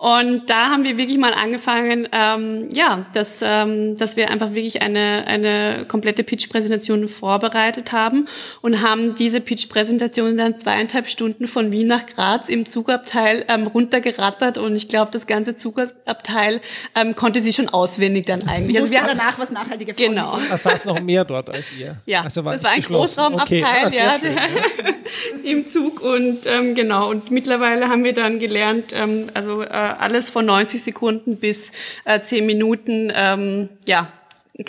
Und 0.02 0.50
da 0.50 0.72
haben 0.72 0.84
wir 0.84 0.98
wirklich 0.98 1.20
mal 1.20 1.36
angefangen, 1.36 2.08
ähm, 2.12 2.70
ja, 2.72 3.06
dass, 3.14 3.42
ähm, 3.44 3.96
dass 3.98 4.18
wir 4.18 4.32
einfach 4.32 4.56
wirklich 4.56 4.82
eine, 4.82 5.26
eine 5.28 5.86
komplette 5.88 6.24
Pitch-Präsentation 6.24 7.08
vorbereitet 7.08 7.92
haben 7.92 8.28
und 8.62 8.82
haben 8.82 9.14
diese 9.14 9.42
Pitch-Präsentation 9.42 10.38
dann 10.38 10.58
zweieinhalb 10.58 11.08
Stunden 11.08 11.46
von 11.46 11.72
Wien 11.72 11.86
nach 11.86 12.08
Graz 12.08 12.50
im 12.50 12.66
Zugabteil 12.66 13.46
ähm, 13.48 13.68
runtergerattert 13.68 14.58
und 14.58 14.76
ich 14.76 14.90
glaube, 14.90 15.12
das 15.12 15.28
ganze 15.28 15.56
Zugabteil 15.56 16.62
ähm, 16.96 17.16
konnte 17.16 17.40
sie 17.40 17.54
schon 17.54 17.70
auswendig 17.70 18.26
dann 18.26 18.48
eigentlich. 18.48 18.80
Also 18.80 18.90
wir 18.90 19.04
danach 19.06 19.38
was 19.38 19.52
nachhaltige 19.52 19.94
Frauen 19.94 20.10
Genau. 20.10 20.40
Da 20.50 20.58
saß 20.58 20.84
noch 20.86 21.00
mehr 21.00 21.26
dort 21.26 21.54
als 21.54 21.78
ihr. 21.78 21.98
Ja, 22.08 22.24
also 22.24 22.44
war 22.44 22.54
das 22.54 22.64
war 22.64 22.72
ein 22.72 22.82
Großraumabteil 22.82 23.64
okay. 23.64 23.66
ah, 23.72 23.90
ja, 23.90 24.20
schön, 24.20 24.36
ja. 24.36 25.44
im 25.52 25.68
Zug 25.68 26.02
und 26.02 26.40
ähm, 26.48 26.74
genau. 26.74 27.08
Und 27.08 27.30
mittlerweile 27.30 27.88
haben 27.88 28.04
wir 28.04 28.14
dann 28.14 28.40
gelernt, 28.40 28.96
ähm, 28.96 29.28
also 29.36 29.62
äh, 29.62 29.91
alles 30.00 30.30
von 30.30 30.46
90 30.46 30.82
Sekunden 30.82 31.38
bis 31.38 31.72
äh, 32.06 32.22
10 32.22 32.46
Minuten, 32.46 33.12
ähm, 33.16 33.70
ja, 33.86 34.12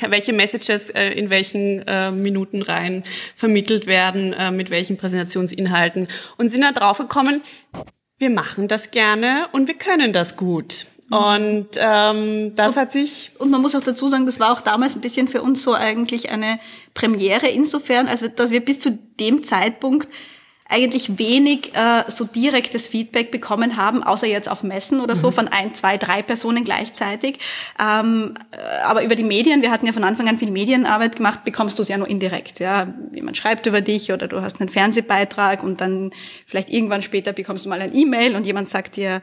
welche 0.09 0.33
Messages 0.33 0.91
äh, 0.91 1.11
in 1.11 1.31
welchen 1.31 1.87
äh, 1.87 2.11
Minuten 2.11 2.63
rein 2.63 3.03
vermittelt 3.37 3.87
werden, 3.87 4.33
äh, 4.33 4.51
mit 4.51 4.71
welchen 4.71 4.97
Präsentationsinhalten 4.97 6.09
und 6.39 6.51
sind 6.51 6.63
dann 6.63 6.75
draufgekommen, 6.75 7.43
wir 8.19 8.31
machen 8.31 8.69
das 8.69 8.91
gerne 8.91 9.49
und 9.53 9.67
wir 9.67 9.75
können 9.75 10.13
das 10.13 10.37
gut. 10.37 10.87
Mhm. 11.11 11.17
Und 11.17 11.69
ähm, 11.77 12.55
das 12.55 12.73
und, 12.73 12.77
hat 12.81 12.93
sich. 12.93 13.33
Und 13.39 13.51
man 13.51 13.61
muss 13.61 13.75
auch 13.75 13.83
dazu 13.83 14.09
sagen, 14.09 14.27
das 14.27 14.41
war 14.41 14.53
auch 14.53 14.61
damals 14.61 14.95
ein 14.95 15.01
bisschen 15.01 15.29
für 15.29 15.43
uns 15.43 15.63
so 15.63 15.75
eigentlich 15.75 16.31
eine 16.31 16.59
Premiere 16.95 17.49
insofern, 17.49 18.09
also 18.09 18.29
dass 18.29 18.51
wir 18.51 18.65
bis 18.65 18.81
zu 18.81 18.99
dem 19.21 19.43
Zeitpunkt 19.43 20.09
eigentlich 20.73 21.19
wenig 21.19 21.75
äh, 21.75 22.11
so 22.11 22.25
direktes 22.25 22.89
Feedback 22.89 23.31
bekommen 23.31 23.77
haben, 23.77 24.03
außer 24.03 24.27
jetzt 24.27 24.51
auf 24.51 24.63
Messen 24.63 25.01
oder 25.01 25.15
so 25.15 25.29
mhm. 25.29 25.33
von 25.35 25.49
ein, 25.49 25.75
zwei, 25.75 25.99
drei 25.99 26.23
Personen 26.23 26.65
gleichzeitig. 26.65 27.39
Ähm, 27.79 28.35
äh, 28.51 28.83
aber 28.85 29.05
über 29.05 29.15
die 29.15 29.23
Medien, 29.23 29.63
wir 29.63 29.71
hatten 29.71 29.87
ja 29.87 29.93
von 29.93 30.05
Anfang 30.05 30.29
an 30.29 30.39
viel 30.39 30.51
Medienarbeit 30.51 31.17
gemacht, 31.17 31.45
bekommst 31.45 31.79
du 31.79 31.83
es 31.83 31.89
ja 31.89 31.99
nur 31.99 32.09
indirekt. 32.09 32.59
Ja, 32.59 32.93
jemand 33.13 33.37
schreibt 33.37 33.67
über 33.67 33.83
dich 33.83 34.13
oder 34.13 34.29
du 34.29 34.41
hast 34.41 34.61
einen 34.61 34.71
Fernsehbeitrag 34.71 35.63
und 35.63 35.81
dann 35.81 36.11
vielleicht 36.47 36.71
irgendwann 36.71 37.03
später 37.03 37.33
bekommst 37.33 37.67
du 37.67 37.69
mal 37.69 37.81
ein 37.81 37.95
E-Mail 37.95 38.35
und 38.35 38.47
jemand 38.47 38.69
sagt 38.69 38.97
dir, 38.97 39.21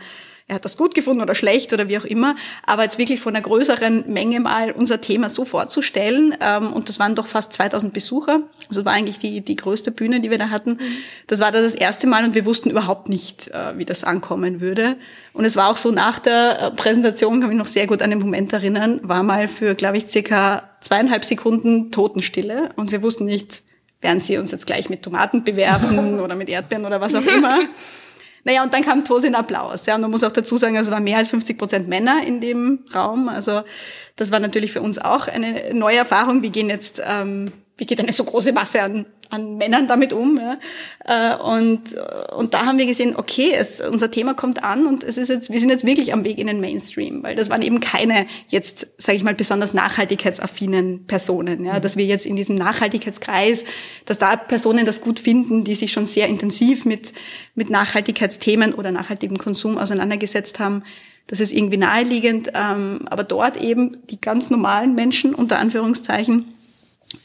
er 0.50 0.56
hat 0.56 0.66
das 0.66 0.78
gut 0.78 0.96
gefunden 0.96 1.22
oder 1.22 1.36
schlecht 1.36 1.72
oder 1.74 1.88
wie 1.88 1.98
auch 1.98 2.04
immer, 2.06 2.36
aber 2.66 2.84
jetzt 2.84 2.98
wirklich 2.98 3.22
von 3.22 3.36
einer 3.36 3.44
größeren 3.44 4.12
Menge 4.12 4.40
mal 4.40 4.72
unser 4.72 5.00
Thema 5.00 5.30
so 5.30 5.46
vorzustellen, 5.46 6.36
ähm, 6.42 6.74
und 6.74 6.90
das 6.90 7.00
waren 7.00 7.14
doch 7.14 7.28
fast 7.28 7.54
2000 7.54 7.94
Besucher, 7.94 8.42
also 8.68 8.84
war 8.84 8.94
eigentlich 8.94 9.20
die, 9.20 9.42
die 9.42 9.56
größte 9.56 9.92
Bühne, 9.92 10.22
die 10.22 10.32
wir 10.32 10.40
da 10.40 10.50
hatten, 10.50 10.80
das 11.28 11.40
war 11.40 11.52
da 11.52 11.62
das 11.62 11.76
erste 11.76 12.08
Mal 12.08 12.26
und 12.26 12.34
wir 12.34 12.46
wussten 12.46 12.72
überhaupt 12.72 13.10
nicht, 13.10 13.50
äh, 13.50 13.78
wie 13.78 13.86
das 13.86 14.04
ankommen 14.04 14.60
würde. 14.60 14.98
Und 15.34 15.46
es 15.46 15.56
war 15.56 15.70
auch 15.70 15.78
so 15.78 15.92
nach 15.92 16.18
der 16.18 16.60
äh, 16.60 16.72
Präsentation, 16.72 17.40
kann 17.40 17.50
mich 17.50 17.58
noch 17.58 17.68
sehr 17.68 17.86
gut 17.86 18.02
an 18.02 18.10
den 18.10 18.20
Moment 18.20 18.52
erinnern, 18.52 19.00
war 19.04 19.22
mal 19.22 19.48
für, 19.48 19.76
glaube 19.76 19.98
ich, 19.98 20.08
circa 20.08 20.64
zweieinhalb 20.82 21.26
Sekunden 21.26 21.92
Totenstille 21.92 22.70
und 22.76 22.92
wir 22.92 23.04
wussten 23.04 23.26
nicht, 23.26 23.62
werden 24.02 24.20
sie 24.20 24.38
uns 24.40 24.52
jetzt 24.52 24.66
gleich 24.66 24.90
mit 24.90 25.04
Tomaten 25.04 25.44
bewerfen 25.44 26.20
oder 26.22 26.36
mit 26.36 26.50
Erdbeeren 26.50 26.86
oder 26.86 27.02
was 27.02 27.14
auch 27.14 27.26
immer. 27.26 27.60
Naja, 28.44 28.64
und 28.64 28.74
dann 28.74 28.84
kam 28.84 29.04
Tosin 29.04 29.36
Applaus. 29.36 29.86
Ja, 29.86 29.96
und 29.96 30.02
man 30.02 30.12
muss 30.12 30.24
auch 30.24 30.32
dazu 30.32 30.58
sagen, 30.58 30.76
es 30.76 30.92
waren 30.92 31.04
mehr 31.04 31.18
als 31.18 31.30
50 31.30 31.58
Prozent 31.58 31.88
Männer 31.88 32.22
in 32.26 32.42
dem 32.42 32.86
Raum. 32.94 33.30
Also 33.30 33.62
das 34.16 34.32
war 34.32 34.40
natürlich 34.40 34.72
für 34.72 34.82
uns 34.82 35.00
auch 35.00 35.28
eine 35.28 35.74
neue 35.74 35.98
Erfahrung. 35.98 36.42
Wir 36.42 36.50
gehen 36.50 36.70
jetzt, 36.70 37.02
ähm, 37.06 37.52
wie 37.80 37.86
geht 37.86 38.00
eine 38.00 38.12
so 38.12 38.24
große 38.24 38.54
Masse 38.54 38.82
an 38.82 39.06
an 39.30 39.58
Männern 39.58 39.88
damit 39.88 40.12
um. 40.14 40.40
Ja. 40.40 40.58
Äh, 41.06 41.42
und, 41.42 41.82
und 42.36 42.54
da 42.54 42.66
haben 42.66 42.78
wir 42.78 42.86
gesehen, 42.86 43.16
okay, 43.16 43.54
es, 43.56 43.80
unser 43.80 44.12
Thema 44.12 44.34
kommt 44.34 44.64
an 44.64 44.86
und 44.86 45.04
es 45.04 45.18
ist 45.18 45.30
jetzt, 45.30 45.52
wir 45.52 45.60
sind 45.60 45.70
jetzt 45.70 45.86
wirklich 45.86 46.14
am 46.14 46.24
Weg 46.24 46.40
in 46.40 46.48
den 46.48 46.60
Mainstream, 46.60 47.24
weil 47.24 47.36
das 47.36 47.50
waren 47.50 47.62
eben 47.62 47.80
keine 47.80 48.26
jetzt, 48.48 48.88
sage 48.98 49.18
ich 49.18 49.24
mal, 49.24 49.36
besonders 49.36 49.74
nachhaltigkeitsaffinen 49.74 51.06
Personen. 51.06 51.66
Ja, 51.66 51.80
dass 51.80 51.96
wir 51.96 52.06
jetzt 52.06 52.26
in 52.26 52.36
diesem 52.36 52.56
Nachhaltigkeitskreis, 52.56 53.66
dass 54.06 54.18
da 54.18 54.36
Personen 54.36 54.86
das 54.86 55.02
gut 55.02 55.20
finden, 55.20 55.64
die 55.64 55.76
sich 55.76 55.92
schon 55.92 56.06
sehr 56.06 56.28
intensiv 56.28 56.86
mit, 56.86 57.14
mit 57.56 57.70
Nachhaltigkeitsthemen 57.70 58.74
oder 58.74 58.92
nachhaltigem 58.92 59.38
Konsum 59.38 59.78
auseinandergesetzt 59.78 60.60
haben. 60.60 60.84
Das 61.28 61.40
ist 61.40 61.54
irgendwie 61.54 61.78
naheliegend, 61.78 62.50
ähm, 62.56 63.02
aber 63.08 63.24
dort 63.24 63.62
eben 63.62 63.98
die 64.10 64.20
ganz 64.20 64.50
normalen 64.50 64.96
Menschen 64.96 65.36
unter 65.36 65.60
Anführungszeichen 65.60 66.46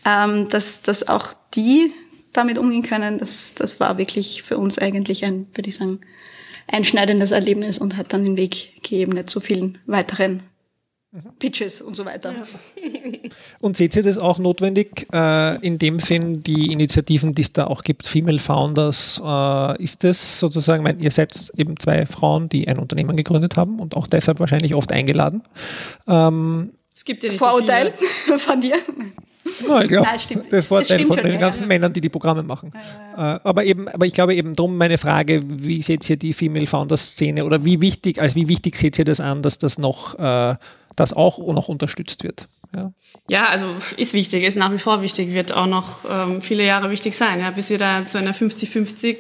ähm, 0.04 0.48
dass, 0.48 0.82
dass 0.82 1.08
auch 1.08 1.32
die 1.54 1.92
damit 2.32 2.58
umgehen 2.58 2.82
können, 2.82 3.18
das, 3.18 3.54
das 3.54 3.80
war 3.80 3.96
wirklich 3.98 4.42
für 4.42 4.58
uns 4.58 4.78
eigentlich 4.78 5.24
ein, 5.24 5.46
würde 5.54 5.68
ich 5.68 5.76
sagen, 5.76 6.00
einschneidendes 6.66 7.30
Erlebnis 7.30 7.78
und 7.78 7.96
hat 7.96 8.12
dann 8.12 8.24
den 8.24 8.36
Weg 8.36 8.82
geebnet 8.82 9.30
zu 9.30 9.40
vielen 9.40 9.78
weiteren 9.86 10.42
Pitches 11.38 11.80
und 11.80 11.94
so 11.94 12.04
weiter. 12.04 12.32
Ja. 12.32 12.42
Und 13.60 13.76
seht 13.76 13.96
ihr 13.96 14.02
das 14.02 14.18
auch 14.18 14.38
notwendig, 14.38 15.06
äh, 15.12 15.56
in 15.64 15.78
dem 15.78 16.00
Sinn, 16.00 16.40
die 16.40 16.72
Initiativen, 16.72 17.34
die 17.34 17.42
es 17.42 17.52
da 17.52 17.66
auch 17.66 17.82
gibt, 17.82 18.06
Female 18.06 18.38
Founders, 18.38 19.22
äh, 19.24 19.82
ist 19.82 20.04
das 20.04 20.40
sozusagen, 20.40 20.82
mein, 20.82 21.00
ihr 21.00 21.10
seid 21.10 21.52
eben 21.56 21.78
zwei 21.78 22.04
Frauen, 22.06 22.48
die 22.48 22.68
ein 22.68 22.78
Unternehmen 22.78 23.16
gegründet 23.16 23.56
haben 23.56 23.78
und 23.78 23.96
auch 23.96 24.06
deshalb 24.06 24.40
wahrscheinlich 24.40 24.74
oft 24.74 24.92
eingeladen. 24.92 25.42
Ähm, 26.06 26.72
es 26.94 27.04
gibt 27.04 27.22
ja 27.22 27.30
nicht 27.30 27.38
Vorurteil 27.38 27.92
so 28.26 28.38
von 28.38 28.60
dir. 28.60 28.76
No, 29.68 29.80
ich 29.80 29.88
glaube, 29.88 30.08
das 30.50 30.68
Vorteil 30.68 31.04
von 31.04 31.16
den 31.16 31.38
ganzen 31.38 31.62
ja. 31.62 31.66
Männern, 31.66 31.92
die 31.92 32.00
die 32.00 32.08
Programme 32.08 32.42
machen. 32.42 32.70
Ja, 33.16 33.36
äh, 33.36 33.40
aber 33.44 33.64
eben, 33.64 33.88
aber 33.88 34.06
ich 34.06 34.14
glaube 34.14 34.34
eben 34.34 34.54
drum 34.54 34.76
meine 34.76 34.96
Frage, 34.96 35.42
wie 35.44 35.82
seht 35.82 36.08
ihr 36.08 36.16
die 36.16 36.32
Female 36.32 36.66
Founders 36.66 37.10
Szene 37.10 37.44
oder 37.44 37.64
wie 37.64 37.80
wichtig, 37.80 38.20
also 38.20 38.36
wie 38.36 38.48
wichtig 38.48 38.76
seht 38.76 38.98
ihr 38.98 39.04
das 39.04 39.20
an, 39.20 39.42
dass 39.42 39.58
das 39.58 39.76
noch, 39.76 40.18
äh, 40.18 40.56
das 40.96 41.12
auch 41.12 41.38
noch 41.38 41.68
unterstützt 41.68 42.24
wird? 42.24 42.48
Ja. 42.74 42.92
ja, 43.28 43.48
also 43.48 43.66
ist 43.96 44.14
wichtig, 44.14 44.42
ist 44.42 44.56
nach 44.56 44.72
wie 44.72 44.78
vor 44.78 45.02
wichtig, 45.02 45.32
wird 45.32 45.52
auch 45.52 45.66
noch 45.66 46.04
ähm, 46.10 46.40
viele 46.40 46.64
Jahre 46.64 46.90
wichtig 46.90 47.14
sein, 47.14 47.40
ja, 47.40 47.50
bis 47.50 47.70
wir 47.70 47.78
da 47.78 48.06
zu 48.08 48.18
einer 48.18 48.34
50-50 48.34 49.16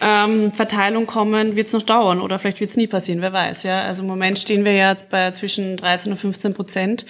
ähm, 0.00 0.52
Verteilung 0.52 1.06
kommen, 1.06 1.56
wird 1.56 1.68
es 1.68 1.72
noch 1.72 1.82
dauern 1.82 2.20
oder 2.20 2.38
vielleicht 2.38 2.60
wird 2.60 2.70
es 2.70 2.76
nie 2.76 2.86
passieren, 2.86 3.20
wer 3.20 3.32
weiß. 3.32 3.62
Ja? 3.62 3.82
Also 3.82 4.02
im 4.02 4.08
Moment 4.08 4.38
stehen 4.38 4.64
wir 4.64 4.72
ja 4.72 4.94
bei 5.10 5.30
zwischen 5.30 5.76
13 5.76 6.12
und 6.12 6.18
15 6.18 6.54
Prozent 6.54 7.06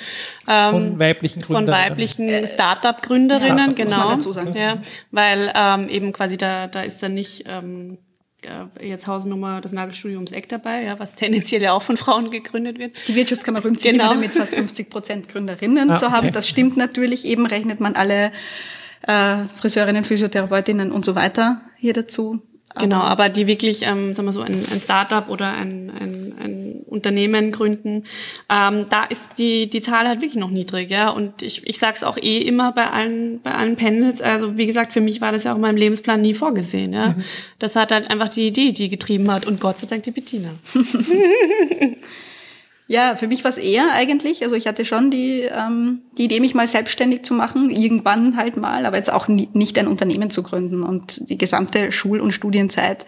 ähm, 0.47 0.71
von 0.71 0.99
weiblichen 0.99 1.41
Gründerinnen. 1.41 1.75
Von 1.75 1.91
weiblichen 1.91 2.29
äh, 2.29 2.47
Start-up-Gründerinnen, 2.47 3.75
ja, 3.77 3.85
genau. 3.85 4.19
Ja, 4.55 4.79
weil 5.11 5.53
ähm, 5.55 5.89
eben 5.89 6.13
quasi 6.13 6.37
da, 6.37 6.67
da 6.67 6.83
ist 6.83 7.03
dann 7.03 7.15
nicht 7.15 7.45
ähm, 7.47 7.99
äh, 8.45 8.89
jetzt 8.89 9.07
Hausnummer 9.07 9.61
des 9.61 9.73
Nagelstudio 9.73 10.17
ums 10.17 10.33
Eck 10.33 10.49
dabei, 10.49 10.83
ja, 10.83 10.99
was 10.99 11.15
tendenziell 11.15 11.63
ja 11.63 11.73
auch 11.73 11.83
von 11.83 11.97
Frauen 11.97 12.31
gegründet 12.31 12.79
wird. 12.79 12.97
Die 13.09 13.15
Wirtschaftskammer 13.15 13.65
rühmt 13.65 13.81
sich 13.81 13.91
genau. 13.91 14.13
immer 14.13 14.15
damit, 14.15 14.33
fast 14.33 14.55
50 14.55 14.91
Prozent 14.91 15.29
Gründerinnen 15.29 15.91
ah, 15.91 15.97
zu 15.97 16.11
haben. 16.11 16.27
Okay. 16.27 16.35
Das 16.35 16.49
stimmt 16.49 16.77
natürlich 16.77 17.25
eben, 17.25 17.47
rechnet 17.47 17.81
man 17.81 17.95
alle 17.95 18.33
äh, 19.07 19.45
Friseurinnen, 19.57 20.05
Physiotherapeutinnen 20.05 20.93
und 20.93 21.05
so 21.05 21.15
weiter 21.15 21.63
hier 21.77 21.93
dazu. 21.93 22.43
Genau, 22.77 23.01
aber 23.01 23.29
die 23.29 23.47
wirklich, 23.47 23.83
ähm, 23.83 24.15
sagen 24.15 24.27
wir 24.27 24.33
so, 24.33 24.41
ein, 24.41 24.55
ein 24.73 24.81
Startup 24.81 25.29
oder 25.29 25.53
ein, 25.53 25.93
ein, 26.01 26.35
ein 26.43 26.83
Unternehmen 26.87 27.53
gründen, 27.53 28.05
ähm, 28.51 28.87
da 28.91 29.05
ist 29.05 29.39
die, 29.39 29.71
die 29.71 29.81
Zahl 29.81 30.09
halt 30.09 30.21
wirklich 30.21 30.41
noch 30.41 30.51
niedrig, 30.51 30.91
ja. 30.91 31.11
Und 31.11 31.43
ich, 31.43 31.65
ich 31.67 31.79
sage 31.79 31.95
es 31.95 32.03
auch 32.03 32.17
eh 32.17 32.39
immer 32.39 32.73
bei 32.73 32.91
allen, 32.91 33.41
bei 33.43 33.53
allen 33.53 33.77
Panels. 33.77 34.21
Also 34.21 34.57
wie 34.57 34.67
gesagt, 34.67 34.93
für 34.93 35.01
mich 35.01 35.21
war 35.21 35.31
das 35.31 35.45
ja 35.45 35.53
auch 35.53 35.57
in 35.57 35.63
meinem 35.63 35.77
Lebensplan 35.77 36.21
nie 36.21 36.35
vorgesehen, 36.35 36.93
ja. 36.93 37.11
Mhm. 37.11 37.25
Das 37.61 37.77
hat 37.77 37.93
halt 37.93 38.11
einfach 38.11 38.29
die 38.29 38.49
Idee, 38.49 38.73
die 38.73 38.89
getrieben 38.89 39.31
hat 39.31 39.47
und 39.47 39.61
Gott 39.61 39.79
sei 39.79 39.87
Dank 39.87 40.03
die 40.03 40.11
Bettina. 40.11 40.51
Ja, 42.87 43.17
für 43.17 43.29
mich 43.29 43.45
war 43.45 43.51
es 43.51 43.57
eher 43.57 43.93
eigentlich. 43.95 44.43
Also 44.43 44.57
ich 44.57 44.67
hatte 44.67 44.85
schon 44.85 45.11
die, 45.11 45.43
ähm, 45.43 46.03
die 46.19 46.25
Idee, 46.25 46.41
mich 46.41 46.55
mal 46.55 46.67
selbstständig 46.67 47.23
zu 47.25 47.33
machen, 47.33 47.71
irgendwann 47.71 48.37
halt 48.37 48.57
mal, 48.57 48.85
aber 48.85 48.97
jetzt 48.99 49.13
auch 49.13 49.27
nie, 49.27 49.49
nicht 49.55 49.79
ein 49.79 49.89
Unternehmen 49.89 50.31
zu 50.31 50.43
gründen. 50.43 50.83
Und 50.83 51.29
die 51.31 51.39
gesamte 51.39 51.93
Schul- 51.93 52.21
und 52.21 52.33
Studienzeit 52.33 53.07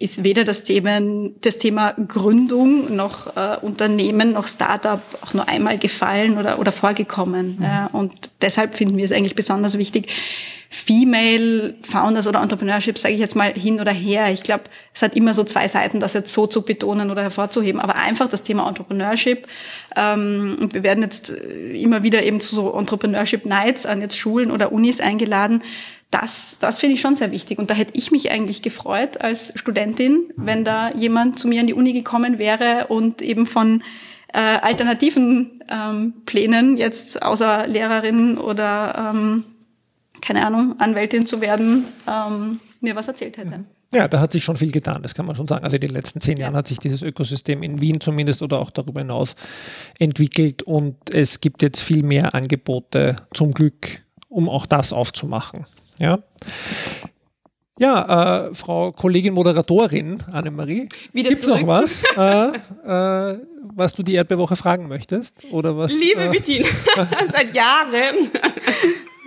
ist 0.00 0.22
weder 0.22 0.44
das 0.44 0.62
Thema, 0.62 1.00
das 1.40 1.58
Thema 1.58 1.92
Gründung 1.92 2.94
noch 2.94 3.36
äh, 3.36 3.56
Unternehmen 3.62 4.32
noch 4.32 4.46
Startup 4.46 5.02
auch 5.22 5.34
nur 5.34 5.48
einmal 5.48 5.76
gefallen 5.76 6.38
oder, 6.38 6.60
oder 6.60 6.70
vorgekommen. 6.70 7.56
Mhm. 7.58 7.64
Ja, 7.64 7.86
und 7.92 8.12
deshalb 8.40 8.76
finden 8.76 8.96
wir 8.96 9.04
es 9.04 9.12
eigentlich 9.12 9.34
besonders 9.34 9.76
wichtig, 9.76 10.08
Female 10.70 11.74
Founders 11.82 12.26
oder 12.26 12.42
Entrepreneurship, 12.42 12.98
sage 12.98 13.14
ich 13.14 13.20
jetzt 13.20 13.34
mal 13.34 13.54
hin 13.54 13.80
oder 13.80 13.90
her. 13.90 14.30
Ich 14.30 14.42
glaube, 14.42 14.64
es 14.92 15.00
hat 15.00 15.16
immer 15.16 15.32
so 15.32 15.42
zwei 15.42 15.66
Seiten, 15.66 15.98
das 15.98 16.12
jetzt 16.12 16.32
so 16.32 16.46
zu 16.46 16.62
betonen 16.62 17.10
oder 17.10 17.22
hervorzuheben. 17.22 17.80
Aber 17.80 17.96
einfach 17.96 18.28
das 18.28 18.42
Thema 18.42 18.68
Entrepreneurship. 18.68 19.48
Ähm, 19.96 20.68
wir 20.70 20.82
werden 20.82 21.02
jetzt 21.02 21.30
äh, 21.30 21.80
immer 21.80 22.02
wieder 22.02 22.22
eben 22.22 22.40
zu 22.40 22.54
so 22.54 22.74
Entrepreneurship 22.74 23.46
Nights 23.46 23.86
an 23.86 24.02
jetzt 24.02 24.18
Schulen 24.18 24.50
oder 24.50 24.70
Unis 24.70 25.00
eingeladen. 25.00 25.62
Das, 26.10 26.58
das 26.58 26.78
finde 26.78 26.94
ich 26.94 27.00
schon 27.00 27.16
sehr 27.16 27.32
wichtig. 27.32 27.58
Und 27.58 27.70
da 27.70 27.74
hätte 27.74 27.92
ich 27.96 28.10
mich 28.10 28.30
eigentlich 28.30 28.62
gefreut 28.62 29.20
als 29.20 29.52
Studentin, 29.56 30.32
wenn 30.36 30.64
da 30.64 30.90
jemand 30.94 31.38
zu 31.38 31.48
mir 31.48 31.60
an 31.60 31.66
die 31.66 31.74
Uni 31.74 31.92
gekommen 31.92 32.38
wäre 32.38 32.86
und 32.88 33.20
eben 33.20 33.46
von 33.46 33.82
äh, 34.32 34.38
alternativen 34.38 35.62
ähm, 35.70 36.14
Plänen 36.24 36.76
jetzt 36.76 37.22
außer 37.22 37.66
Lehrerin 37.66 38.38
oder 38.38 39.12
ähm, 39.14 39.44
keine 40.20 40.46
Ahnung, 40.46 40.76
Anwältin 40.78 41.26
zu 41.26 41.40
werden, 41.40 41.84
ähm, 42.06 42.60
mir 42.80 42.96
was 42.96 43.08
erzählt 43.08 43.36
hätte. 43.36 43.64
Ja, 43.92 44.06
da 44.06 44.20
hat 44.20 44.32
sich 44.32 44.44
schon 44.44 44.56
viel 44.56 44.70
getan, 44.70 45.02
das 45.02 45.14
kann 45.14 45.24
man 45.24 45.34
schon 45.34 45.48
sagen. 45.48 45.64
Also 45.64 45.76
in 45.76 45.80
den 45.80 45.90
letzten 45.90 46.20
zehn 46.20 46.36
Jahren 46.36 46.54
hat 46.54 46.66
sich 46.66 46.78
dieses 46.78 47.00
Ökosystem 47.00 47.62
in 47.62 47.80
Wien 47.80 48.00
zumindest 48.00 48.42
oder 48.42 48.60
auch 48.60 48.70
darüber 48.70 49.00
hinaus 49.00 49.34
entwickelt 49.98 50.62
und 50.62 50.96
es 51.14 51.40
gibt 51.40 51.62
jetzt 51.62 51.80
viel 51.80 52.02
mehr 52.02 52.34
Angebote 52.34 53.16
zum 53.32 53.52
Glück, 53.52 54.02
um 54.28 54.48
auch 54.50 54.66
das 54.66 54.92
aufzumachen. 54.92 55.64
Ja. 55.98 56.18
Ja, 57.80 58.48
äh, 58.48 58.54
Frau 58.54 58.90
Kollegin 58.90 59.34
Moderatorin 59.34 60.18
Annemarie, 60.32 60.88
Wieder 61.12 61.28
gibt's 61.28 61.44
zurück. 61.44 61.60
noch 61.60 61.68
was, 61.68 62.02
äh, 62.16 63.32
äh, 63.32 63.38
was 63.74 63.92
du 63.94 64.02
die 64.02 64.14
Erdbeerwoche 64.14 64.56
fragen 64.56 64.88
möchtest? 64.88 65.44
Oder 65.52 65.76
was? 65.76 65.92
Liebe 65.92 66.24
äh, 66.24 66.28
Bettina, 66.28 66.66
seit 67.32 67.54
Jahren. 67.54 68.30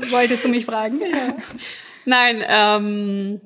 Wolltest 0.10 0.44
du 0.44 0.50
mich 0.50 0.66
fragen? 0.66 1.00
Ja. 1.00 1.36
Nein, 2.06 2.44
ähm, 2.46 3.42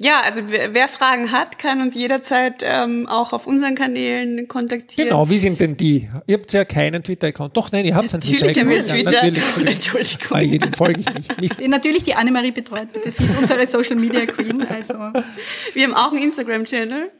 ja, 0.00 0.22
also 0.22 0.40
wer, 0.46 0.72
wer 0.72 0.88
Fragen 0.88 1.30
hat, 1.30 1.58
kann 1.58 1.82
uns 1.82 1.94
jederzeit 1.94 2.64
ähm, 2.64 3.06
auch 3.06 3.34
auf 3.34 3.46
unseren 3.46 3.74
Kanälen 3.74 4.48
kontaktieren. 4.48 5.10
Genau, 5.10 5.28
wie 5.28 5.38
sind 5.38 5.60
denn 5.60 5.76
die? 5.76 6.08
Ihr 6.26 6.38
habt 6.38 6.50
ja 6.54 6.64
keinen 6.64 7.02
Twitter-Account. 7.02 7.54
Doch, 7.54 7.70
nein, 7.70 7.84
ihr 7.84 7.94
habt 7.94 8.12
einen 8.14 8.22
Natürlich 8.22 8.58
haben 8.58 8.70
wir 8.70 8.78
einen 8.78 8.86
Twitter-Account. 8.86 9.34
Twitter. 9.34 9.46
Natürlich, 9.46 9.46
natürlich. 9.56 9.74
Entschuldigung. 9.74 10.36
Ah, 10.36 10.40
jedem 10.40 10.72
folge 10.72 11.00
ich 11.00 11.14
nicht. 11.14 11.40
nicht. 11.40 11.60
Natürlich 11.68 12.02
die 12.04 12.14
Annemarie 12.14 12.50
betreut, 12.50 12.92
bitte. 12.94 13.10
Sie 13.10 13.24
ist 13.24 13.38
unsere 13.38 13.66
Social 13.66 13.96
Media 13.96 14.24
Queen, 14.24 14.66
also 14.66 14.94
Wir 15.74 15.84
haben 15.84 15.94
auch 15.94 16.12
einen 16.12 16.22
Instagram-Channel 16.22 17.10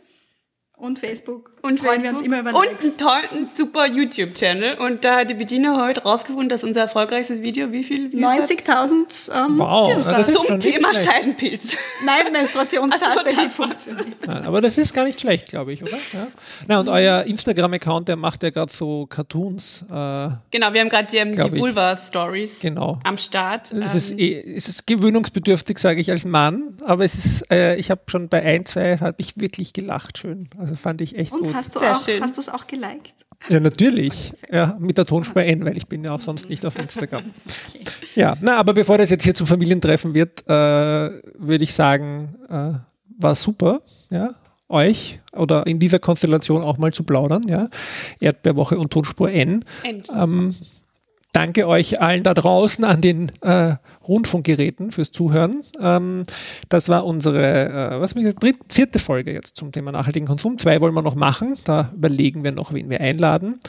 und 0.81 0.99
Facebook. 0.99 1.51
und 1.63 1.79
freuen 1.79 2.01
Facebook 2.01 2.03
wir 2.03 2.11
uns 2.19 2.27
immer 2.27 2.41
über 2.41 2.59
und 2.59 2.65
Likes. 2.67 2.85
einen 2.85 2.97
tollen, 2.97 3.49
super 3.55 3.87
YouTube-Channel. 3.87 4.79
Und 4.79 5.05
da 5.05 5.19
hat 5.19 5.31
die 5.31 5.35
Bediener 5.35 5.81
heute 5.81 6.03
rausgefunden, 6.03 6.49
dass 6.49 6.65
unser 6.65 6.81
erfolgreichstes 6.83 7.41
Video 7.43 7.71
wie 7.73 7.85
viel 7.85 8.11
Views 8.13 8.25
hat? 8.25 8.51
90.000 8.51 9.31
ähm, 9.47 9.59
Wow, 9.59 9.95
Views 9.95 10.07
das 10.07 10.17
hat. 10.17 10.29
ist 10.29 10.35
Zum 10.35 10.47
schon 10.47 10.57
nicht 10.59 10.73
Thema 10.73 10.89
schlecht. 10.95 11.11
Scheidenpilz. 11.11 11.77
Nein, 12.05 12.33
Menstruationstasse, 12.33 13.05
Ach 13.19 13.23
so, 13.25 13.31
die 13.31 13.37
das 13.37 13.55
funktioniert. 13.55 14.27
Nein, 14.27 14.45
aber 14.45 14.61
das 14.61 14.79
ist 14.79 14.95
gar 14.95 15.05
nicht 15.05 15.21
schlecht, 15.21 15.49
glaube 15.49 15.73
ich, 15.73 15.83
oder? 15.83 15.93
Ja. 16.13 16.27
Na, 16.69 16.81
und 16.81 16.89
euer 16.89 17.25
Instagram-Account, 17.25 18.09
der 18.09 18.17
macht 18.17 18.43
ja 18.43 18.51
gerade 18.51 18.73
so 18.73 19.07
Cartoons. 19.07 19.83
Äh, 19.91 20.29
Genau, 20.51 20.73
wir 20.73 20.81
haben 20.81 20.89
gerade 20.89 21.07
die, 21.07 21.17
ähm, 21.19 21.33
die. 21.33 21.59
Vulva-Stories 21.61 22.61
Genau. 22.61 22.99
am 23.05 23.19
Start. 23.19 23.73
es, 23.73 23.95
ist 23.95 24.11
Ähm, 24.13 24.19
eh, 24.19 24.55
es 24.57 24.69
ist 24.69 24.87
gewöhnungsbedürftig, 24.87 25.79
sage 25.79 26.01
ich 26.01 26.11
als 26.11 26.25
Mann, 26.25 26.75
aber 26.85 27.05
es 27.05 27.15
ist, 27.15 27.51
äh, 27.51 27.77
ich 27.77 27.91
habe 27.91 28.01
schon 28.07 28.29
bei 28.29 28.43
ein, 28.43 28.65
zwei, 28.67 28.97
habe 28.99 29.17
ich 29.19 29.39
wirklich 29.39 29.73
gelacht 29.73 30.19
schön. 30.19 30.49
Also 30.59 30.70
fand 30.77 31.01
ich 31.01 31.17
echt 31.17 31.33
Und 31.33 31.45
gut. 31.45 31.55
hast 31.55 31.75
du 31.75 31.79
Sehr 31.81 31.93
auch, 31.93 32.05
schön. 32.05 32.23
hast 32.23 32.37
du 32.37 32.41
es 32.41 32.49
auch 32.49 32.67
geliked? 32.67 33.15
Ja, 33.49 33.59
natürlich. 33.61 34.33
Ja, 34.53 34.77
mit 34.79 34.99
der 34.99 35.07
Tonspur 35.07 35.43
N, 35.43 35.65
weil 35.65 35.77
ich 35.77 35.87
bin 35.87 36.05
ja 36.05 36.15
auch 36.15 36.21
sonst 36.21 36.49
nicht 36.51 36.65
auf 36.67 36.79
Instagram. 36.79 37.25
Ja, 38.15 38.37
na, 38.41 38.57
aber 38.57 38.75
bevor 38.75 38.99
das 38.99 39.09
jetzt 39.11 39.25
hier 39.25 39.35
zum 39.35 39.47
Familientreffen 39.47 40.13
wird, 40.15 40.43
äh, 40.47 40.51
würde 40.53 41.65
ich 41.65 41.73
sagen, 41.73 42.37
äh, 42.49 42.73
war 43.19 43.35
super, 43.35 43.81
ja, 44.11 44.35
euch 44.69 45.21
oder 45.33 45.67
in 45.67 45.79
dieser 45.79 45.99
Konstellation 45.99 46.63
auch 46.63 46.77
mal 46.79 46.93
zu 46.93 47.03
plaudern, 47.03 47.49
ja. 47.49 47.69
Erdbeerwoche 48.21 48.79
und 48.79 48.93
Tonspur 48.93 49.31
N. 49.31 49.65
End. 49.83 50.09
Ähm, 50.15 50.55
danke 51.33 51.67
euch 51.69 52.01
allen 52.01 52.23
da 52.23 52.35
draußen 52.35 52.85
an 52.85 53.01
den 53.01 53.33
äh, 53.43 53.77
Rundfunkgeräten 54.07 54.91
fürs 54.91 55.13
Zuhören. 55.13 55.63
Ähm, 55.81 56.25
das 56.69 56.89
war 56.89 57.05
unsere, 57.05 57.69
äh, 57.69 58.01
was 58.01 58.11
hab 58.11 58.19
ich 58.19 58.25
gesagt, 58.25 58.43
dritte, 58.43 58.59
vierte 58.69 58.99
Folge 58.99 59.33
jetzt 59.33 59.57
zum 59.57 59.73
Thema 59.73 59.93
nachhaltigen 59.93 60.27
Konsum. 60.27 60.59
Zwei 60.59 60.81
wollen 60.81 60.95
wir 60.95 61.03
noch 61.03 61.15
machen. 61.15 61.57
Da 61.65 61.93
überlegen 61.95 62.45
wir 62.45 62.53
noch, 62.53 62.73
wen 62.73 62.91
wir 62.91 63.01
einladen. 63.01 63.61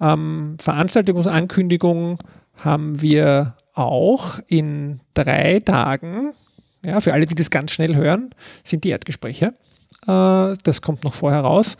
Ähm, 0.00 0.56
Veranstaltungsankündigung 0.60 2.18
haben 2.56 3.00
wir 3.00 3.56
auch 3.74 4.38
in 4.48 5.00
drei 5.14 5.60
Tagen. 5.60 6.32
Ja, 6.82 7.00
für 7.00 7.12
alle, 7.12 7.26
die 7.26 7.34
das 7.34 7.50
ganz 7.50 7.72
schnell 7.72 7.94
hören, 7.94 8.30
sind 8.64 8.84
die 8.84 8.90
Erdgespräche. 8.90 9.54
Äh, 10.06 10.54
das 10.62 10.82
kommt 10.82 11.04
noch 11.04 11.14
vorher 11.14 11.40
raus. 11.40 11.76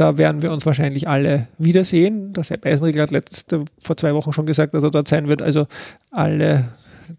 Da 0.00 0.16
werden 0.16 0.40
wir 0.40 0.50
uns 0.50 0.64
wahrscheinlich 0.64 1.08
alle 1.08 1.46
wiedersehen. 1.58 2.32
Der 2.32 2.42
Sepp 2.42 2.64
Eisenriegel 2.64 3.02
hat 3.02 3.10
letzte, 3.10 3.66
vor 3.84 3.98
zwei 3.98 4.14
Wochen 4.14 4.32
schon 4.32 4.46
gesagt, 4.46 4.72
dass 4.72 4.82
er 4.82 4.90
dort 4.90 5.08
sein 5.08 5.28
wird. 5.28 5.42
Also 5.42 5.66
alle, 6.10 6.70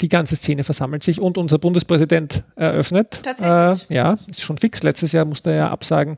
die 0.01 0.09
ganze 0.09 0.35
Szene 0.35 0.63
versammelt 0.63 1.03
sich 1.03 1.21
und 1.21 1.37
unser 1.37 1.59
Bundespräsident 1.59 2.43
eröffnet. 2.55 3.21
Tatsächlich? 3.21 3.87
Äh, 3.91 3.93
ja, 3.93 4.17
ist 4.27 4.41
schon 4.41 4.57
fix. 4.57 4.81
Letztes 4.81 5.11
Jahr 5.11 5.25
musste 5.25 5.51
er 5.51 5.57
ja 5.57 5.69
absagen 5.69 6.17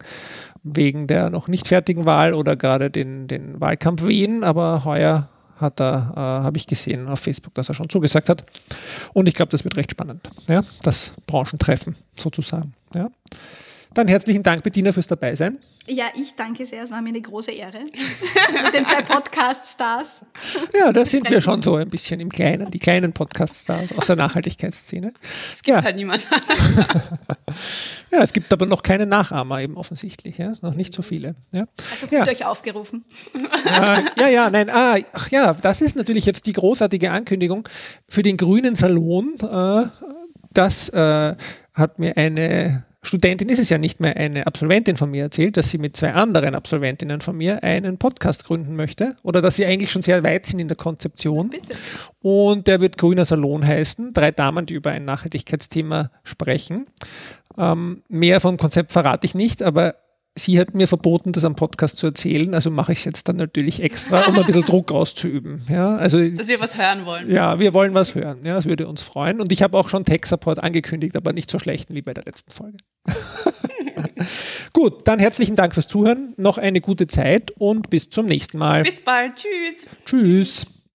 wegen 0.64 1.06
der 1.06 1.30
noch 1.30 1.50
nicht 1.50 1.68
fertigen 1.68 2.06
Wahl 2.06 2.34
oder 2.34 2.56
gerade 2.56 2.90
den, 2.90 3.28
den 3.28 3.60
Wahlkampf 3.60 4.08
Wien. 4.08 4.46
Aber 4.46 4.86
heuer 4.86 5.28
hat 5.58 5.82
er, 5.82 6.14
äh, 6.16 6.20
habe 6.46 6.56
ich 6.56 6.66
gesehen 6.66 7.10
auf 7.10 7.20
Facebook, 7.20 7.54
dass 7.56 7.68
er 7.68 7.76
schon 7.76 7.90
zugesagt 7.90 8.30
hat. 8.30 8.46
Und 9.12 9.28
ich 9.28 9.34
glaube, 9.34 9.52
das 9.52 9.66
wird 9.66 9.76
recht 9.76 9.92
spannend. 9.92 10.30
Ja, 10.48 10.62
das 10.82 11.12
Branchentreffen 11.28 11.98
sozusagen. 12.18 12.74
Ja. 12.96 13.10
Dann 13.94 14.08
herzlichen 14.08 14.42
Dank, 14.42 14.64
Bettina, 14.64 14.92
fürs 14.92 15.06
Dabeisein. 15.08 15.60
Ja, 15.86 16.06
ich 16.16 16.34
danke 16.36 16.66
sehr. 16.66 16.84
Es 16.84 16.90
war 16.90 17.02
mir 17.02 17.10
eine 17.10 17.22
große 17.22 17.52
Ehre. 17.52 17.80
Mit 18.64 18.74
den 18.74 18.86
zwei 18.86 19.04
Podcast-Stars. 19.04 20.22
Ja, 20.74 20.92
da 20.92 21.06
sind 21.06 21.30
wir 21.30 21.42
schon 21.42 21.62
so 21.62 21.76
ein 21.76 21.90
bisschen 21.90 22.20
im 22.20 22.30
Kleinen, 22.30 22.72
die 22.72 22.80
kleinen 22.80 23.14
Podcast-Stars 23.14 23.96
aus 23.96 24.08
der 24.08 24.16
Nachhaltigkeitsszene. 24.16 25.14
es 25.54 25.62
gibt 25.62 25.78
ja. 25.78 25.84
halt 25.84 25.96
niemand. 25.96 26.28
ja, 28.12 28.24
es 28.24 28.34
gibt 28.34 28.52
aber 28.52 28.66
noch 28.66 28.82
keine 28.82 29.06
Nachahmer 29.06 29.62
eben 29.62 29.78
offensichtlich, 29.78 30.40
ja, 30.40 30.54
noch 30.62 30.74
nicht 30.74 30.94
so 30.94 31.04
viele. 31.04 31.36
Ja, 31.52 31.66
Also 31.92 32.08
ja. 32.10 32.26
fühlt 32.26 32.30
euch 32.30 32.46
aufgerufen. 32.46 33.06
ja, 33.66 34.04
ja, 34.18 34.28
ja, 34.28 34.50
nein, 34.50 34.72
ah, 34.72 34.98
ach 35.12 35.30
ja, 35.30 35.54
das 35.54 35.82
ist 35.82 35.96
natürlich 35.96 36.26
jetzt 36.26 36.48
die 36.48 36.54
großartige 36.54 37.12
Ankündigung 37.12 37.68
für 38.08 38.24
den 38.24 38.38
Grünen 38.38 38.76
Salon. 38.76 39.36
Äh, 39.42 39.88
das 40.52 40.90
äh, 40.90 41.36
hat 41.74 42.00
mir 42.00 42.18
eine 42.18 42.86
Studentin, 43.04 43.50
ist 43.50 43.60
es 43.60 43.70
ja 43.70 43.78
nicht 43.78 44.00
mehr 44.00 44.16
eine 44.16 44.48
Absolventin 44.48 44.96
von 44.96 45.12
mir 45.12 45.24
erzählt, 45.24 45.58
dass 45.58 45.70
sie 45.70 45.78
mit 45.78 45.96
zwei 45.98 46.14
anderen 46.14 46.56
Absolventinnen 46.56 47.20
von 47.22 47.38
mir 47.38 47.62
einen 47.64 47.98
Podcast 47.98 48.46
gründen 48.46 48.76
möchte 48.76 49.16
oder 49.24 49.42
dass 49.42 49.58
sie 49.58 49.66
eigentlich 49.66 49.92
schon 49.92 50.02
sehr 50.02 50.24
weit 50.24 50.46
sind 50.46 50.60
in 50.60 50.70
der 50.70 50.78
Konzeption. 50.78 51.50
Bitte. 51.50 51.76
Und 52.22 52.68
der 52.68 52.80
wird 52.80 52.98
Grüner 52.98 53.26
Salon 53.26 53.66
heißen. 53.68 54.14
Drei 54.14 54.32
Damen, 54.32 54.66
die 54.66 54.74
über 54.74 54.92
ein 54.92 55.04
Nachhaltigkeitsthema 55.04 56.12
sprechen. 56.24 56.88
Ähm, 57.58 58.04
mehr 58.08 58.40
vom 58.40 58.58
Konzept 58.58 58.92
verrate 58.92 59.26
ich 59.26 59.36
nicht, 59.36 59.62
aber 59.62 59.96
sie 60.36 60.60
hat 60.60 60.74
mir 60.74 60.88
verboten, 60.88 61.32
das 61.32 61.44
am 61.44 61.56
Podcast 61.56 61.98
zu 61.98 62.08
erzählen. 62.08 62.54
Also 62.56 62.72
mache 62.72 62.92
ich 62.92 63.00
es 63.00 63.06
jetzt 63.06 63.28
dann 63.28 63.36
natürlich 63.36 63.82
extra, 63.82 64.26
um 64.28 64.38
ein 64.38 64.46
bisschen 64.46 64.62
Druck 64.66 64.92
auszuüben. 64.92 65.62
Ja, 65.70 65.96
also 65.96 66.18
Dass 66.28 66.48
wir 66.48 66.60
was 66.60 66.78
hören 66.78 67.06
wollen. 67.06 67.30
ja, 67.30 67.60
wir 67.60 67.74
wollen 67.74 67.94
was 67.94 68.16
hören. 68.16 68.40
Ja, 68.44 68.54
das 68.54 68.66
würde 68.66 68.88
uns 68.88 69.02
freuen. 69.02 69.40
Und 69.40 69.52
ich 69.52 69.62
habe 69.62 69.78
auch 69.78 69.90
schon 69.90 70.06
Tech-Support 70.06 70.62
angekündigt, 70.64 71.16
aber 71.16 71.34
nicht 71.34 71.50
so 71.50 71.60
schlechten 71.60 71.94
wie 71.96 72.02
bei 72.02 72.14
der 72.14 72.24
letzten 72.24 72.52
Folge. 72.52 72.78
Gut, 74.74 75.08
dann 75.08 75.20
herzlichen 75.20 75.56
Dank 75.56 75.74
fürs 75.74 75.88
Zuhören. 75.88 76.34
Noch 76.38 76.58
eine 76.58 76.82
gute 76.82 77.08
Zeit 77.08 77.52
und 77.52 77.90
bis 77.90 78.10
zum 78.10 78.26
nächsten 78.26 78.58
Mal. 78.58 78.84
Bis 78.84 79.02
bald. 79.02 79.36
Tschüss. 79.36 79.88
Tschüss. 80.06 80.73